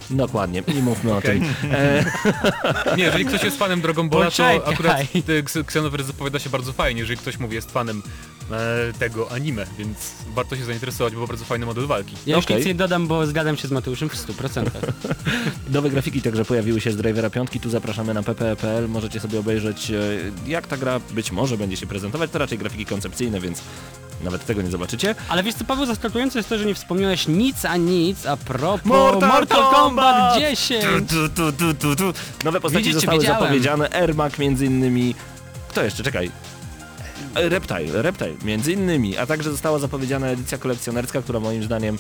Dokładnie, 0.10 0.64
nie 0.68 0.82
mówmy 0.82 1.14
o 1.14 1.18
Okej. 1.18 1.42
tym. 1.42 1.72
E, 1.72 2.06
Nie, 2.98 3.04
jeżeli 3.04 3.26
ktoś 3.26 3.44
jest 3.44 3.58
fanem 3.58 3.82
Dragon 3.82 4.10
Balla, 4.10 4.32
to 4.32 4.68
akurat 4.68 4.98
X- 5.28 5.56
Xenoverse 5.58 6.08
zapowiada 6.08 6.40
się 6.40 6.50
bardzo 6.50 6.74
fajnie, 6.74 7.00
jeżeli 7.02 7.18
ktoś 7.20 7.40
mówi 7.40 7.56
jest 7.56 7.72
fanem 7.72 8.02
e, 8.52 8.94
tego 9.00 9.32
anime, 9.32 9.66
więc 9.80 9.98
warto 10.36 10.56
się 10.56 10.66
zainteresować, 10.66 11.16
bo 11.16 11.28
bardzo 11.28 11.46
fajny 11.46 11.66
model 11.66 11.88
walki. 11.88 12.16
Ja 12.26 12.36
już 12.36 12.46
Okej. 12.46 12.58
nic 12.58 12.66
nie 12.66 12.76
dodam, 12.76 13.08
bo 13.08 13.28
zgadzam 13.28 13.58
się 13.58 13.68
z 13.68 13.72
Mateuszem 13.72 14.10
w 14.10 14.16
100%. 14.28 14.66
Nowe 15.74 15.90
grafiki 15.90 16.22
także 16.22 16.46
pojawiły 16.46 16.82
się 16.82 16.92
z 16.92 16.98
Drivera 16.98 17.30
5, 17.30 17.50
tu 17.62 17.70
zapraszamy 17.70 18.14
na 18.14 18.24
ppe.pl, 18.24 18.90
możecie 18.90 19.20
sobie 19.20 19.40
obejrzeć 19.40 19.92
e, 19.92 19.98
jak 20.48 20.68
ta 20.68 20.78
gra 20.78 21.00
być 21.00 21.32
może 21.32 21.58
będzie 21.58 21.78
się 21.78 21.88
prezentować, 21.88 22.32
to 22.32 22.40
raczej 22.40 22.58
grafiki 22.58 22.86
koncepcyjne, 22.86 23.40
więc 23.40 23.62
nawet 24.26 24.46
tego 24.46 24.62
nie 24.62 24.72
zobaczycie. 24.72 25.16
Ale 25.30 25.44
wiesz 25.44 25.56
co 25.56 25.64
Paweł, 25.66 25.86
zaskakujące 25.86 26.40
jest 26.40 26.50
to, 26.50 26.58
że 26.58 26.66
nie 26.66 26.76
wspomniałeś 26.76 27.28
nic 27.28 27.66
a 27.66 27.78
nic 27.78 28.26
a 28.26 28.38
propos 28.38 28.86
Mortal 28.86 29.30
Mortal, 29.30 29.58
Kombat! 29.64 29.74
Kombat 29.74 30.40
10! 30.40 30.84
Tu, 31.10 31.30
tu, 31.30 31.52
tu, 31.52 31.74
tu, 31.74 31.96
tu. 31.96 32.14
Nowe 32.44 32.62
postaci 32.62 32.84
Widzicie, 32.84 32.94
zostały 32.94 33.20
wiedziałem. 33.20 33.42
zapowiedziane, 33.42 33.90
Ermac 33.92 34.38
między 34.38 34.66
innymi, 34.66 35.16
kto 35.68 35.84
jeszcze, 35.84 36.04
czekaj, 36.04 36.32
Reptile, 37.36 38.02
Reptile 38.02 38.34
między 38.44 38.74
innymi, 38.74 39.18
a 39.18 39.26
także 39.26 39.52
została 39.52 39.80
zapowiedziana 39.80 40.28
edycja 40.28 40.58
kolekcjonerska, 40.58 41.22
która 41.22 41.40
moim 41.40 41.64
zdaniem 41.64 41.98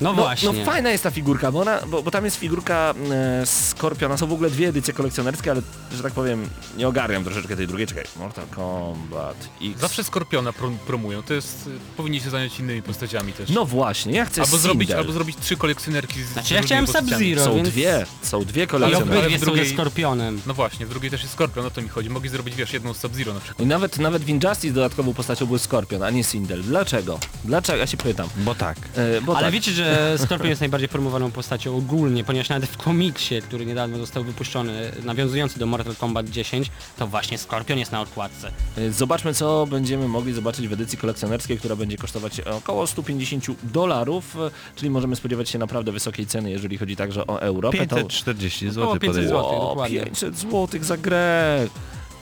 No, 0.00 0.12
No, 0.12 0.22
właśnie. 0.22 0.52
no 0.52 0.64
fajna 0.64 0.90
jest 0.90 1.04
ta 1.04 1.10
figurka, 1.10 1.52
bo, 1.52 1.60
ona, 1.60 1.80
bo, 1.86 2.02
bo 2.02 2.10
tam 2.10 2.24
jest 2.24 2.36
figurka 2.36 2.94
e, 3.10 3.46
Skorpiona, 3.46 4.16
są 4.16 4.26
w 4.26 4.32
ogóle 4.32 4.50
dwie 4.50 4.68
edycje 4.68 4.94
kolekcjonerskie, 4.94 5.50
ale 5.50 5.62
że 5.96 6.02
tak 6.02 6.12
powiem 6.12 6.48
nie 6.76 6.88
ogarniam 6.88 7.24
troszeczkę 7.24 7.56
tej 7.56 7.66
drugiej, 7.66 7.86
czekaj, 7.86 8.04
Mortal 8.16 8.46
Kombat 8.46 9.48
X. 9.62 9.80
Zawsze 9.80 10.04
Skorpiona 10.04 10.52
prom 10.52 10.78
promują, 10.86 11.22
to 11.22 11.34
jest, 11.34 11.66
y, 11.66 11.70
powinni 11.96 12.20
się 12.20 12.30
zająć 12.30 12.60
innymi 12.60 12.82
postaciami 12.82 13.32
też. 13.32 13.50
No 13.50 13.64
właśnie, 13.64 14.12
ja 14.12 14.24
chcę 14.24 14.42
albo, 14.42 14.56
zrobić, 14.56 14.90
albo 14.90 15.12
zrobić 15.12 15.36
trzy 15.40 15.56
kolekcjonerki 15.56 16.22
z 16.22 16.26
Znaczy 16.28 16.54
ja 16.54 16.62
z 16.62 16.64
chciałem. 16.66 16.86
Sub-Zero, 16.86 17.44
Są 17.44 17.54
więc... 17.56 17.68
dwie, 17.68 18.06
są 18.22 18.44
dwie 18.44 18.62
I 18.62 18.66
kolekcjonerskie. 18.66 19.12
Ale 19.12 19.20
obydwie 19.20 19.38
w 19.38 19.40
są 19.40 19.46
drugiej- 19.46 19.68
ze 19.68 19.74
Skorpionem. 19.74 20.40
No 20.46 20.54
właśnie, 20.54 20.86
w 20.86 20.88
drugiej 20.88 21.10
też 21.10 21.22
jest 21.22 21.32
Skorpion, 21.34 21.66
o 21.66 21.70
to 21.70 21.82
mi 21.82 21.88
chodzi. 21.88 22.10
Mogli 22.10 22.28
zrobić, 22.30 22.54
wiesz, 22.54 22.72
jedną 22.72 22.94
z 22.94 22.98
Sub-Zero 22.98 23.34
na 23.34 23.40
przykład. 23.40 23.60
I 23.64 23.66
nawet, 23.66 23.98
nawet 23.98 24.22
w 24.24 24.28
Injustice 24.28 24.74
dodatkową 24.74 25.14
postacią 25.14 25.46
był 25.46 25.58
Skorpion, 25.58 26.02
a 26.02 26.10
nie 26.10 26.24
Sindel. 26.24 26.62
Dlaczego? 26.62 27.18
Dlaczego? 27.44 27.78
Ja 27.78 27.86
się 27.86 27.96
pytam. 27.96 28.28
Bo 28.36 28.54
tak. 28.54 28.76
E, 28.94 29.20
bo 29.20 29.32
Ale 29.36 29.46
tak. 29.46 29.52
wiecie, 29.54 29.72
że 29.72 29.85
Skorpion 30.18 30.48
jest 30.48 30.60
najbardziej 30.60 30.88
promowaną 30.88 31.30
postacią 31.30 31.76
ogólnie, 31.76 32.24
ponieważ 32.24 32.48
nawet 32.48 32.70
w 32.70 32.76
komiksie, 32.76 33.42
który 33.42 33.66
niedawno 33.66 33.98
został 33.98 34.24
wypuszczony, 34.24 34.92
nawiązujący 35.04 35.58
do 35.58 35.66
Mortal 35.66 35.96
Kombat 35.96 36.28
10, 36.30 36.70
to 36.98 37.06
właśnie 37.06 37.38
Skorpion 37.38 37.78
jest 37.78 37.92
na 37.92 38.00
okładce. 38.00 38.52
E, 38.78 38.90
Zobaczmy, 38.92 39.34
co 39.34 39.66
będziemy 39.70 40.08
mogli 40.08 40.32
zobaczyć 40.32 40.68
w 40.68 40.72
edycji 40.72 40.98
kolekcjonerskiej, 40.98 41.58
która 41.58 41.76
będzie 41.76 41.96
kosztować 41.96 42.40
około 42.40 42.86
150 42.86 43.44
dolarów, 43.62 44.36
e, 44.36 44.50
czyli 44.76 44.90
możemy 44.90 45.16
spodziewać 45.16 45.48
się 45.50 45.58
naprawdę 45.58 45.92
wysokiej 45.92 46.26
ceny, 46.26 46.50
jeżeli 46.50 46.78
chodzi 46.78 46.96
także 46.96 47.26
o 47.26 47.42
Europę. 47.42 47.86
To... 47.86 47.96
540 47.96 48.68
Około 48.68 48.86
zł 48.86 48.98
500 49.00 49.10
podejrzewam. 49.10 49.42
złotych, 49.42 49.58
O, 49.60 49.68
dokładnie. 49.68 50.04
500 50.04 50.38
zł 50.38 50.68
za 50.82 50.96
grę. 50.96 51.66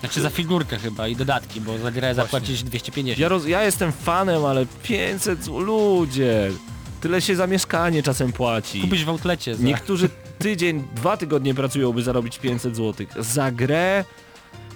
Znaczy 0.01 0.21
za 0.21 0.31
figurkę 0.31 0.79
chyba 0.79 1.09
i 1.09 1.17
dodatki, 1.17 1.61
bo 1.61 1.79
za 1.79 1.91
grę 1.91 2.15
zapłacić 2.15 2.63
250. 2.63 3.19
Ja, 3.19 3.29
roz, 3.29 3.47
ja 3.47 3.63
jestem 3.63 3.93
fanem, 3.93 4.45
ale 4.45 4.67
500 4.83 5.45
zł, 5.45 5.59
ludzie. 5.61 6.51
Tyle 7.05 7.21
się 7.23 7.37
za 7.37 7.47
mieszkanie 7.47 8.03
czasem 8.03 8.33
płaci. 8.33 8.81
Kupisz 8.81 9.05
w 9.05 9.09
outlecie 9.09 9.55
za... 9.55 9.65
Niektórzy 9.65 10.09
tydzień, 10.39 10.85
dwa 10.95 11.17
tygodnie 11.17 11.55
pracują, 11.55 11.93
by 11.93 12.03
zarobić 12.03 12.39
500 12.39 12.77
zł. 12.77 13.07
Za 13.19 13.51
grę... 13.51 14.05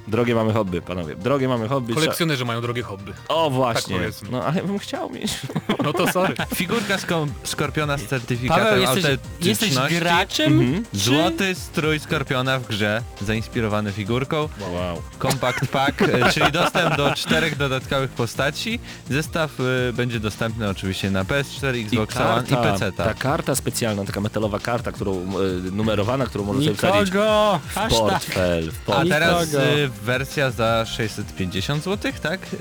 Drogie 0.09 0.35
mamy 0.35 0.53
hobby, 0.53 0.83
panowie. 0.83 1.17
Drogie 1.17 1.49
mamy 1.49 1.69
hobby. 1.69 1.95
Kolekcjonerzy 1.95 2.45
mają 2.45 2.61
drogie 2.61 2.83
hobby. 2.83 3.13
O 3.29 3.51
właśnie. 3.51 3.99
Tak 4.01 4.31
no 4.31 4.45
ale 4.45 4.63
bym 4.63 4.79
chciał 4.79 5.11
mieć. 5.11 5.33
No 5.85 5.93
to 5.93 6.13
sorry. 6.13 6.35
Figurka 6.55 6.97
sko- 6.97 7.27
Skorpiona 7.45 7.99
z 7.99 8.03
certyfikatem 8.05 8.65
Paweł, 8.65 8.81
jesteś, 8.81 9.05
autentyczności. 9.05 9.49
jesteś 9.49 9.99
graczem? 9.99 10.61
Mhm. 10.61 10.85
Złoty 10.93 11.55
strój 11.55 11.99
Skorpiona 12.01 12.59
w 12.59 12.67
grze, 12.67 13.03
zainspirowany 13.21 13.93
figurką. 13.93 14.37
Wow. 14.73 15.03
Compact 15.23 15.67
Pack, 15.67 16.03
e, 16.03 16.33
czyli 16.33 16.53
dostęp 16.53 16.97
do 16.97 17.15
czterech 17.15 17.57
dodatkowych 17.57 18.11
postaci. 18.11 18.81
Zestaw 19.11 19.51
e, 19.61 19.93
będzie 19.93 20.21
dostępny 20.21 20.69
oczywiście 20.69 21.11
na 21.11 21.25
PS4, 21.25 21.85
Xbox 21.87 22.17
One 22.17 22.45
i 22.49 22.57
PC. 22.57 22.93
ta 22.93 23.15
karta 23.15 23.55
specjalna, 23.55 24.05
taka 24.05 24.21
metalowa 24.21 24.59
karta, 24.59 24.93
którą 24.93 25.13
e, 25.15 25.27
numerowana, 25.73 26.27
którą 26.27 26.45
można 26.45 26.63
sobie 26.63 26.77
wsadzić 26.77 27.01
Nikogo! 27.07 27.61
w 27.69 27.89
portfel. 27.91 28.71
W 28.71 28.79
A 28.81 28.85
portfel. 28.93 29.09
teraz 29.09 29.47
Nikogo. 29.53 29.65
Wersja 30.03 30.51
za 30.51 30.85
650 30.87 31.85
zł, 31.85 32.13
tak? 32.23 32.41
E, 32.43 32.57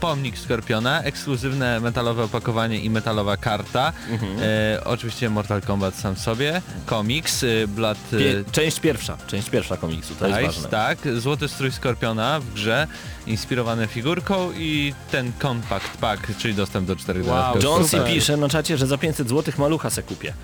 pomnik 0.00 0.38
Skorpiona, 0.38 1.02
ekskluzywne 1.02 1.80
metalowe 1.80 2.22
opakowanie 2.24 2.80
i 2.80 2.90
metalowa 2.90 3.36
karta. 3.36 3.92
Mhm. 4.10 4.32
E, 4.42 4.84
oczywiście 4.84 5.30
Mortal 5.30 5.62
Kombat 5.62 5.94
sam 5.94 6.14
w 6.14 6.18
sobie. 6.20 6.62
Komiks, 6.86 7.42
e, 7.44 7.46
Blood... 7.68 7.98
Pie- 8.12 8.44
część 8.52 8.80
pierwsza, 8.80 9.16
część 9.26 9.50
pierwsza 9.50 9.76
komiksu, 9.76 10.14
to 10.14 10.26
jest 10.28 10.40
ważne. 10.40 10.68
tak, 10.68 10.98
złoty 11.18 11.48
strój 11.48 11.72
Skorpiona 11.72 12.40
w 12.40 12.52
grze, 12.54 12.86
inspirowany 13.26 13.86
figurką 13.86 14.52
i 14.56 14.94
ten 15.10 15.32
Compact 15.42 15.96
Pack, 15.96 16.36
czyli 16.38 16.54
dostęp 16.54 16.86
do 16.86 16.96
czterech 16.96 17.26
Wow, 17.26 17.36
dodatkowych 17.36 17.64
Jonesy 17.64 17.90
Super. 17.96 18.06
pisze 18.14 18.36
na 18.36 18.48
czacie, 18.48 18.76
że 18.76 18.86
za 18.86 18.98
500 18.98 19.28
zł 19.28 19.54
malucha 19.58 19.90
se 19.90 20.02
kupię. 20.02 20.34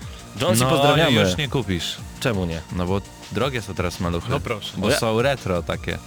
Jonesy 0.41 0.63
no, 0.63 0.69
pozdrawiamy. 0.69 1.11
już 1.21 1.37
nie 1.37 1.47
kupisz, 1.49 1.97
Czemu 2.19 2.45
nie? 2.45 2.61
no 2.75 2.85
bo 2.85 3.01
drogie 3.31 3.61
są 3.61 3.73
teraz 3.75 3.99
maluchy. 3.99 4.29
No 4.29 4.39
proszę. 4.39 4.73
Bo 4.77 4.89
Ja- 4.89 4.99
są 4.99 5.21
retro 5.21 5.63
takie. 5.63 5.97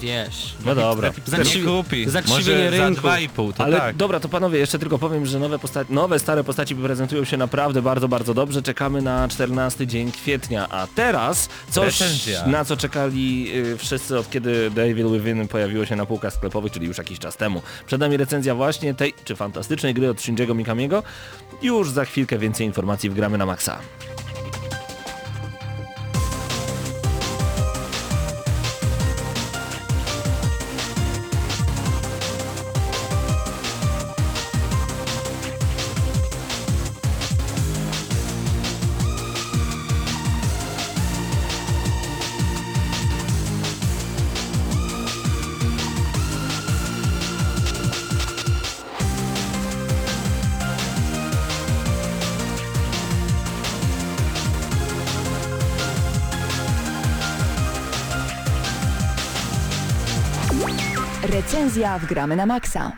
Wiesz. 0.00 0.54
No 0.64 0.74
dobra. 0.74 1.12
Za 1.26 1.36
krzywi- 1.36 1.64
kupi, 1.64 2.10
zakrzywienie 2.10 2.64
może 2.64 2.76
za 2.78 2.84
rynku. 2.84 3.00
2,5 3.00 3.52
to 3.52 3.64
Ale 3.64 3.76
tak. 3.78 3.96
dobra, 3.96 4.20
to 4.20 4.28
panowie, 4.28 4.58
jeszcze 4.58 4.78
tylko 4.78 4.98
powiem, 4.98 5.26
że 5.26 5.38
nowe, 5.38 5.58
posta- 5.58 5.84
nowe 5.90 6.18
stare 6.18 6.44
postaci 6.44 6.76
prezentują 6.76 7.24
się 7.24 7.36
naprawdę 7.36 7.82
bardzo, 7.82 8.08
bardzo 8.08 8.34
dobrze. 8.34 8.62
Czekamy 8.62 9.02
na 9.02 9.28
14 9.28 9.86
dzień 9.86 10.12
kwietnia, 10.12 10.68
a 10.68 10.86
teraz 10.94 11.48
coś, 11.70 12.00
Recenzja. 12.00 12.46
na 12.46 12.64
co 12.64 12.76
czekali 12.76 13.50
y, 13.56 13.76
wszyscy 13.78 14.18
od 14.18 14.30
kiedy 14.30 14.70
Devil 14.70 15.08
Within 15.20 15.48
pojawiło 15.48 15.86
się 15.86 15.96
na 15.96 16.06
półkach 16.06 16.32
sklepowych, 16.34 16.72
czyli 16.72 16.86
już 16.86 16.98
jakiś 16.98 17.18
czas 17.18 17.36
temu. 17.36 17.62
Przed 17.86 18.00
nami 18.00 18.16
recenzja 18.16 18.54
właśnie 18.54 18.94
tej, 18.94 19.14
czy 19.24 19.36
fantastycznej 19.36 19.94
gry 19.94 20.10
od 20.10 20.22
Shinjiego 20.22 20.54
Mikamiego. 20.54 21.02
Już 21.62 21.90
za 21.90 22.04
chwilkę 22.04 22.38
więcej 22.38 22.66
informacji 22.66 23.10
w 23.10 23.14
Gramy 23.14 23.38
na 23.38 23.46
Maxa. 23.46 23.78
Recenzja 61.54 61.98
w 61.98 62.06
Gramy 62.06 62.36
na 62.36 62.46
Maxa. 62.46 62.92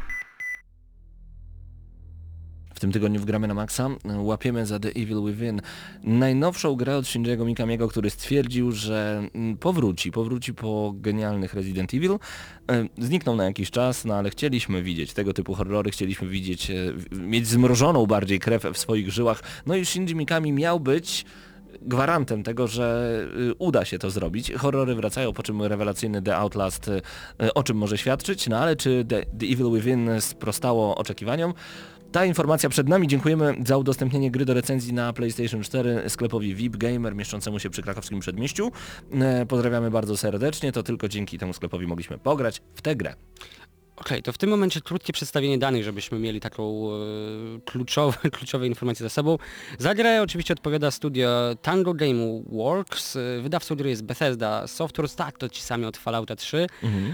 W 2.75 2.81
tym 2.81 2.93
tygodniu 2.93 3.21
w 3.21 3.25
Gramy 3.25 3.49
na 3.49 3.55
Maxa 3.55 3.89
łapiemy 4.05 4.67
za 4.67 4.79
The 4.79 4.89
Evil 4.89 5.25
Within 5.27 5.61
najnowszą 6.03 6.75
grę 6.75 6.97
od 6.97 7.07
Shinjiego 7.07 7.45
Mikamiego, 7.45 7.89
który 7.89 8.11
stwierdził, 8.11 8.73
że 8.73 9.29
mm, 9.35 9.57
powróci, 9.57 10.13
powróci 10.13 10.55
po 10.55 10.93
genialnych 10.95 11.55
Resident 11.55 11.95
Evil. 11.95 12.19
E, 12.71 12.89
Zniknął 12.99 13.37
na 13.37 13.45
jakiś 13.45 13.71
czas, 13.71 14.05
no 14.05 14.15
ale 14.15 14.31
chcieliśmy 14.31 14.83
widzieć 14.83 15.13
tego 15.13 15.33
typu 15.33 15.55
horrory, 15.55 15.91
chcieliśmy 15.91 16.29
widzieć, 16.29 16.71
e, 16.71 16.75
mieć 17.13 17.47
zmrożoną 17.47 18.07
bardziej 18.07 18.39
krew 18.39 18.65
w 18.75 18.79
swoich 18.79 19.11
żyłach. 19.11 19.43
No 19.67 19.75
i 19.75 19.87
Shinji 19.87 20.15
Mikami 20.15 20.53
miał 20.53 20.81
być 20.81 21.25
gwarantem 21.87 22.43
tego, 22.43 22.67
że 22.67 23.19
y, 23.51 23.55
uda 23.59 23.85
się 23.85 23.99
to 23.99 24.11
zrobić. 24.11 24.53
Horrory 24.53 24.95
wracają, 24.95 25.33
po 25.33 25.43
czym 25.43 25.63
rewelacyjny 25.63 26.23
The 26.23 26.37
Outlast 26.37 26.89
y, 26.89 27.55
o 27.55 27.63
czym 27.63 27.77
może 27.77 27.99
świadczyć, 27.99 28.49
no 28.49 28.59
ale 28.59 28.77
czy 28.77 29.05
The, 29.09 29.23
The 29.23 29.47
Evil 29.47 29.73
Within 29.73 30.11
sprostało 30.21 30.97
oczekiwaniom? 30.97 31.55
Ta 32.13 32.25
informacja 32.25 32.69
przed 32.69 32.89
nami. 32.89 33.09
Dziękujemy 33.09 33.55
za 33.67 33.77
udostępnienie 33.77 34.31
gry 34.31 34.45
do 34.45 34.55
recenzji 34.55 34.93
na 34.93 35.13
PlayStation 35.13 35.63
4 35.63 36.05
sklepowi 36.09 36.55
VIP 36.55 36.77
Gamer 36.77 37.15
mieszczącemu 37.15 37.59
się 37.59 37.71
przy 37.71 37.83
krakowskim 37.83 38.21
przedmieściu. 38.21 38.73
E, 39.21 39.47
Pozdrawiamy 39.47 39.91
bardzo 39.91 40.17
serdecznie, 40.17 40.73
to 40.73 40.83
tylko 40.83 41.09
dzięki 41.09 41.39
temu 41.39 41.53
sklepowi 41.53 41.87
mogliśmy 41.87 42.19
pograć 42.19 42.63
w 42.75 42.83
tę 42.83 42.97
grę. 42.97 43.15
Okej, 43.97 44.23
to 44.23 44.33
w 44.33 44.39
tym 44.39 44.51
momencie 44.51 44.81
krótkie 44.81 45.13
przedstawienie 45.13 45.59
danych, 45.59 45.85
żebyśmy 45.85 46.19
mieli 46.19 46.41
taką 46.41 46.89
e, 46.93 46.97
kluczowe, 47.65 48.31
kluczowe 48.37 48.67
informacje 48.67 49.05
za 49.05 49.11
sobą. 49.11 49.39
Za 49.79 49.95
grę 49.95 50.23
oczywiście 50.23 50.55
odpowiada 50.55 50.91
studio 50.91 51.29
Tango 51.63 51.95
Game 51.95 52.43
Works, 52.49 53.17
e, 53.17 53.41
wydawcą 53.43 53.75
gry 53.75 53.91
jest 53.91 54.05
Bethesda 54.05 54.67
Softworks, 54.67 55.15
tak, 55.15 55.39
to 55.39 55.49
ci 55.49 55.63
sami 55.63 55.85
od 55.85 55.97
Fallouta 55.97 56.37
3. 56.37 56.67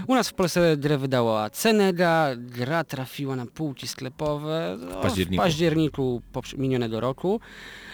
U 0.07 0.15
nas 0.15 0.29
w 0.29 0.33
Polsce 0.33 0.77
grę 0.77 0.97
wydała 0.97 1.49
Cenega, 1.49 2.29
gra 2.37 2.83
trafiła 2.83 3.35
na 3.35 3.45
półki 3.45 3.87
sklepowe 3.87 4.77
no, 4.79 5.01
październiku. 5.01 5.41
w 5.41 5.45
październiku 5.45 6.21
minionego 6.57 6.99
roku. 6.99 7.39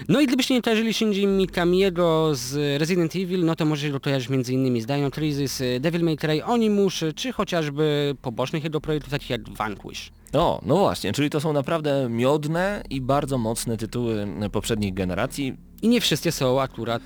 No 0.08 0.22
i 0.22 0.28
gdybyście 0.28 0.54
nie 0.54 0.62
kojarzyli 0.62 0.94
Shinji 0.94 1.28
Mikamiego 1.28 2.36
z 2.36 2.80
Resident 2.82 3.16
Evil, 3.16 3.46
no 3.46 3.56
to 3.56 3.66
możecie 3.66 3.92
go 3.92 4.00
kojarzyć 4.00 4.32
m.in. 4.32 4.82
z 4.82 4.86
Dino 4.86 5.12
Crisis, 5.12 5.62
e, 5.62 5.80
Devil 5.80 6.04
May 6.04 6.18
Cry, 6.18 6.46
Onimush, 6.46 7.04
czy 7.16 7.32
chociażby 7.32 8.16
pobocznych 8.22 8.64
jego 8.64 8.79
projektów 8.82 9.12
takich 9.12 9.30
jak 9.30 9.50
Vanquish. 9.50 10.12
O, 10.34 10.60
no 10.66 10.78
właśnie, 10.78 11.14
czyli 11.14 11.30
to 11.30 11.42
są 11.42 11.54
naprawdę 11.54 12.08
miodne 12.10 12.84
i 12.90 13.02
bardzo 13.02 13.38
mocne 13.38 13.78
tytuły 13.78 14.28
poprzednich 14.52 14.94
generacji. 14.94 15.58
I 15.82 15.88
nie 15.88 16.02
wszystkie 16.02 16.32
są 16.32 16.62
akurat 16.62 17.02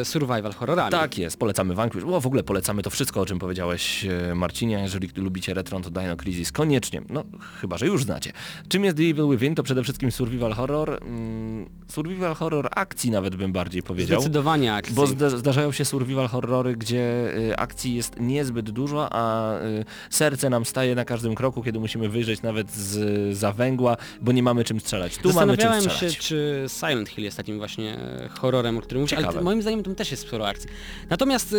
e, 0.00 0.04
survival 0.04 0.52
horrorami. 0.52 0.90
Tak 0.90 1.18
jest, 1.18 1.38
polecamy 1.38 1.74
Vanquish. 1.74 2.04
O, 2.04 2.20
w 2.20 2.26
ogóle 2.26 2.42
polecamy 2.42 2.82
to 2.82 2.90
wszystko, 2.90 3.20
o 3.20 3.26
czym 3.26 3.38
powiedziałeś 3.38 4.04
e, 4.04 4.34
Marcinie. 4.34 4.78
Jeżeli 4.82 5.08
lubicie 5.16 5.54
retro, 5.54 5.80
to 5.80 5.90
Dino 5.90 6.16
Crisis 6.16 6.52
koniecznie. 6.52 7.02
No, 7.08 7.24
chyba, 7.60 7.78
że 7.78 7.86
już 7.86 8.02
znacie. 8.04 8.32
Czym 8.68 8.84
jest 8.84 8.96
The 8.96 9.02
Evil 9.02 9.28
Within? 9.30 9.54
To 9.54 9.62
przede 9.62 9.82
wszystkim 9.82 10.12
survival 10.12 10.52
horror. 10.52 10.98
Mm, 11.02 11.66
survival 11.88 12.34
horror 12.34 12.68
akcji 12.70 13.10
nawet 13.10 13.36
bym 13.36 13.52
bardziej 13.52 13.82
powiedział. 13.82 14.20
Zdecydowanie 14.20 14.74
akcji. 14.74 14.94
Bo 14.94 15.06
zda 15.06 15.30
zdarzają 15.30 15.72
się 15.72 15.84
survival 15.84 16.28
horrory, 16.28 16.76
gdzie 16.76 17.32
y, 17.36 17.56
akcji 17.56 17.94
jest 17.94 18.20
niezbyt 18.20 18.70
dużo, 18.70 19.08
a 19.10 19.54
y, 19.60 19.84
serce 20.10 20.50
nam 20.50 20.64
staje 20.64 20.94
na 20.94 21.04
każdym 21.04 21.34
kroku, 21.34 21.62
kiedy 21.62 21.80
musimy 21.80 22.08
wyjrzeć 22.08 22.42
nawet 22.42 22.72
z 22.72 23.36
za 23.36 23.52
węgła, 23.52 23.96
bo 24.20 24.32
nie 24.32 24.42
mamy 24.42 24.64
czym 24.64 24.80
strzelać. 24.80 25.16
Tu 25.18 25.32
mamy 25.32 25.56
czym 25.56 25.70
Zastanawiałem 25.70 25.84
się, 25.84 25.90
strzelać. 25.90 26.18
czy 26.18 26.64
Silent 26.68 27.08
Hill 27.08 27.24
jest 27.24 27.36
takim 27.36 27.58
właśnie 27.58 28.05
horrorem, 28.30 28.78
o 28.78 28.80
którym 28.80 29.00
mówisz, 29.02 29.18
ale 29.18 29.40
moim 29.42 29.62
zdaniem 29.62 29.82
tam 29.82 29.94
też 29.94 30.10
jest 30.10 30.22
sporo 30.22 30.48
akcji. 30.48 30.70
Natomiast 31.10 31.52
e, 31.52 31.56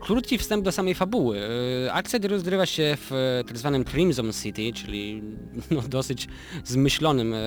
krótki 0.00 0.38
wstęp 0.38 0.64
do 0.64 0.72
samej 0.72 0.94
fabuły. 0.94 1.40
E, 1.86 1.92
akcja 1.92 2.18
gry 2.18 2.28
rozgrywa 2.28 2.66
się 2.66 2.96
w 3.00 3.12
e, 3.12 3.44
tak 3.44 3.58
zwanym 3.58 3.84
Crimson 3.84 4.32
City, 4.42 4.72
czyli 4.72 5.22
no, 5.70 5.82
dosyć 5.82 6.28
zmyślonym 6.64 7.34
e, 7.34 7.38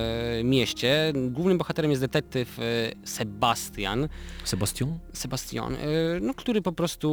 mieście. 0.43 1.13
Głównym 1.15 1.57
bohaterem 1.57 1.91
jest 1.91 2.03
detektyw 2.03 2.59
e, 2.59 2.63
Sebastian, 3.03 4.07
Sebastian? 4.43 4.99
Sebastian, 5.13 5.75
e, 5.75 5.77
no, 6.21 6.33
który 6.33 6.61
po 6.61 6.71
prostu 6.71 7.07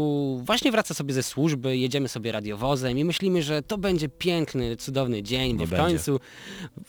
właśnie 0.45 0.73
wraca 0.73 0.95
sobie 0.95 1.15
ze 1.15 1.23
służby, 1.23 1.77
jedziemy 1.77 2.09
sobie 2.09 2.33
radiowozem 2.33 2.99
i 2.99 3.05
myślimy, 3.05 3.43
że 3.43 3.63
to 3.63 3.79
będzie 3.79 4.09
piękny, 4.09 4.77
cudowny 4.77 5.23
dzień, 5.23 5.53
bo 5.57 5.61
Nie 5.61 5.67
w 5.67 5.71
będzie. 5.71 5.85
końcu 5.85 6.21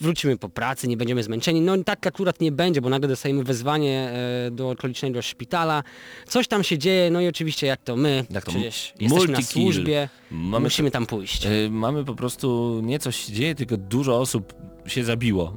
wrócimy 0.00 0.36
po 0.36 0.48
pracy, 0.48 0.88
nie 0.88 0.96
będziemy 0.96 1.22
zmęczeni. 1.22 1.60
No 1.60 1.84
tak 1.84 2.06
akurat 2.06 2.40
nie 2.40 2.52
będzie, 2.52 2.80
bo 2.80 2.88
nagle 2.88 3.08
dostajemy 3.08 3.44
wezwanie 3.44 4.05
e, 4.06 4.50
do 4.50 4.70
okolicznego 4.70 5.22
szpitala. 5.22 5.82
Coś 6.28 6.48
tam 6.48 6.64
się 6.64 6.78
dzieje, 6.78 7.10
no 7.10 7.20
i 7.20 7.28
oczywiście 7.28 7.66
jak 7.66 7.82
to 7.82 7.96
my, 7.96 8.24
Jak 8.30 8.44
to 8.44 8.50
przecież 8.50 8.92
jesteśmy 9.00 9.32
na 9.32 9.42
służbie, 9.42 10.08
Mamy 10.30 10.64
musimy 10.64 10.90
tam 10.90 11.06
pójść. 11.06 11.46
Y, 11.46 11.68
mamy 11.70 12.04
po 12.04 12.14
prostu 12.14 12.80
nie 12.84 12.98
coś 12.98 13.16
się 13.16 13.32
dzieje, 13.32 13.54
tylko 13.54 13.76
dużo 13.76 14.20
osób 14.20 14.54
się 14.86 15.04
zabiło. 15.04 15.56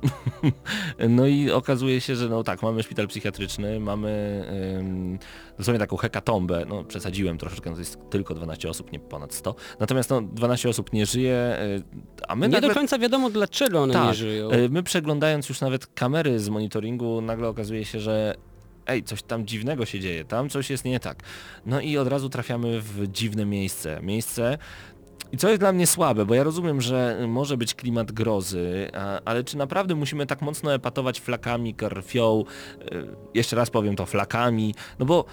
no 1.10 1.28
i 1.28 1.52
okazuje 1.52 2.02
się, 2.02 2.16
że 2.16 2.30
no 2.30 2.44
tak, 2.44 2.64
mamy 2.64 2.84
szpital 2.84 3.08
psychiatryczny, 3.08 3.80
mamy 3.80 4.44
ym, 4.80 5.20
dosłownie 5.58 5.80
taką 5.80 5.98
hekatombę, 5.98 6.66
no 6.70 6.84
przesadziłem 6.84 7.38
troszeczkę, 7.38 7.70
no 7.70 7.76
to 7.76 7.82
jest 7.82 7.98
tylko 8.10 8.34
12 8.34 8.70
osób, 8.70 8.92
nie 8.92 9.00
ponad 9.00 9.34
100. 9.34 9.56
Natomiast 9.80 10.10
no 10.10 10.22
12 10.22 10.70
osób 10.70 10.94
nie 10.94 11.06
żyje, 11.06 11.58
y, 11.62 11.84
a 12.28 12.36
my 12.36 12.48
nie 12.48 12.52
nagle... 12.52 12.70
do 12.70 12.76
końca 12.76 13.00
wiadomo 13.00 13.30
dlaczego 13.30 13.82
one 13.82 13.94
nie 13.94 14.00
Tak, 14.00 14.16
żyją. 14.16 14.52
y, 14.52 14.70
my 14.70 14.84
przeglądając 14.84 15.50
już 15.50 15.62
nawet 15.62 15.88
kamery 15.88 16.40
z 16.40 16.50
monitoringu, 16.50 17.22
nagle 17.22 17.48
okazuje 17.48 17.86
się, 17.86 18.00
że 18.00 18.36
ej, 18.90 19.04
coś 19.04 19.24
tam 19.24 19.46
dziwnego 19.46 19.86
się 19.86 20.00
dzieje, 20.00 20.26
tam 20.26 20.50
coś 20.50 20.70
jest 20.70 20.86
nie 20.86 21.00
tak. 21.00 21.24
No 21.66 21.82
i 21.82 21.98
od 21.98 22.08
razu 22.08 22.30
trafiamy 22.30 22.82
w 22.82 23.08
dziwne 23.08 23.46
miejsce. 23.46 24.00
Miejsce, 24.04 24.58
i 25.32 25.38
co 25.38 25.50
jest 25.50 25.62
dla 25.62 25.72
mnie 25.72 25.88
słabe, 25.88 26.26
bo 26.26 26.34
ja 26.34 26.44
rozumiem, 26.44 26.82
że 26.82 27.18
może 27.28 27.58
być 27.58 27.76
klimat 27.76 28.12
grozy, 28.12 28.92
a, 28.94 29.20
ale 29.26 29.44
czy 29.44 29.58
naprawdę 29.58 29.96
musimy 29.96 30.26
tak 30.26 30.42
mocno 30.42 30.74
epatować 30.74 31.20
flakami, 31.20 31.74
krwią, 31.74 32.44
y, 32.92 33.08
jeszcze 33.34 33.56
raz 33.56 33.70
powiem 33.70 33.96
to, 33.96 34.06
flakami, 34.06 34.76
no 35.00 35.06
bo 35.06 35.26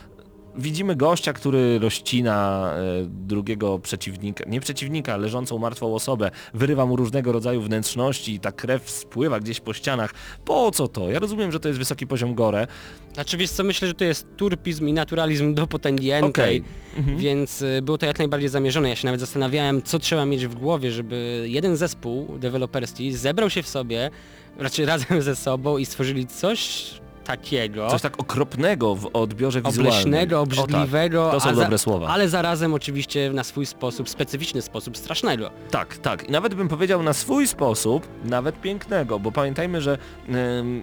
widzimy 0.58 0.96
gościa, 0.96 1.32
który 1.32 1.78
rozcina 1.78 2.70
y, 3.02 3.06
drugiego 3.06 3.78
przeciwnika, 3.78 4.44
nie 4.46 4.60
przeciwnika, 4.60 5.16
leżącą 5.16 5.58
martwą 5.58 5.94
osobę, 5.94 6.30
wyrywa 6.54 6.86
mu 6.86 6.96
różnego 6.96 7.32
rodzaju 7.32 7.62
wnętrzności 7.62 8.34
i 8.34 8.40
ta 8.40 8.52
krew 8.52 8.90
spływa 8.90 9.40
gdzieś 9.40 9.60
po 9.60 9.72
ścianach. 9.72 10.14
Po 10.44 10.70
co 10.70 10.88
to? 10.88 11.10
Ja 11.10 11.18
rozumiem, 11.18 11.52
że 11.52 11.60
to 11.60 11.68
jest 11.68 11.78
wysoki 11.78 12.06
poziom 12.06 12.34
gore. 12.34 12.66
Znaczy 13.14 13.36
wiesz 13.36 13.50
co, 13.50 13.64
myślę, 13.64 13.88
że 13.88 13.94
to 13.94 14.04
jest 14.04 14.26
turpizm 14.36 14.88
i 14.88 14.92
naturalizm 14.92 15.54
do 15.54 15.66
potęgiętej, 15.66 16.30
Okej. 16.30 16.64
Mhm. 16.96 17.18
więc 17.18 17.62
y, 17.62 17.82
było 17.82 17.98
to 17.98 18.06
jak 18.06 18.18
najbardziej 18.18 18.48
zamierzone. 18.48 18.88
Ja 18.88 18.96
się 18.96 19.06
nawet 19.06 19.20
zastanawiałem, 19.20 19.82
co 19.82 19.98
trzeba 19.98 20.26
mieć 20.26 20.46
w 20.46 20.54
głowie, 20.54 20.90
żeby 20.90 21.46
jeden 21.48 21.76
zespół 21.76 22.38
deweloperski 22.38 23.12
zebrał 23.12 23.50
się 23.50 23.62
w 23.62 23.68
sobie, 23.68 24.10
raczej 24.58 24.86
razem 24.86 25.22
ze 25.22 25.36
sobą 25.36 25.78
i 25.78 25.86
stworzyli 25.86 26.26
coś 26.26 26.90
takiego, 27.26 27.88
Coś 27.90 28.02
tak 28.02 28.20
okropnego 28.20 28.94
w 28.94 29.10
odbiorze 29.12 29.62
wizualnym. 29.62 29.86
obleśnego, 29.92 30.40
O 30.40 30.46
tak, 30.46 30.58
obrzydliwego, 30.58 31.28
to 31.30 31.40
są 31.40 31.50
a 31.50 31.54
za- 31.54 31.62
dobre 31.62 31.78
słowa. 31.78 32.08
ale 32.08 32.28
zarazem 32.28 32.74
oczywiście 32.74 33.30
na 33.32 33.44
swój 33.44 33.66
sposób, 33.66 34.08
specyficzny 34.08 34.62
sposób, 34.62 34.96
strasznego. 34.96 35.50
Tak, 35.70 35.96
tak. 35.98 36.28
I 36.28 36.32
nawet 36.32 36.54
bym 36.54 36.68
powiedział 36.68 37.02
na 37.02 37.12
swój 37.12 37.46
sposób, 37.48 38.08
nawet 38.24 38.60
pięknego, 38.60 39.18
bo 39.18 39.32
pamiętajmy, 39.32 39.80
że 39.82 39.98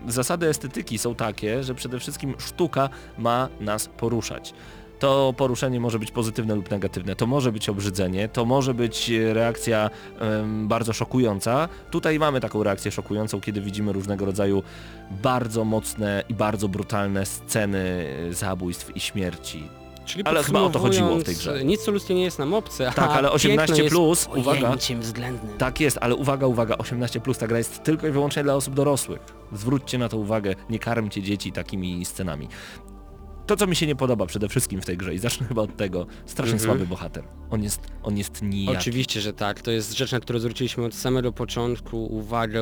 zasady 0.08 0.48
estetyki 0.50 0.98
są 0.98 1.16
takie, 1.16 1.64
że 1.64 1.76
przede 1.76 2.00
wszystkim 2.00 2.36
sztuka 2.39 2.89
ma 3.18 3.50
nas 3.60 3.88
poruszać. 3.98 4.54
To 5.04 5.34
poruszenie 5.38 5.80
może 5.80 5.99
być 5.99 6.12
pozytywne 6.12 6.56
lub 6.56 6.72
negatywne, 6.72 7.16
to 7.16 7.28
może 7.28 7.51
być 7.51 7.70
obrzydzenie, 7.70 8.30
to 8.30 8.45
może 8.45 8.74
być 8.74 9.10
e, 9.10 9.34
reakcja 9.34 9.89
bardzo 10.64 10.93
szokująca. 10.93 11.70
Tutaj 11.91 12.20
mamy 12.20 12.41
taką 12.41 12.64
reakcję 12.64 12.91
szokującą, 12.91 13.41
kiedy 13.41 13.62
widzimy 13.62 13.93
różnego 13.93 14.26
rodzaju 14.26 14.64
bardzo 15.24 15.66
mocne 15.66 16.24
i 16.30 16.34
bardzo 16.34 16.68
brutalne 16.68 17.26
sceny 17.26 18.08
e, 18.30 18.34
zabójstw 18.34 18.95
i 18.95 18.99
śmierci. 18.99 19.64
Czyli 20.06 20.24
Ale 20.24 20.43
chyba 20.43 20.62
o 20.62 20.70
to 20.70 20.80
chodziło 20.80 21.16
w 21.16 21.24
tej 21.24 21.36
grze. 21.36 21.66
Nic 21.66 21.82
co 21.82 21.91
ludzkie 21.91 22.16
nie 22.16 22.24
jest 22.24 22.39
nam 22.39 22.54
obce, 22.54 22.91
Tak, 22.95 23.10
a 23.10 23.14
ale 23.14 23.32
18 23.32 23.58
piękno 23.58 23.84
jest 23.84 23.95
plus, 23.95 24.30
uwaga. 24.36 24.76
względnym. 24.99 25.58
Tak 25.58 25.80
jest, 25.80 25.97
ale 26.01 26.16
uwaga, 26.16 26.47
uwaga, 26.47 26.78
18 26.78 27.20
plus 27.20 27.38
ta 27.38 27.47
gra 27.47 27.58
jest 27.58 27.84
tylko 27.84 28.08
i 28.08 28.12
wyłącznie 28.12 28.43
dla 28.43 28.56
osób 28.56 28.74
dorosłych. 28.74 29.20
Zwróćcie 29.54 29.97
na 29.97 30.10
to 30.10 30.18
uwagę, 30.18 30.56
nie 30.70 30.80
karmcie 30.80 31.22
dzieci 31.22 31.51
takimi 31.51 32.06
scenami. 32.06 32.47
To, 33.46 33.56
co 33.56 33.68
mi 33.68 33.76
się 33.76 33.88
nie 33.88 33.96
podoba 33.96 34.26
przede 34.26 34.50
wszystkim 34.50 34.82
w 34.82 34.86
tej 34.86 34.98
grze 34.98 35.14
i 35.16 35.18
zacznę 35.20 35.48
chyba 35.48 35.62
od 35.62 35.78
tego, 35.78 36.06
strasznie 36.26 36.54
Mhm. 36.54 36.70
słaby 36.70 36.88
bohater. 36.89 37.24
On 37.50 37.64
jest, 37.64 37.82
on 38.04 38.18
jest 38.18 38.41
nijaki. 38.41 38.78
Oczywiście, 38.78 39.22
że 39.22 39.34
tak. 39.34 39.62
To 39.62 39.72
jest 39.72 39.98
rzecz, 39.98 40.12
na 40.12 40.20
którą 40.20 40.39
zwróciliśmy 40.39 40.86
od 40.86 40.94
samego 40.96 41.32
początku 41.32 42.06
uwagę. 42.06 42.62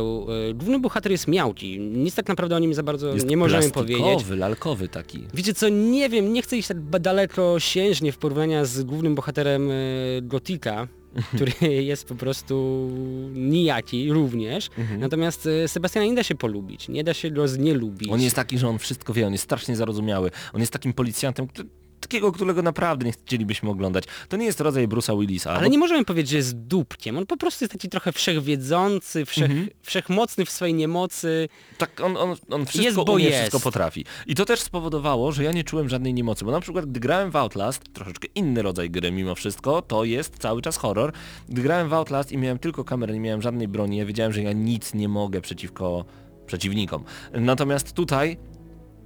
E, 0.50 0.54
Główny 0.54 0.80
bohater 0.80 1.12
jest 1.12 1.28
miałki. 1.28 1.80
Nic 1.80 2.16
tak 2.16 2.28
naprawdę 2.28 2.56
o 2.56 2.60
nim 2.60 2.74
za 2.74 2.84
bardzo 2.84 3.14
Jest 3.14 3.26
nie 3.28 3.38
możemy 3.38 3.70
powiedzieć. 3.72 4.28
lalkowy 4.30 4.88
taki. 4.88 5.28
Wiecie 5.34 5.54
co, 5.54 5.70
nie 5.70 6.10
wiem, 6.10 6.34
nie 6.34 6.42
chcę 6.42 6.58
iść 6.58 6.68
tak 6.68 7.00
daleko 7.00 7.60
siężnie 7.60 8.12
w 8.12 8.18
porównania 8.18 8.66
z 8.66 8.84
głównym 8.84 9.16
bohaterem 9.16 9.70
e, 9.72 9.74
Gotika, 10.22 10.88
który 11.36 11.54
jest 11.84 12.06
po 12.06 12.16
prostu 12.16 12.88
nijaki 13.34 14.12
również. 14.12 14.70
Natomiast 14.98 15.48
e, 15.48 15.68
Sebastiana 15.68 16.08
nie 16.08 16.16
da 16.16 16.24
się 16.24 16.36
polubić, 16.36 16.90
nie 16.90 17.04
da 17.04 17.14
się 17.14 17.32
go 17.32 17.48
znielubić. 17.48 18.10
On 18.12 18.22
jest 18.22 18.36
taki, 18.36 18.58
że 18.58 18.68
on 18.68 18.80
wszystko 18.80 19.14
wie, 19.14 19.28
on 19.28 19.32
jest 19.32 19.44
strasznie 19.44 19.76
zarozumiały. 19.76 20.32
On 20.54 20.62
jest 20.62 20.74
takim 20.74 20.94
policjantem, 20.94 21.48
który 21.48 21.70
takiego, 22.02 22.32
którego 22.32 22.62
naprawdę 22.62 23.06
nie 23.06 23.12
chcielibyśmy 23.12 23.70
oglądać. 23.70 24.04
To 24.30 24.38
nie 24.38 24.46
jest 24.46 24.62
rodzaj 24.62 24.88
Bruce'a 24.88 25.20
Willisa. 25.20 25.52
Ale 25.52 25.62
bo- 25.68 25.72
nie 25.72 25.78
możemy 25.78 26.06
powiedzieć, 26.06 26.30
że 26.32 26.38
jest 26.38 26.58
dupkiem. 26.58 27.18
On 27.18 27.26
po 27.26 27.38
prostu 27.38 27.64
jest 27.64 27.72
taki 27.72 27.90
trochę 27.90 28.12
wszechwiedzący, 28.12 29.26
wszech, 29.26 29.52
Mhm. 29.52 29.70
wszechmocny 29.82 30.46
w 30.46 30.50
swojej 30.52 30.74
niemocy. 30.74 31.50
Tak, 31.78 32.02
on, 32.02 32.18
on, 32.18 32.36
on 32.50 32.66
wszystko 32.66 32.86
Jest, 32.86 32.96
bo 32.98 33.14
umie, 33.14 33.24
jest. 33.26 33.38
wszystko 33.38 33.60
potrafi. 33.60 34.06
I 34.28 34.36
to 34.36 34.46
też 34.46 34.60
spowodowało, 34.62 35.32
że 35.32 35.44
ja 35.44 35.52
nie 35.52 35.64
czułem 35.64 35.90
żadnej 35.90 36.14
niemocy, 36.14 36.46
bo 36.46 36.52
na 36.52 36.60
przykład 36.60 36.86
gdy 36.86 37.00
grałem 37.00 37.32
w 37.32 37.36
Outlast, 37.36 37.94
troszeczkę 37.94 38.28
inny 38.36 38.62
rodzaj 38.62 38.90
gry 38.90 39.12
mimo 39.12 39.36
wszystko, 39.36 39.82
to 39.82 40.04
jest 40.04 40.38
cały 40.38 40.62
czas 40.62 40.78
horror. 40.78 41.14
Gdy 41.50 41.62
grałem 41.62 41.90
w 41.90 41.94
Outlast 41.94 42.32
i 42.32 42.38
miałem 42.38 42.60
tylko 42.60 42.84
kamerę, 42.84 43.14
nie 43.14 43.20
miałem 43.20 43.42
żadnej 43.42 43.68
broni, 43.68 43.98
ja 43.98 44.06
wiedziałem, 44.06 44.34
że 44.34 44.42
ja 44.42 44.54
nic 44.54 44.94
nie 44.94 45.08
mogę 45.10 45.42
przeciwko 45.42 46.06
przeciwnikom. 46.46 47.04
Natomiast 47.34 47.94
tutaj 47.94 48.38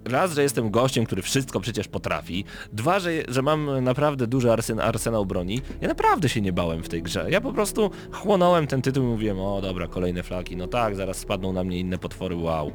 raz, 0.06 0.34
że 0.34 0.44
jestem 0.44 0.72
gościem, 0.72 1.06
który 1.06 1.22
wszystko 1.22 1.60
przecież 1.60 1.88
potrafi, 1.88 2.46
dwa, 2.74 3.00
że, 3.00 3.12
że 3.28 3.42
mam 3.42 3.84
naprawdę 3.84 4.28
duży 4.28 4.52
arsen, 4.52 4.80
arsenał 4.80 5.26
broni, 5.26 5.62
ja 5.82 5.88
naprawdę 5.88 6.30
się 6.30 6.42
nie 6.42 6.54
bałem 6.54 6.84
w 6.84 6.90
tej 6.90 7.04
grze. 7.04 7.26
Ja 7.30 7.42
po 7.42 7.54
prostu 7.54 7.92
chłonąłem 8.12 8.68
ten 8.68 8.82
tytuł 8.82 9.04
i 9.04 9.08
mówiłem, 9.08 9.40
o 9.40 9.62
dobra, 9.62 9.88
kolejne 9.88 10.24
flaki, 10.24 10.56
no 10.56 10.68
tak, 10.68 10.96
zaraz 10.96 11.18
spadną 11.18 11.54
na 11.54 11.64
mnie 11.64 11.80
inne 11.80 11.98
potwory, 11.98 12.36
wow. 12.36 12.72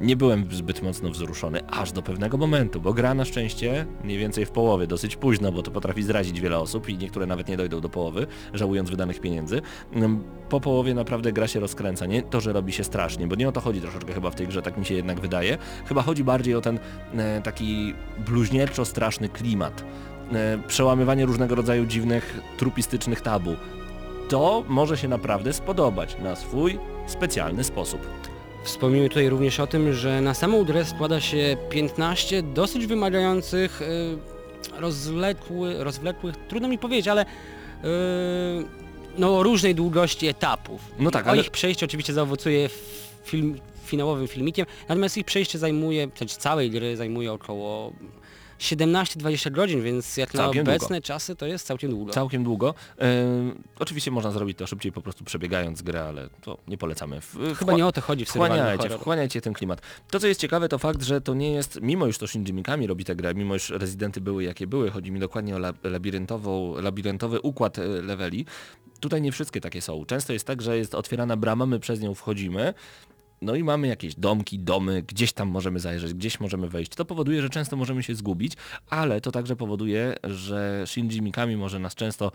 Nie 0.00 0.16
byłem 0.16 0.46
zbyt 0.52 0.82
mocno 0.82 1.10
wzruszony, 1.10 1.66
aż 1.66 1.92
do 1.92 2.02
pewnego 2.02 2.36
momentu, 2.36 2.80
bo 2.80 2.92
gra 2.92 3.14
na 3.14 3.24
szczęście 3.24 3.86
mniej 4.04 4.18
więcej 4.18 4.46
w 4.46 4.50
połowie, 4.50 4.86
dosyć 4.86 5.16
późno, 5.16 5.52
bo 5.52 5.62
to 5.62 5.70
potrafi 5.70 6.02
zrazić 6.02 6.40
wiele 6.40 6.58
osób 6.58 6.88
i 6.88 6.98
niektóre 6.98 7.26
nawet 7.26 7.48
nie 7.48 7.56
dojdą 7.56 7.80
do 7.80 7.88
połowy, 7.88 8.26
żałując 8.54 8.90
wydanych 8.90 9.20
pieniędzy. 9.20 9.62
Mm, 9.92 10.24
Po 10.48 10.60
połowie 10.60 10.94
naprawdę 10.94 11.32
gra 11.32 11.48
się 11.48 11.60
rozkręca, 11.60 12.06
nie 12.06 12.22
to, 12.22 12.40
że 12.40 12.52
robi 12.52 12.72
się 12.72 12.84
strasznie, 12.84 13.26
bo 13.26 13.34
nie 13.34 13.48
o 13.48 13.52
to 13.52 13.60
chodzi 13.60 13.80
troszeczkę 13.80 14.12
chyba 14.12 14.30
w 14.30 14.34
tej 14.34 14.46
grze, 14.48 14.62
tak 14.62 14.78
mi 14.78 14.84
się 14.86 14.94
jednak 14.94 15.20
wydaje. 15.20 15.58
Chyba 15.86 16.02
chodzi 16.02 16.24
bardziej 16.24 16.54
o 16.54 16.60
ten 16.60 16.78
e, 17.16 17.40
taki 17.42 17.94
bluźnierczo 18.26 18.84
straszny 18.84 19.28
klimat. 19.28 19.84
E, 20.32 20.58
przełamywanie 20.68 21.26
różnego 21.26 21.54
rodzaju 21.54 21.86
dziwnych, 21.86 22.40
trupistycznych 22.58 23.20
tabu. 23.20 23.56
To 24.28 24.64
może 24.68 24.96
się 24.96 25.08
naprawdę 25.08 25.52
spodobać 25.52 26.16
na 26.22 26.36
swój 26.36 26.78
specjalny 27.06 27.64
sposób. 27.64 28.06
Wspomnijmy 28.68 29.08
tutaj 29.08 29.28
również 29.28 29.60
o 29.60 29.66
tym, 29.66 29.92
że 29.94 30.20
na 30.20 30.34
samą 30.34 30.64
grę 30.64 30.84
składa 30.84 31.20
się 31.20 31.56
15 31.70 32.42
dosyć 32.42 32.86
wymagających, 32.86 33.82
y, 33.82 34.18
rozwlekły, 34.80 35.84
rozwlekłych, 35.84 36.34
trudno 36.48 36.68
mi 36.68 36.78
powiedzieć, 36.78 37.08
ale 37.08 37.22
y, 37.22 37.26
no, 39.18 39.42
różnej 39.42 39.74
długości 39.74 40.26
etapów. 40.26 40.80
No 40.98 41.10
tak, 41.10 41.26
o 41.26 41.30
ale- 41.30 41.40
ich 41.40 41.50
przejście 41.50 41.86
oczywiście 41.86 42.12
zaowocuje 42.12 42.68
film, 43.24 43.58
finałowym 43.84 44.28
filmikiem, 44.28 44.66
natomiast 44.88 45.16
ich 45.16 45.24
przejście 45.26 45.58
zajmuje, 45.58 46.08
znaczy 46.18 46.36
całej 46.36 46.70
gry 46.70 46.96
zajmuje 46.96 47.32
około 47.32 47.92
17-20 48.58 49.50
godzin, 49.50 49.82
więc 49.82 50.16
jak 50.16 50.34
na 50.34 50.42
Całkiem 50.42 50.62
obecne 50.62 50.88
długo. 50.88 51.00
czasy 51.02 51.36
to 51.36 51.46
jest 51.46 51.66
całkiem 51.66 51.90
długo. 51.90 52.12
Całkiem 52.12 52.44
długo. 52.44 52.74
E, 53.00 53.04
oczywiście 53.78 54.10
można 54.10 54.30
zrobić 54.30 54.58
to 54.58 54.66
szybciej 54.66 54.92
po 54.92 55.02
prostu 55.02 55.24
przebiegając 55.24 55.82
grę, 55.82 56.04
ale 56.04 56.28
to 56.40 56.58
nie 56.68 56.78
polecamy. 56.78 57.20
W, 57.20 57.36
Chyba 57.58 57.72
nie 57.72 57.86
o 57.86 57.92
to 57.92 58.00
chodzi 58.00 58.24
w 58.24 58.28
Wchłaniajcie, 58.28 58.88
wchłaniajcie 58.90 59.40
ten 59.40 59.52
klimat. 59.52 59.80
To 60.10 60.20
co 60.20 60.26
jest 60.26 60.40
ciekawe 60.40 60.68
to 60.68 60.78
fakt, 60.78 61.02
że 61.02 61.20
to 61.20 61.34
nie 61.34 61.52
jest, 61.52 61.78
mimo 61.82 62.06
już 62.06 62.18
to 62.18 62.26
Shinji 62.26 62.52
Mikami 62.54 62.86
robi 62.86 63.04
tę 63.04 63.16
grę, 63.16 63.34
mimo 63.34 63.54
już 63.54 63.70
rezydenty 63.70 64.20
były 64.20 64.44
jakie 64.44 64.66
były, 64.66 64.90
chodzi 64.90 65.12
mi 65.12 65.20
dokładnie 65.20 65.56
o 65.56 65.58
lab- 65.58 65.90
labiryntową, 65.90 66.80
labiryntowy 66.80 67.40
układ 67.40 67.78
e, 67.78 67.84
leveli, 67.86 68.46
tutaj 69.00 69.22
nie 69.22 69.32
wszystkie 69.32 69.60
takie 69.60 69.82
są. 69.82 70.04
Często 70.04 70.32
jest 70.32 70.46
tak, 70.46 70.62
że 70.62 70.78
jest 70.78 70.94
otwierana 70.94 71.36
brama, 71.36 71.66
my 71.66 71.80
przez 71.80 72.00
nią 72.00 72.14
wchodzimy, 72.14 72.74
no 73.42 73.54
i 73.54 73.64
mamy 73.64 73.86
jakieś 73.86 74.14
domki, 74.14 74.58
domy, 74.58 75.02
gdzieś 75.02 75.32
tam 75.32 75.48
możemy 75.48 75.80
zajrzeć, 75.80 76.14
gdzieś 76.14 76.40
możemy 76.40 76.68
wejść. 76.68 76.94
To 76.94 77.04
powoduje, 77.04 77.42
że 77.42 77.50
często 77.50 77.76
możemy 77.76 78.02
się 78.02 78.14
zgubić, 78.14 78.52
ale 78.90 79.20
to 79.20 79.32
także 79.32 79.56
powoduje, 79.56 80.14
że 80.24 80.84
Shinji 80.86 81.22
Mikami 81.22 81.56
może 81.56 81.78
nas 81.78 81.94
często 81.94 82.32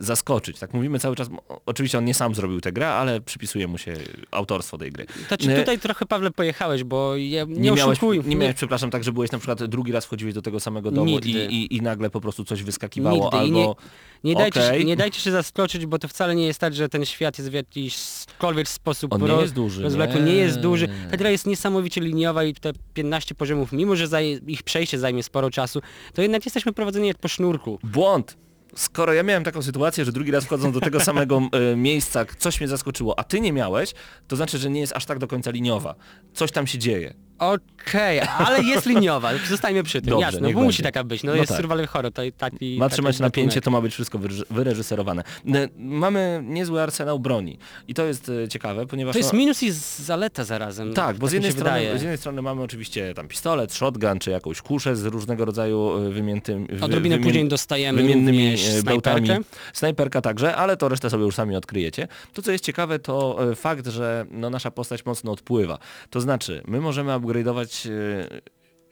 zaskoczyć. 0.00 0.58
Tak 0.58 0.74
mówimy 0.74 0.98
cały 0.98 1.16
czas, 1.16 1.28
oczywiście 1.66 1.98
on 1.98 2.04
nie 2.04 2.14
sam 2.14 2.34
zrobił 2.34 2.60
tę 2.60 2.72
grę, 2.72 2.88
ale 2.88 3.20
przypisuje 3.20 3.66
mu 3.66 3.78
się 3.78 3.94
autorstwo 4.30 4.78
tej 4.78 4.92
gry. 4.92 5.06
Znaczy 5.28 5.52
E, 5.54 5.58
tutaj 5.58 5.78
trochę 5.78 6.06
Pawle 6.06 6.30
pojechałeś, 6.30 6.84
bo 6.84 7.16
ja, 7.16 7.44
nie, 7.44 7.54
nie 7.54 7.70
miałeś, 7.70 7.82
oszukuj. 7.98 8.20
nie 8.26 8.36
miałeś, 8.36 8.56
przepraszam, 8.56 8.90
tak, 8.90 9.04
że 9.04 9.12
byłeś 9.12 9.32
na 9.32 9.38
przykład 9.38 9.64
drugi 9.64 9.92
raz 9.92 10.06
wchodziłeś 10.06 10.34
do 10.34 10.42
tego 10.42 10.60
samego 10.60 10.90
domu 10.90 11.18
i, 11.18 11.30
i, 11.30 11.76
i 11.76 11.82
nagle 11.82 12.10
po 12.10 12.20
prostu 12.20 12.44
coś 12.44 12.62
wyskakiwało, 12.62 13.24
Nigdy. 13.24 13.36
I 13.36 13.40
albo... 13.40 13.76
Nie 14.24 14.34
dajcie, 14.34 14.66
Okej. 14.66 14.80
się, 14.80 14.84
nie 14.86 14.96
dajcie 14.96 15.20
się 15.20 15.30
zaskoczyć, 15.30 15.86
bo 15.86 15.98
to 15.98 16.08
wcale 16.08 16.34
nie 16.34 16.46
jest 16.46 16.58
tak, 16.58 16.74
że 16.74 16.88
ten 16.88 17.04
świat 17.04 17.38
jest 17.38 17.50
w 17.50 17.52
jakikolwiek 17.54 18.68
sposób 18.68 19.12
On 19.12 19.22
nie 19.22 19.32
jest 19.32 19.54
duży, 19.54 19.82
rozwlekły. 19.82 20.20
nie. 20.20 20.26
Nie 20.26 20.34
jest 20.34 20.60
duży. 20.60 20.88
Ta 21.10 21.16
gra 21.16 21.30
jest 21.30 21.46
niesamowicie 21.46 22.00
liniowa 22.00 22.44
i 22.44 22.54
te 22.54 22.72
15 22.94 23.34
poziomów, 23.34 23.72
mimo 23.72 23.96
że 23.96 24.06
ich 24.46 24.62
przejście 24.62 24.98
zajmie 24.98 25.22
sporo 25.22 25.50
czasu, 25.50 25.80
to 26.14 26.22
jednak 26.22 26.44
jesteśmy 26.46 26.72
prowadzeni 26.72 27.08
jak 27.08 27.18
po 27.18 27.28
sznurku. 27.28 27.78
Błąd. 27.84 28.36
Skoro 28.76 29.12
ja 29.12 29.22
miałem 29.22 29.44
taką 29.44 29.62
sytuację, 29.62 30.04
że 30.04 30.12
drugi 30.12 30.30
raz 30.30 30.44
wchodząc 30.44 30.74
do 30.74 30.80
tego 30.80 31.00
samego 31.00 31.40
e, 31.72 31.76
miejsca, 31.76 32.24
coś 32.38 32.60
mnie 32.60 32.68
zaskoczyło, 32.68 33.18
a 33.18 33.24
ty 33.24 33.40
nie 33.40 33.52
miałeś, 33.52 33.94
to 34.28 34.36
znaczy, 34.36 34.58
że 34.58 34.70
nie 34.70 34.80
jest 34.80 34.92
aż 34.96 35.06
tak 35.06 35.18
do 35.18 35.26
końca 35.26 35.50
liniowa. 35.50 35.94
Coś 36.34 36.52
tam 36.52 36.66
się 36.66 36.78
dzieje. 36.78 37.14
Okej, 37.38 38.20
ale 38.38 38.62
jest 38.62 38.86
liniowa, 38.86 39.30
zostańmy 39.50 39.82
przy 39.82 40.00
tym, 40.00 40.10
Dobrze, 40.10 40.26
jasne, 40.26 40.40
niech 40.46 40.54
bo 40.56 40.62
musi 40.62 40.82
będzie. 40.82 40.82
taka 40.92 41.04
być, 41.04 41.22
no, 41.22 41.32
No 41.32 41.36
jest 41.36 41.48
tak. 41.48 41.56
survival 41.60 41.86
horror, 41.86 42.12
to, 42.12 42.22
taki, 42.38 42.76
Ma 42.78 42.84
taki 42.84 42.92
trzymać 42.94 43.18
napięcie, 43.18 43.48
gatunek. 43.48 43.64
to 43.64 43.70
ma 43.70 43.80
być 43.80 43.92
wszystko 43.94 44.18
wyreż- 44.18 44.44
wyreżyserowane. 44.50 45.22
Mamy 45.76 46.42
niezły 46.46 46.82
arsenał 46.82 47.18
broni. 47.18 47.58
I 47.88 47.94
to 47.94 48.04
jest 48.04 48.28
e, 48.44 48.48
ciekawe, 48.48 48.86
ponieważ... 48.86 49.12
To 49.12 49.18
jest 49.18 49.32
no, 49.32 49.38
minus 49.38 49.62
i 49.62 49.70
zaleta 49.98 50.44
zarazem. 50.44 50.94
Tak, 50.94 51.16
bo 51.18 51.26
z 51.28 51.30
mi 51.30 51.34
jednej, 51.34 51.52
się 51.52 51.58
strony, 51.58 51.78
wydaje. 51.80 51.98
z 51.98 52.02
jednej 52.02 52.18
strony 52.18 52.42
mamy 52.42 52.62
oczywiście 52.62 53.14
tam 53.14 53.28
pistolet, 53.28 53.74
shotgun, 53.74 54.18
czy 54.18 54.30
jakąś 54.30 54.62
kuszę 54.62 54.96
z 54.96 55.04
różnego 55.04 55.44
rodzaju 55.44 55.96
e, 56.06 56.10
wymiętym... 56.10 56.66
wy- 56.70 56.84
Odrobinę 56.84 57.16
wymien- 57.18 57.22
później 57.22 57.48
dostajemy 57.48 58.02
wymiennymi 58.02 58.50
również 58.50 58.74
e, 58.78 58.82
bełtami. 58.82 59.26
snajperkę. 59.26 59.50
Snajperka 59.72 60.20
także, 60.20 60.56
ale 60.56 60.76
to 60.76 60.88
resztę 60.88 61.10
sobie 61.10 61.24
już 61.24 61.34
sami 61.34 61.56
odkryjecie. 61.56 62.08
To 62.32 62.42
co 62.42 62.52
jest 62.52 62.64
ciekawe 62.64 62.98
to 62.98 63.38
e, 63.50 63.54
fakt, 63.54 63.86
że 63.86 64.26
no, 64.30 64.50
nasza 64.50 64.70
postać 64.70 65.04
mocno 65.06 65.32
odpływa. 65.32 65.78
To 66.10 66.20
znaczy, 66.20 66.62
my 66.66 66.80
możemy 66.80 67.12
upgrade'ować 67.22 67.86
e, 67.86 68.40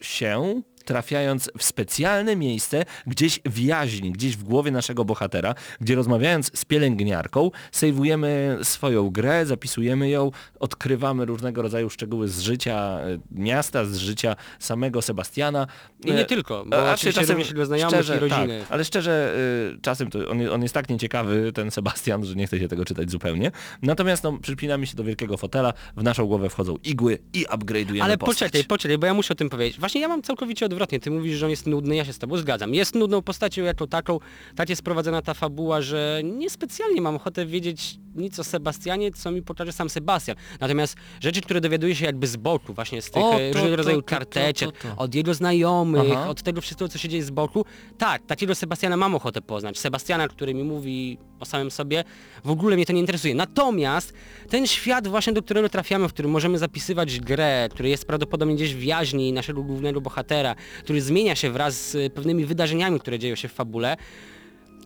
się 0.01 0.61
trafiając 0.83 1.51
w 1.57 1.63
specjalne 1.63 2.35
miejsce, 2.35 2.85
gdzieś 3.07 3.39
w 3.45 3.59
jaźni, 3.59 4.11
gdzieś 4.11 4.37
w 4.37 4.43
głowie 4.43 4.71
naszego 4.71 5.05
bohatera, 5.05 5.55
gdzie 5.81 5.95
rozmawiając 5.95 6.59
z 6.59 6.65
pielęgniarką, 6.65 7.51
sejwujemy 7.71 8.57
swoją 8.63 9.09
grę, 9.09 9.45
zapisujemy 9.45 10.09
ją, 10.09 10.31
odkrywamy 10.59 11.25
różnego 11.25 11.61
rodzaju 11.61 11.89
szczegóły 11.89 12.27
z 12.27 12.39
życia 12.39 12.99
e, 13.01 13.17
miasta, 13.31 13.85
z 13.85 13.97
życia 13.97 14.35
samego 14.59 15.01
Sebastiana. 15.01 15.67
I 16.05 16.11
nie 16.11 16.21
E, 16.21 16.25
tylko, 16.25 16.59
a 16.59 16.63
bo 16.65 16.97
czy 16.97 17.09
oczywiście 17.09 17.33
również 17.33 17.67
znajomych 17.67 17.95
szczerze, 17.95 18.17
i 18.17 18.19
rodziny. 18.19 18.59
Tak, 18.59 18.71
ale 18.71 18.85
szczerze, 18.85 19.35
y, 19.75 19.81
czasem 19.81 20.09
to 20.09 20.29
on, 20.29 20.49
on 20.49 20.61
jest 20.61 20.73
tak 20.73 20.89
nieciekawy, 20.89 21.51
ten 21.53 21.71
Sebastian, 21.71 22.25
że 22.25 22.35
nie 22.35 22.47
chce 22.47 22.59
się 22.59 22.67
tego 22.67 22.85
czytać 22.85 23.11
zupełnie. 23.11 23.51
Natomiast 23.81 24.23
no, 24.23 24.37
przypinamy 24.37 24.87
się 24.87 24.95
do 24.95 25.03
wielkiego 25.03 25.37
fotela, 25.37 25.73
w 25.97 26.03
naszą 26.03 26.25
głowę 26.25 26.49
wchodzą 26.49 26.75
igły 26.83 27.17
i 27.33 27.45
upgrade'ujemy 27.45 28.01
Ale 28.01 28.17
postać. 28.17 28.37
poczekaj, 28.37 28.63
poczekaj, 28.63 28.97
bo 28.97 29.07
ja 29.07 29.13
muszę 29.13 29.33
o 29.33 29.35
tym 29.35 29.49
powiedzieć. 29.49 29.79
Właśnie 29.79 30.01
ja 30.01 30.07
mam 30.07 30.21
całkowicie 30.21 30.65
odwrotnie. 30.71 30.99
Ty 30.99 31.11
mówisz, 31.11 31.37
że 31.37 31.45
on 31.45 31.49
jest 31.49 31.67
nudny, 31.67 31.95
ja 31.95 32.05
się 32.05 32.13
z 32.13 32.19
tobą 32.19 32.37
zgadzam. 32.37 32.73
Jest 32.73 32.95
nudną 32.95 33.21
postacią 33.21 33.63
jako 33.63 33.87
taką, 33.87 34.19
tak 34.55 34.69
jest 34.69 34.81
prowadzona 34.81 35.21
ta 35.21 35.33
fabuła, 35.33 35.81
że 35.81 36.21
niespecjalnie 36.23 37.01
mam 37.01 37.15
ochotę 37.15 37.45
wiedzieć 37.45 37.97
nic 38.15 38.39
o 38.39 38.43
Sebastianie, 38.43 39.11
co 39.11 39.31
mi 39.31 39.41
pokaże 39.41 39.71
sam 39.71 39.89
Sebastian. 39.89 40.37
Natomiast 40.59 40.95
rzeczy, 41.21 41.41
które 41.41 41.61
dowiaduję 41.61 41.95
się 41.95 42.05
jakby 42.05 42.27
z 42.27 42.35
boku, 42.35 42.73
właśnie 42.73 43.01
z 43.01 43.11
tych 43.11 43.23
O, 43.23 43.33
e, 43.33 43.51
to, 43.51 43.53
różnego 43.53 43.75
rodzaju 43.75 44.03
karteczek, 44.03 44.69
od 44.97 45.15
jego 45.15 45.33
znajomych, 45.33 46.11
Aha. 46.11 46.29
od 46.29 46.41
tego 46.41 46.61
wszystkiego, 46.61 46.89
co 46.89 46.97
się 46.97 47.09
dzieje 47.09 47.23
z 47.23 47.31
boku. 47.31 47.65
Tak, 47.97 48.25
takiego 48.25 48.55
Sebastiana 48.55 48.97
mam 48.97 49.15
ochotę 49.15 49.41
poznać. 49.41 49.79
Sebastiana, 49.79 50.27
który 50.27 50.53
mi 50.53 50.63
mówi 50.63 51.17
o 51.41 51.45
samym 51.45 51.71
sobie, 51.71 52.03
w 52.43 52.49
ogóle 52.49 52.75
mnie 52.75 52.85
to 52.85 52.93
nie 52.93 52.99
interesuje. 52.99 53.35
Natomiast 53.35 54.13
ten 54.49 54.67
świat 54.67 55.07
właśnie, 55.07 55.33
do 55.33 55.41
którego 55.43 55.69
trafiamy, 55.69 56.07
w 56.07 56.13
którym 56.13 56.31
możemy 56.31 56.57
zapisywać 56.57 57.19
grę, 57.19 57.69
który 57.71 57.89
jest 57.89 58.05
prawdopodobnie 58.05 58.55
gdzieś 58.55 58.75
w 58.75 58.83
jaźni 58.83 59.33
naszego 59.33 59.63
głównego 59.63 60.01
bohatera, 60.01 60.55
który 60.83 61.01
zmienia 61.01 61.35
się 61.35 61.51
wraz 61.51 61.89
z 61.89 61.95
e, 61.95 62.09
pewnymi 62.09 62.45
wydarzeniami, 62.45 62.99
które 62.99 63.19
dzieją 63.19 63.35
się 63.35 63.47
w 63.47 63.53
fabule, 63.53 63.97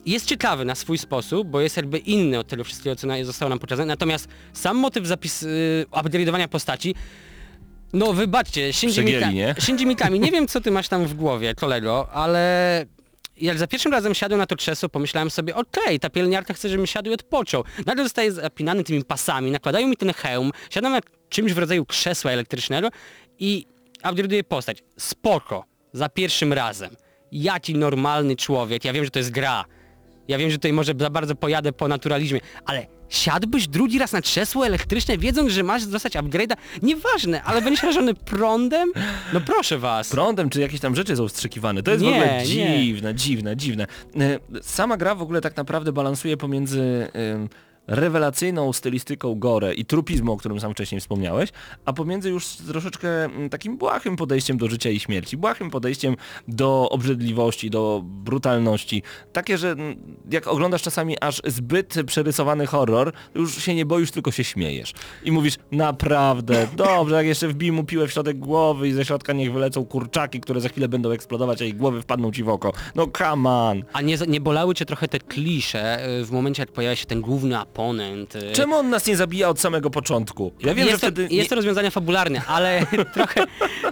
jest 0.06 0.26
ciekawy 0.26 0.64
na 0.64 0.74
swój 0.74 0.98
sposób, 0.98 1.48
bo 1.48 1.60
jest 1.60 1.76
jakby 1.76 1.98
inny 1.98 2.38
od 2.38 2.46
tego 2.46 2.64
wszystkiego, 2.64 2.96
co 2.96 3.08
zostało 3.24 3.48
nam 3.50 3.58
pokazane. 3.58 3.86
Natomiast 3.86 4.28
sam 4.52 4.76
motyw 4.76 5.06
zapis, 5.06 5.42
y, 5.42 5.86
upgrade'owania 5.90 6.48
postaci 6.48 6.94
no 7.92 8.12
wybaczcie, 8.12 8.72
Shinji, 8.72 9.02
Mika- 9.02 9.32
nie? 9.32 9.54
Shinji 9.60 9.86
Mikami, 9.86 10.20
nie 10.20 10.30
wiem 10.30 10.48
co 10.48 10.60
ty 10.60 10.70
masz 10.70 10.88
tam 10.88 11.06
w 11.06 11.14
głowie, 11.14 11.54
kolego, 11.54 12.08
ale 12.12 12.86
jak 13.36 13.58
za 13.58 13.66
pierwszym 13.66 13.92
razem 13.92 14.14
siadłem 14.14 14.38
na 14.38 14.46
to 14.46 14.56
krzesło, 14.56 14.88
pomyślałem 14.88 15.30
sobie, 15.30 15.54
okej, 15.54 16.00
ta 16.00 16.10
pielęgniarka 16.10 16.54
chce, 16.54 16.68
żebym 16.68 16.86
siadł 16.86 17.10
i 17.10 17.14
odpoczął. 17.14 17.64
Nagle 17.86 18.04
zostaje 18.04 18.32
zapinany 18.32 18.84
tymi 18.84 19.04
pasami, 19.04 19.50
nakładają 19.50 19.88
mi 19.88 19.96
ten 19.96 20.12
hełm, 20.12 20.52
siadam 20.70 20.92
na 20.92 21.00
czymś 21.28 21.52
w 21.52 21.58
rodzaju 21.58 21.86
krzesła 21.86 22.30
elektrycznego 22.30 22.88
i 23.38 23.66
upgrade'uję 24.02 24.42
postać. 24.42 24.82
Spoko, 24.98 25.64
za 25.92 26.08
pierwszym 26.08 26.52
razem. 26.52 26.96
Jaki 27.32 27.74
normalny 27.74 28.36
człowiek, 28.36 28.84
ja 28.84 28.92
wiem, 28.92 29.04
że 29.04 29.10
to 29.10 29.18
jest 29.18 29.30
gra, 29.30 29.64
Ja 30.28 30.38
wiem, 30.38 30.50
że 30.50 30.56
tutaj 30.56 30.72
może 30.72 30.92
za 31.00 31.10
bardzo 31.10 31.34
pojadę 31.34 31.72
po 31.72 31.88
naturalizmie, 31.88 32.40
ale 32.64 32.86
siadłbyś 33.08 33.68
drugi 33.68 33.98
raz 33.98 34.12
na 34.12 34.20
krzesło 34.20 34.66
elektryczne, 34.66 35.18
wiedząc, 35.18 35.52
że 35.52 35.62
masz 35.62 35.86
dostać 35.86 36.12
upgrade'a? 36.12 36.56
Nieważne, 36.82 37.42
ale 37.42 37.62
będziesz 37.62 37.82
rażony 37.82 38.14
prądem? 38.14 38.92
No 39.32 39.40
proszę 39.40 39.78
was. 39.78 40.08
prądem, 40.10 40.50
czy 40.50 40.60
jakieś 40.60 40.80
tam 40.80 40.96
rzeczy 40.96 41.16
są 41.16 41.28
wstrzykiwane. 41.28 41.82
To 41.82 41.90
jest 41.90 42.04
w 42.04 42.06
Nie, 42.06 42.12
ogóle 42.14 42.38
nie. 42.38 42.44
dziwne, 42.46 43.14
dziwne, 43.14 43.56
dziwne. 43.56 43.86
E, 44.20 44.38
Sama 44.62 44.96
gra 44.96 45.14
w 45.14 45.22
ogóle 45.22 45.40
tak 45.40 45.56
naprawdę 45.56 45.92
balansuje 45.92 46.36
pomiędzy 46.36 47.08
em, 47.12 47.48
rewelacyjną 47.86 48.72
stylistyką 48.72 49.34
gore 49.34 49.74
i 49.74 49.84
trupizmu, 49.84 50.32
o 50.32 50.36
którym 50.36 50.60
sam 50.60 50.72
wcześniej 50.72 51.00
wspomniałeś, 51.00 51.50
a 51.84 51.92
pomiędzy 51.92 52.30
już 52.30 52.46
troszeczkę 52.46 53.24
mm, 53.24 53.48
takim 53.48 53.76
błahym 53.76 54.16
podejściem 54.16 54.58
do 54.58 54.68
życia 54.68 54.90
i 54.90 55.00
śmierci, 55.00 55.36
błahym 55.36 55.70
podejściem 55.70 56.16
do 56.48 56.88
obrzydliwości, 56.90 57.70
do 57.70 58.02
brutalności. 58.04 59.02
Takie, 59.32 59.58
że 59.58 59.70
mm, 59.70 59.96
jak 60.30 60.46
oglądasz 60.46 60.82
czasami 60.82 61.16
aż 61.20 61.42
zbyt 61.44 61.94
przerysowany 62.06 62.66
horror, 62.66 63.12
już 63.34 63.62
się 63.62 63.74
nie 63.74 63.86
boisz, 63.86 64.10
tylko 64.10 64.30
się 64.30 64.44
śmiejesz. 64.44 64.92
I 65.24 65.32
mówisz, 65.32 65.56
naprawdę, 65.72 66.66
dobrze, 66.76 67.14
jak 67.14 67.26
jeszcze 67.26 67.48
wbij 67.48 67.72
mu 67.72 67.84
piłę 67.84 68.08
w 68.08 68.12
środek 68.12 68.38
głowy 68.38 68.88
i 68.88 68.92
ze 68.92 69.04
środka 69.04 69.32
niech 69.32 69.52
wylecą 69.52 69.84
kurczaki, 69.84 70.40
które 70.40 70.60
za 70.60 70.68
chwilę 70.68 70.88
będą 70.88 71.10
eksplodować, 71.10 71.62
a 71.62 71.64
ich 71.64 71.76
głowy 71.76 72.02
wpadną 72.02 72.32
ci 72.32 72.42
w 72.42 72.48
oko. 72.48 72.72
No 72.94 73.06
come 73.18 73.50
on. 73.50 73.84
A 73.92 74.00
nie, 74.00 74.16
nie 74.28 74.40
bolały 74.40 74.74
cię 74.74 74.84
trochę 74.84 75.08
te 75.08 75.18
klisze 75.18 76.08
y, 76.20 76.24
w 76.24 76.30
momencie, 76.30 76.62
jak 76.62 76.72
pojawia 76.72 76.96
się 76.96 77.06
ten 77.06 77.20
główny 77.20 77.58
oponent? 77.80 78.36
y, 78.36 78.52
Czemu 78.52 78.74
on 78.76 78.90
nas 78.90 79.06
nie 79.06 79.16
zabija 79.16 79.48
od 79.48 79.60
samego 79.60 79.90
początku? 79.90 80.52
Ja 80.60 80.74
wiem, 80.74 80.86
jest 80.88 80.90
że 81.00 81.10
to, 81.10 81.12
wtedy... 81.12 81.34
jest 81.34 81.50
to 81.50 81.56
rozwiązanie 81.56 81.90
fabularne, 81.90 82.42
ale 82.46 82.86
trochę, 83.14 83.44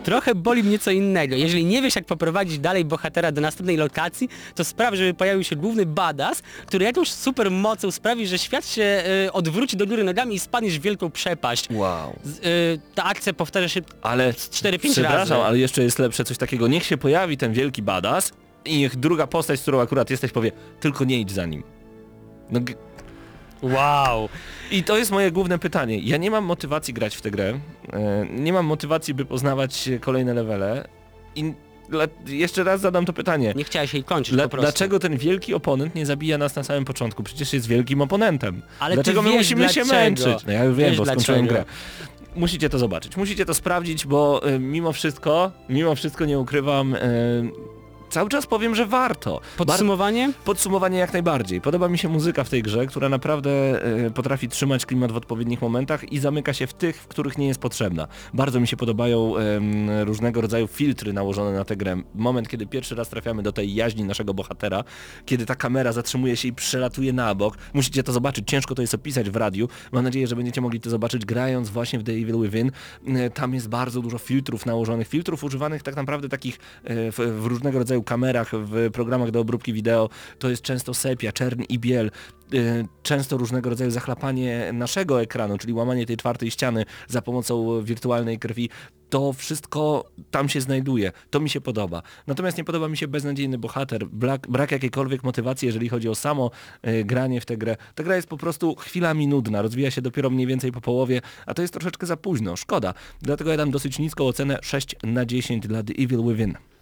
trochę 0.05 0.35
boli 0.35 0.63
mnie 0.65 0.79
co 0.79 0.91
innego. 0.91 1.37
Jeżeli 1.37 1.65
nie 1.65 1.83
wiesz 1.83 1.97
jak 1.97 2.05
poprowadzić 2.05 2.59
dalej 2.59 2.85
bohatera 2.85 3.33
do 3.33 3.41
następnej 3.41 3.77
lokacji, 3.77 4.29
to 4.55 4.65
spraw, 4.65 4.95
żeby 4.95 5.15
pojawił 5.15 5.45
się 5.45 5.57
główny 5.57 5.87
badass, 5.87 6.43
który 6.67 6.85
jakąś 6.85 7.11
super 7.11 7.51
mocą 7.51 7.91
sprawi, 7.91 8.27
że 8.27 8.39
świat 8.39 8.67
się 8.67 9.03
y, 9.27 9.33
odwróci 9.33 9.77
do 9.77 9.87
góry 9.87 10.05
nogami 10.05 10.35
i 10.35 10.39
spadniesz 10.39 10.79
w 10.79 10.83
wielką 10.83 11.11
przepaść. 11.11 11.69
Wow. 11.71 12.19
Z, 12.25 12.39
y, 12.39 12.43
ta 12.95 13.05
akcja 13.05 13.33
powtarza 13.33 13.69
się 13.69 13.81
Ale 14.03 14.33
4-5 14.33 14.79
przepraszam, 14.93 15.19
razy. 15.19 15.35
ale 15.35 15.59
jeszcze 15.59 15.83
jest 15.83 15.99
lepsze 15.99 16.25
coś 16.25 16.39
takiego. 16.39 16.69
Niech 16.69 16.85
się 16.85 16.97
pojawi 16.97 17.37
ten 17.37 17.53
wielki 17.53 17.83
badass 17.83 18.33
i 18.65 18.79
niech 18.79 18.97
druga 18.97 19.27
postać, 19.27 19.59
z 19.59 19.63
którą 19.63 19.81
akurat 19.81 20.11
jesteś 20.11 20.31
powie, 20.33 20.53
tylko 20.81 21.05
nie 21.05 21.21
idź 21.21 21.33
za 21.33 21.47
nim. 21.47 21.63
No, 22.51 22.61
Wow. 23.65 24.29
I 24.71 24.83
to 24.83 24.99
jest 24.99 25.11
moje 25.11 25.31
główne 25.33 25.59
pytanie. 25.59 25.99
Ja 25.99 26.17
nie 26.17 26.31
mam 26.31 26.45
motywacji 26.45 26.95
grać 26.95 27.17
w 27.17 27.21
tę 27.21 27.31
grę. 27.31 27.59
E, 27.93 28.27
nie 28.31 28.53
mam 28.53 28.67
motywacji, 28.67 29.15
by 29.15 29.25
poznawać 29.25 29.89
kolejne 30.01 30.35
levele. 30.35 30.89
I 31.37 31.55
jeszcze 32.27 32.65
raz 32.65 32.81
zadam 32.81 33.05
to 33.05 33.13
pytanie. 33.13 33.53
Nie 33.57 33.65
chciałeś 33.65 33.95
jej 33.95 34.05
kończyć 34.05 34.35
Dla, 34.35 34.49
dlaczego 34.49 34.99
ten 34.99 35.17
wielki 35.17 35.55
oponent 35.55 35.95
nie 35.95 36.07
zabija 36.07 36.39
nas 36.39 36.57
na 36.57 36.65
samym 36.65 36.85
początku? 36.85 37.23
Przecież 37.23 37.53
jest 37.53 37.67
wielkim 37.67 38.01
oponentem. 38.01 38.63
Ale 38.81 38.95
dlaczego 38.95 39.23
my 39.23 39.31
musimy 39.31 39.69
się 39.69 39.85
dlaczego. 39.85 39.95
męczyć? 39.95 40.47
No 40.47 40.53
ja 40.53 40.65
już 40.65 40.77
wiem, 40.77 40.89
Wiesz 40.89 40.99
bo 40.99 41.07
skończyłem 41.07 41.47
grę. 41.47 41.65
Musicie 42.37 42.69
to 42.69 42.79
zobaczyć, 42.79 43.17
musicie 43.17 43.45
to 43.47 43.55
sprawdzić, 43.55 44.07
bo 44.07 44.49
y, 44.49 44.59
mimo 44.59 44.93
wszystko, 44.93 45.53
mimo 45.69 45.95
wszystko 45.95 46.25
nie 46.25 46.39
ukrywam, 46.39 46.95
y, 46.95 46.99
cały 48.15 48.29
czas 48.31 48.47
powiem, 48.47 48.75
że 48.75 48.87
warto. 48.87 49.41
Podsumowanie? 49.57 50.33
Podsumowanie 50.45 50.99
jak 50.99 51.13
najbardziej. 51.13 51.61
Podoba 51.61 51.89
mi 51.89 51.99
się 51.99 52.09
muzyka 52.09 52.45
w 52.45 52.49
tej 52.49 52.63
grze, 52.63 52.87
która 52.87 53.09
naprawdę 53.09 53.51
e, 54.07 54.11
potrafi 54.11 54.49
trzymać 54.49 54.87
klimat 54.87 55.13
w 55.13 55.17
odpowiednich 55.17 55.63
momentach 55.63 56.13
i 56.13 56.19
zamyka 56.19 56.53
się 56.53 56.67
w 56.67 56.75
tych, 56.75 56.97
w 56.97 57.07
których 57.07 57.39
nie 57.39 57.47
jest 57.47 57.61
potrzebna. 57.61 58.09
Bardzo 58.35 58.61
mi 58.61 58.67
się 58.67 58.77
podobają 58.77 59.37
em, 59.37 59.91
różnego 59.91 60.41
rodzaju 60.41 60.67
filtry 60.67 61.13
nałożone 61.13 61.53
na 61.53 61.65
tę 61.65 61.77
grę. 61.77 62.03
Moment, 62.15 62.49
kiedy 62.49 62.67
pierwszy 62.67 62.95
raz 62.95 63.09
trafiamy 63.09 63.43
do 63.43 63.53
tej 63.53 63.75
jaźni 63.75 64.05
naszego 64.05 64.35
bohatera, 64.35 64.85
kiedy 65.27 65.47
ta 65.47 65.55
kamera 65.55 65.93
zatrzymuje 65.93 66.37
się 66.37 66.49
i 66.49 66.53
przelatuje 66.53 67.13
na 67.13 67.35
bok. 67.35 67.59
Musicie 67.73 68.03
to 68.03 68.13
zobaczyć, 68.13 68.49
ciężko 68.49 68.75
to 68.75 68.83
jest 68.83 68.95
opisać 68.95 69.31
w 69.31 69.37
radiu. 69.37 69.69
Mam 69.93 70.05
nadzieję, 70.05 70.27
że 70.27 70.37
będziecie 70.37 70.61
mogli 70.61 70.81
to 70.81 70.91
zobaczyć 70.91 71.25
grając 71.25 71.71
właśnie 71.71 71.99
w 71.99 72.03
The 72.03 72.13
Evil 72.13 72.41
Within. 72.43 72.71
E, 73.07 73.31
Tam 73.31 73.55
jest 73.55 73.69
bardzo 73.69 74.01
dużo 74.01 74.19
filtrów 74.19 74.67
nałożonych, 74.67 75.09
filtrów 75.09 75.45
używanych 75.45 75.83
tak 75.83 75.97
naprawdę 75.97 76.29
takich 76.29 76.59
e, 76.85 77.13
w, 77.13 77.19
w 77.43 77.47
różnego 77.47 77.79
rodzaju 77.79 78.04
kamerach, 78.05 78.51
w 78.55 78.91
programach 78.93 79.31
do 79.31 79.41
obróbki 79.41 79.73
wideo. 79.73 80.09
To 80.39 80.51
jest 80.51 80.63
często 80.63 80.95
sepia, 80.95 81.33
czern 81.33 81.63
i 81.69 81.79
biel. 81.79 82.11
e, 82.55 82.85
Często 83.03 83.37
różnego 83.37 83.71
rodzaju 83.71 83.91
zachlapanie 83.91 84.71
naszego 84.73 85.23
ekranu, 85.23 85.59
czyli 85.59 85.73
łamanie 85.73 86.07
tej 86.07 86.17
czwartej 86.17 86.51
ściany 86.51 86.85
za 87.09 87.23
pomocą 87.23 87.83
wirtualnej 87.83 88.39
krwi. 88.39 88.71
To 89.11 89.33
wszystko 89.33 90.11
tam 90.31 90.49
się 90.49 90.61
znajduje. 90.61 91.13
To 91.31 91.41
mi 91.41 91.51
się 91.51 91.61
podoba. 91.61 92.03
Natomiast 92.27 92.59
nie 92.59 92.65
podoba 92.65 92.89
mi 92.89 92.97
się 92.97 93.09
beznadziejny 93.09 93.59
bohater, 93.59 94.07
brak, 94.07 94.49
brak 94.49 94.73
jakiejkolwiek 94.73 95.25
motywacji, 95.25 95.67
jeżeli 95.67 95.89
chodzi 95.89 96.09
o 96.09 96.15
samo 96.15 96.51
e, 96.83 97.05
granie 97.05 97.41
w 97.41 97.47
tę 97.47 97.57
grę. 97.57 97.77
Ta 97.95 98.03
gra 98.03 98.17
jest 98.17 98.29
po 98.29 98.37
prostu 98.37 98.75
chwilami 98.75 99.29
nudna, 99.29 99.63
rozwija 99.63 99.91
się 99.91 100.03
dopiero 100.03 100.31
mniej 100.31 100.47
więcej 100.47 100.73
po 100.73 100.81
połowie, 100.81 101.21
a 101.47 101.55
to 101.55 101.63
jest 101.63 101.75
troszeczkę 101.75 102.07
za 102.07 102.17
późno. 102.17 102.57
Szkoda. 102.57 102.95
Dlatego 103.23 103.51
ja 103.51 103.57
dam 103.57 103.71
dosyć 103.71 103.99
niską 103.99 104.27
ocenę 104.27 104.59
6 104.63 104.97
na 105.03 105.27
10 105.27 105.67
dla 105.69 105.83
The 105.83 105.93
Evil 105.93 106.23
Within. 106.25 106.74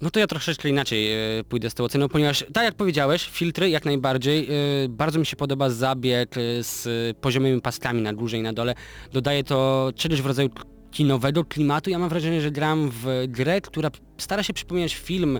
No 0.00 0.10
to 0.10 0.20
ja 0.20 0.26
troszeczkę 0.26 0.68
inaczej 0.68 1.12
e, 1.12 1.44
pójdę 1.44 1.70
z 1.70 1.74
tą 1.74 1.84
oceną, 1.84 2.08
ponieważ 2.08 2.44
tak 2.52 2.64
jak 2.64 2.74
powiedziałeś, 2.74 3.28
filtry 3.32 3.70
jak 3.70 3.84
najbardziej. 3.84 4.48
e, 4.84 4.88
bardzo 4.88 5.18
mi 5.18 5.26
się 5.26 5.36
podoba 5.36 5.70
zabieg 5.70 6.36
e, 6.36 6.40
z 6.62 6.88
poziomymi 7.18 7.60
paskami 7.60 8.02
na 8.02 8.12
górze 8.12 8.38
i 8.38 8.42
na 8.42 8.52
dole. 8.52 8.74
Dodaje 9.12 9.44
to 9.44 9.90
czegoś 9.96 10.22
w 10.22 10.26
rodzaju 10.26 10.50
kinowego 10.90 11.44
klimatu. 11.44 11.90
Ja 11.90 11.98
mam 11.98 12.08
wrażenie, 12.08 12.40
że 12.40 12.50
gram 12.50 12.90
w 12.92 13.24
grę, 13.28 13.60
która 13.60 13.90
stara 14.18 14.42
się 14.42 14.52
przypominać 14.52 14.94
film 14.94 15.38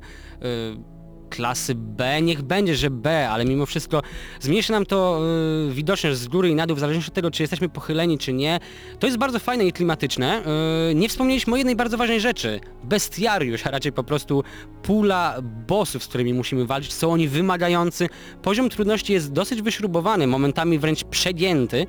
klasy 1.29 1.75
B, 1.75 2.23
niech 2.23 2.43
będzie, 2.43 2.77
że 2.77 2.91
B, 2.91 3.29
ale 3.31 3.45
mimo 3.45 3.67
wszystko 3.67 4.03
zmniejszy 4.41 4.73
nam 4.73 4.87
to 4.87 5.21
y, 5.69 5.73
widoczność 5.73 6.17
z 6.19 6.29
góry 6.29 6.49
i 6.49 6.55
na 6.55 6.67
dół, 6.67 6.77
w 6.77 6.81
zależności 6.81 7.11
od 7.11 7.15
tego, 7.15 7.31
czy 7.31 7.43
jesteśmy 7.43 7.69
pochyleni, 7.69 8.19
czy 8.19 8.33
nie. 8.33 8.61
To 8.99 9.07
jest 9.07 9.19
bardzo 9.19 9.39
fajne 9.39 9.67
i 9.67 9.73
klimatyczne. 9.73 10.43
Y, 10.91 10.95
nie 10.95 11.09
wspomnieliśmy 11.09 11.55
o 11.55 11.57
jednej 11.57 11.77
bardzo 11.77 11.97
ważnej 11.97 12.21
rzeczy. 12.21 12.61
Bestiariusz, 12.85 13.67
a 13.67 13.71
raczej 13.71 13.93
po 13.93 14.05
prostu 14.05 14.43
pula 14.83 15.37
bossów, 15.67 16.05
z 16.05 16.07
którymi 16.07 16.35
musimy 16.35 16.67
walczyć. 16.67 16.93
Są 16.93 17.13
oni 17.13 17.29
wymagający. 17.29 18.09
Poziom 18.43 18.69
trudności 18.69 19.13
jest 19.13 19.33
dosyć 19.33 19.63
wyśrubowany, 19.63 20.27
momentami 20.27 20.79
wręcz 20.79 21.05
przegięty, 21.05 21.87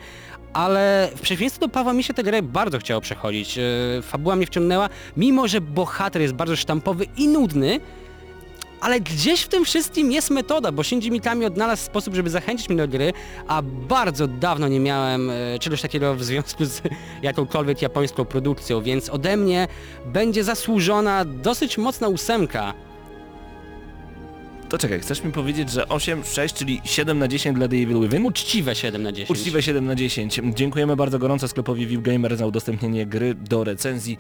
ale 0.53 1.09
w 1.15 1.21
przeciwieństwie 1.21 1.59
do 1.59 1.69
Pawła 1.69 1.93
mi 1.93 2.03
się 2.03 2.13
tę 2.13 2.23
grę 2.23 2.41
bardzo 2.41 2.79
chciało 2.79 3.01
przechodzić. 3.01 3.57
Yy, 3.57 3.63
fabuła 4.01 4.35
mnie 4.35 4.45
wciągnęła, 4.45 4.89
mimo 5.17 5.47
że 5.47 5.61
bohater 5.61 6.21
jest 6.21 6.33
bardzo 6.33 6.55
sztampowy 6.55 7.05
i 7.17 7.27
nudny, 7.27 7.79
ale 8.81 8.99
gdzieś 8.99 9.41
w 9.41 9.47
tym 9.47 9.65
wszystkim 9.65 10.11
jest 10.11 10.29
metoda, 10.29 10.71
bo 10.71 10.83
Shinji 10.83 11.11
Mikami 11.11 11.45
odnalazł 11.45 11.83
sposób, 11.83 12.15
żeby 12.15 12.29
zachęcić 12.29 12.69
mnie 12.69 12.77
do 12.77 12.87
gry, 12.87 13.13
a 13.47 13.61
bardzo 13.61 14.27
dawno 14.27 14.67
nie 14.67 14.79
miałem 14.79 15.29
e, 15.29 15.59
czegoś 15.59 15.81
takiego 15.81 16.15
w 16.15 16.23
związku 16.23 16.65
z 16.65 16.81
jakąkolwiek 17.21 17.81
japońską 17.81 18.25
produkcją, 18.25 18.81
więc 18.81 19.09
ode 19.09 19.37
mnie 19.37 19.67
będzie 20.05 20.43
zasłużona 20.43 21.25
dosyć 21.25 21.77
mocna 21.77 22.07
ósemka. 22.07 22.73
To 24.69 24.77
czekaj, 24.77 24.99
chcesz 24.99 25.23
mi 25.23 25.31
powiedzieć, 25.31 25.69
że 25.71 25.87
8, 25.87 26.23
6, 26.23 26.55
czyli 26.55 26.81
7 26.83 27.19
na 27.19 27.27
10 27.27 27.57
dla 27.57 27.67
The 27.67 27.75
Evil 27.75 28.01
Within? 28.01 28.25
Uczciwe 28.25 28.75
7 28.75 29.03
na 29.03 29.11
10. 29.11 29.39
Uczciwe 29.39 29.61
7 29.61 29.85
na 29.85 29.95
10. 29.95 30.41
Dziękujemy 30.55 30.95
bardzo 30.95 31.19
gorąco 31.19 31.47
sklepowi 31.47 31.87
View 31.87 32.01
Gamer 32.01 32.37
za 32.37 32.45
udostępnienie 32.45 33.05
gry 33.05 33.33
do 33.33 33.63
recenzji. 33.63 34.17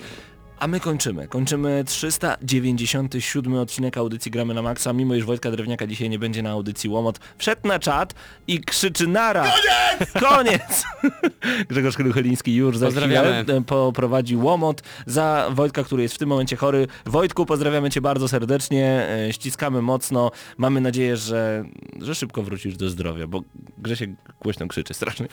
A 0.59 0.67
my 0.67 0.79
kończymy. 0.79 1.27
Kończymy 1.27 1.83
397 1.85 3.53
odcinek 3.53 3.97
audycji 3.97 4.31
Gramy 4.31 4.53
na 4.53 4.61
Maxa, 4.61 4.93
mimo 4.93 5.15
iż 5.15 5.25
Wojtka 5.25 5.51
Drewniaka 5.51 5.87
dzisiaj 5.87 6.09
nie 6.09 6.19
będzie 6.19 6.43
na 6.43 6.49
audycji 6.49 6.89
Łomot. 6.89 7.19
Wszedł 7.37 7.67
na 7.67 7.79
czat 7.79 8.13
i 8.47 8.59
krzyczy 8.59 9.07
nara! 9.07 9.43
Koniec! 9.43 10.11
Koniec! 10.19 10.83
Grzegorz 11.69 11.95
Krycheliński 11.95 12.55
już 12.55 12.77
za 12.77 12.91
chwilę 12.91 13.45
poprowadzi 13.67 14.35
Łomot 14.35 14.83
za 15.05 15.49
Wojtka, 15.51 15.83
który 15.83 16.03
jest 16.03 16.15
w 16.15 16.17
tym 16.17 16.29
momencie 16.29 16.55
chory. 16.55 16.87
Wojtku, 17.05 17.45
pozdrawiamy 17.45 17.89
Cię 17.89 18.01
bardzo 18.01 18.27
serdecznie, 18.27 19.07
e, 19.09 19.33
ściskamy 19.33 19.81
mocno. 19.81 20.31
Mamy 20.57 20.81
nadzieję, 20.81 21.17
że, 21.17 21.65
że 22.01 22.15
szybko 22.15 22.43
wrócisz 22.43 22.77
do 22.77 22.89
zdrowia, 22.89 23.27
bo 23.27 23.43
Grzesiek 23.77 24.09
głośno 24.41 24.67
krzyczy 24.67 24.93
strasznie. 24.93 25.27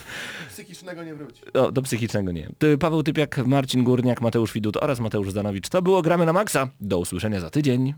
Psychicznego 0.51 1.05
nie 1.05 1.15
wróci. 1.15 1.43
O, 1.53 1.73
do 1.73 1.83
psychicznego 1.83 2.33
nie. 2.33 2.51
Ty, 2.59 2.79
Paweł 2.79 3.03
Typiak, 3.03 3.47
Marcin 3.47 3.85
Górniak, 3.85 4.21
Mateusz 4.21 4.53
Widut 4.53 4.77
oraz 4.77 5.01
Mateusz 5.17 5.31
Zdanowicz. 5.31 5.69
To 5.69 5.83
było 5.83 6.03
Gramy 6.03 6.27
na 6.27 6.33
Maxa. 6.33 6.69
Do 6.81 6.99
usłyszenia 6.99 7.41
za 7.41 7.51
tydzień. 7.51 7.95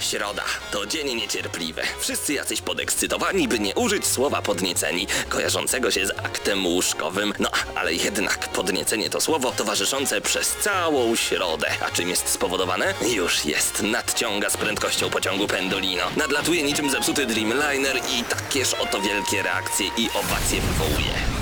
Środa 0.00 0.42
to 0.70 0.86
dzień 0.86 1.14
niecierpliwy. 1.14 1.82
Wszyscy 2.00 2.32
jacyś 2.32 2.60
podekscytowani, 2.60 3.48
by 3.48 3.58
nie 3.58 3.74
użyć 3.74 4.06
słowa 4.06 4.42
podnieceni, 4.42 5.06
kojarzącego 5.28 5.90
się 5.90 6.06
z 6.06 6.10
aktem 6.10 6.66
łóżkowym. 6.66 7.32
No, 7.38 7.50
ale 7.74 7.94
jednak 7.94 8.48
podniecenie 8.48 9.10
to 9.10 9.20
słowo 9.20 9.52
towarzyszące 9.52 10.20
przez 10.20 10.56
całą 10.56 11.16
środę. 11.16 11.66
A 11.86 11.90
czym 11.90 12.08
jest 12.08 12.28
spowodowane? 12.28 12.94
Już 13.14 13.44
jest. 13.44 13.82
Nadciąga 13.82 14.50
z 14.50 14.56
prędkością 14.56 15.10
pociągu 15.10 15.46
Pendolino. 15.46 16.04
Nadlatuje 16.16 16.62
niczym 16.62 16.90
zepsuty 16.90 17.26
Dreamliner 17.26 17.96
i 17.96 18.24
takież 18.24 18.74
oto 18.74 19.00
wielkie 19.00 19.42
reakcje 19.42 19.86
i 19.86 20.08
owacje 20.10 20.60
wywołuje. 20.60 21.41